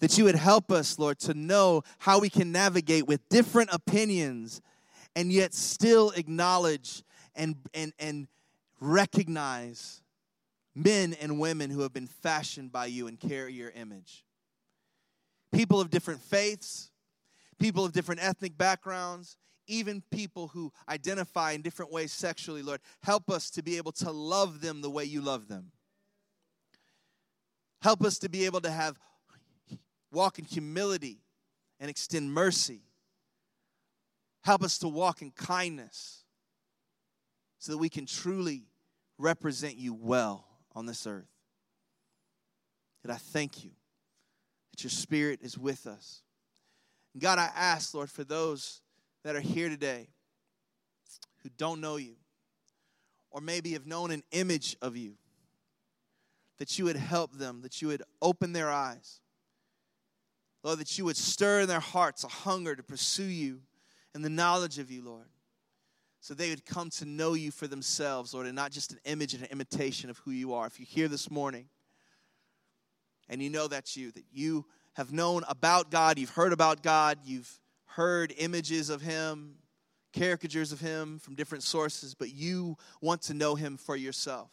That 0.01 0.19
you 0.19 0.25
would 0.25 0.35
help 0.35 0.71
us, 0.71 0.99
Lord, 0.99 1.19
to 1.21 1.33
know 1.33 1.83
how 1.99 2.19
we 2.19 2.29
can 2.29 2.53
navigate 2.53 3.07
with 3.07 3.27
different 3.31 3.71
opinions 3.73 4.61
and 5.17 5.33
yet 5.33 5.55
still 5.55 6.11
acknowledge 6.11 7.03
and, 7.35 7.57
and, 7.73 7.93
and 7.99 8.29
recognize 8.81 10.03
men 10.75 11.15
and 11.21 11.39
women 11.39 11.71
who 11.71 11.81
have 11.81 11.93
been 11.93 12.07
fashioned 12.07 12.73
by 12.73 12.87
you 12.87 13.07
and 13.07 13.19
carry 13.21 13.53
your 13.53 13.71
image 13.71 14.25
people 15.55 15.81
of 15.81 15.91
different 15.91 16.21
faiths, 16.21 16.91
people 17.59 17.85
of 17.85 17.93
different 17.93 18.23
ethnic 18.23 18.59
backgrounds, 18.59 19.37
even 19.67 20.03
people 20.11 20.49
who 20.49 20.73
identify 20.89 21.53
in 21.53 21.63
different 21.63 21.93
ways 21.93 22.13
sexually, 22.13 22.63
Lord. 22.63 22.81
Help 23.03 23.31
us 23.31 23.51
to 23.51 23.63
be 23.63 23.77
able 23.77 23.93
to 23.93 24.11
love 24.11 24.61
them 24.61 24.83
the 24.83 24.91
way 24.91 25.05
you 25.05 25.21
love 25.21 25.49
them. 25.49 25.73
Help 27.81 28.03
us 28.03 28.19
to 28.19 28.29
be 28.29 28.45
able 28.45 28.61
to 28.63 28.71
have 28.71 28.99
walk 30.11 30.39
in 30.39 30.45
humility 30.45 31.19
and 31.81 31.91
extend 31.91 32.33
mercy. 32.33 32.83
Help 34.45 34.63
us 34.63 34.77
to 34.79 34.89
walk 34.89 35.23
in 35.23 35.31
kindness 35.31 36.23
so 37.59 37.73
that 37.73 37.79
we 37.79 37.89
can 37.89 38.05
truly 38.05 38.65
represent 39.17 39.77
you 39.77 39.95
well 39.95 40.45
on 40.75 40.85
this 40.85 41.07
earth. 41.07 41.31
And 43.03 43.11
I 43.11 43.17
thank 43.17 43.65
you 43.65 43.71
that 44.71 44.85
your 44.85 44.91
spirit 44.91 45.41
is 45.43 45.57
with 45.57 45.87
us. 45.87 46.21
God, 47.17 47.39
I 47.39 47.49
ask, 47.57 47.95
Lord, 47.95 48.11
for 48.11 48.23
those 48.23 48.83
that 49.23 49.35
are 49.35 49.41
here 49.41 49.71
today 49.71 50.09
who 51.43 51.49
don't 51.57 51.81
know 51.81 51.97
you 51.97 52.17
or 53.31 53.41
maybe 53.41 53.73
have 53.73 53.87
known 53.87 54.11
an 54.11 54.23
image 54.33 54.77
of 54.83 54.95
you, 54.95 55.15
that 56.59 56.79
you 56.79 56.85
would 56.85 56.97
help 56.97 57.33
them, 57.33 57.63
that 57.63 57.81
you 57.81 57.89
would 57.89 58.03
open 58.21 58.53
their 58.53 58.71
eyes. 58.71 59.21
Lord, 60.63 60.81
that 60.81 60.99
you 60.99 61.07
would 61.07 61.17
stir 61.17 61.61
in 61.61 61.69
their 61.69 61.81
hearts 61.81 62.25
a 62.25 62.29
hunger 62.29 62.77
to 62.77 62.83
pursue 62.83 63.25
you 63.25 63.61
and 64.15 64.25
the 64.25 64.31
knowledge 64.31 64.79
of 64.79 64.91
you, 64.91 65.03
Lord, 65.03 65.27
so 66.21 66.33
they 66.33 66.51
would 66.51 66.65
come 66.65 66.89
to 66.91 67.05
know 67.05 67.35
you 67.35 67.51
for 67.51 67.67
themselves, 67.67 68.33
Lord, 68.33 68.47
and 68.47 68.57
not 68.57 68.71
just 68.71 68.93
an 68.93 69.01
image 69.05 69.35
and 69.35 69.43
an 69.43 69.51
imitation 69.51 70.09
of 70.09 70.19
who 70.19 70.31
you 70.31 70.55
are. 70.55 70.67
If 70.67 70.79
you're 70.79 70.87
here 70.87 71.09
this 71.09 71.31
morning 71.31 71.67
and 73.29 73.43
you 73.43 73.51
know 73.51 73.69
that's 73.69 73.97
you, 73.97 74.11
that 74.13 74.25
you 74.33 74.65
have 74.95 75.13
known 75.13 75.43
about 75.49 75.91
God, 75.91 76.19
you've 76.19 76.31
heard 76.31 76.53
about 76.53 76.83
God, 76.83 77.19
you've 77.25 77.61
heard 77.85 78.33
images 78.39 78.89
of 78.89 79.03
Him, 79.03 79.57
caricatures 80.13 80.73
of 80.73 80.81
Him 80.81 81.19
from 81.19 81.35
different 81.35 81.65
sources, 81.65 82.15
but 82.15 82.33
you 82.33 82.77
want 83.01 83.21
to 83.23 83.35
know 83.35 83.55
Him 83.55 83.77
for 83.77 83.97
yourself. 83.97 84.51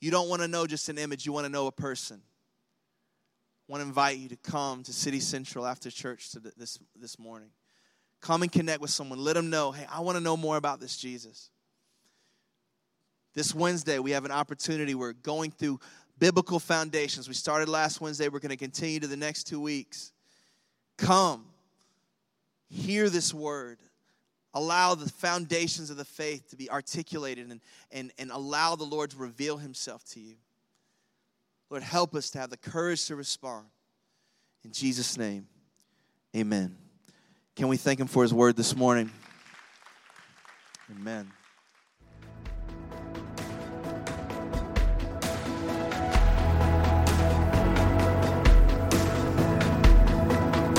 You 0.00 0.10
don't 0.10 0.28
want 0.28 0.40
to 0.40 0.48
know 0.48 0.66
just 0.66 0.88
an 0.88 0.96
image, 0.96 1.26
you 1.26 1.32
want 1.32 1.44
to 1.44 1.52
know 1.52 1.66
a 1.66 1.72
person. 1.72 2.22
I 3.68 3.72
want 3.72 3.82
to 3.82 3.86
invite 3.88 4.16
you 4.16 4.28
to 4.30 4.36
come 4.36 4.82
to 4.84 4.92
City 4.92 5.20
Central 5.20 5.66
after 5.66 5.90
church 5.90 6.32
this, 6.32 6.78
this 6.96 7.18
morning. 7.18 7.50
Come 8.20 8.42
and 8.42 8.52
connect 8.52 8.80
with 8.80 8.90
someone. 8.90 9.18
Let 9.18 9.34
them 9.34 9.50
know, 9.50 9.72
hey, 9.72 9.86
I 9.90 10.00
want 10.00 10.16
to 10.16 10.22
know 10.22 10.36
more 10.36 10.56
about 10.56 10.80
this 10.80 10.96
Jesus. 10.96 11.50
This 13.34 13.54
Wednesday, 13.54 13.98
we 13.98 14.10
have 14.10 14.24
an 14.24 14.30
opportunity. 14.30 14.94
We're 14.94 15.12
going 15.12 15.50
through 15.52 15.80
biblical 16.18 16.58
foundations. 16.58 17.28
We 17.28 17.34
started 17.34 17.68
last 17.68 18.00
Wednesday, 18.00 18.28
we're 18.28 18.40
going 18.40 18.50
to 18.50 18.56
continue 18.56 19.00
to 19.00 19.06
the 19.06 19.16
next 19.16 19.44
two 19.44 19.60
weeks. 19.60 20.12
Come, 20.98 21.46
hear 22.68 23.08
this 23.08 23.32
word. 23.32 23.78
Allow 24.52 24.96
the 24.96 25.08
foundations 25.08 25.90
of 25.90 25.96
the 25.96 26.04
faith 26.04 26.50
to 26.50 26.56
be 26.56 26.68
articulated 26.68 27.50
and, 27.50 27.60
and, 27.90 28.12
and 28.18 28.30
allow 28.30 28.76
the 28.76 28.84
Lord 28.84 29.10
to 29.10 29.16
reveal 29.16 29.56
himself 29.56 30.04
to 30.10 30.20
you. 30.20 30.34
Lord, 31.70 31.84
help 31.84 32.14
us 32.14 32.30
to 32.30 32.40
have 32.40 32.50
the 32.50 32.56
courage 32.56 33.06
to 33.06 33.16
respond. 33.16 33.66
In 34.64 34.72
Jesus' 34.72 35.16
name, 35.16 35.46
amen. 36.36 36.76
Can 37.56 37.68
we 37.68 37.76
thank 37.76 38.00
him 38.00 38.06
for 38.06 38.22
his 38.22 38.32
word 38.32 38.56
this 38.56 38.74
morning? 38.74 39.10
Amen. 40.90 41.30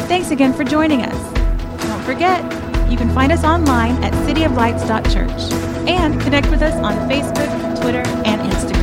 Thanks 0.07 0.32
again 0.32 0.53
for 0.53 0.65
joining 0.65 1.03
us. 1.03 1.84
Don't 1.84 2.03
forget, 2.03 2.43
you 2.91 2.97
can 2.97 3.09
find 3.13 3.32
us 3.32 3.45
online 3.45 4.03
at 4.03 4.11
cityoflights.church 4.28 5.53
and 5.88 6.19
connect 6.22 6.49
with 6.49 6.61
us 6.61 6.74
on 6.76 6.93
Facebook, 7.09 7.82
Twitter, 7.82 8.03
and 8.26 8.41
Instagram. 8.51 8.80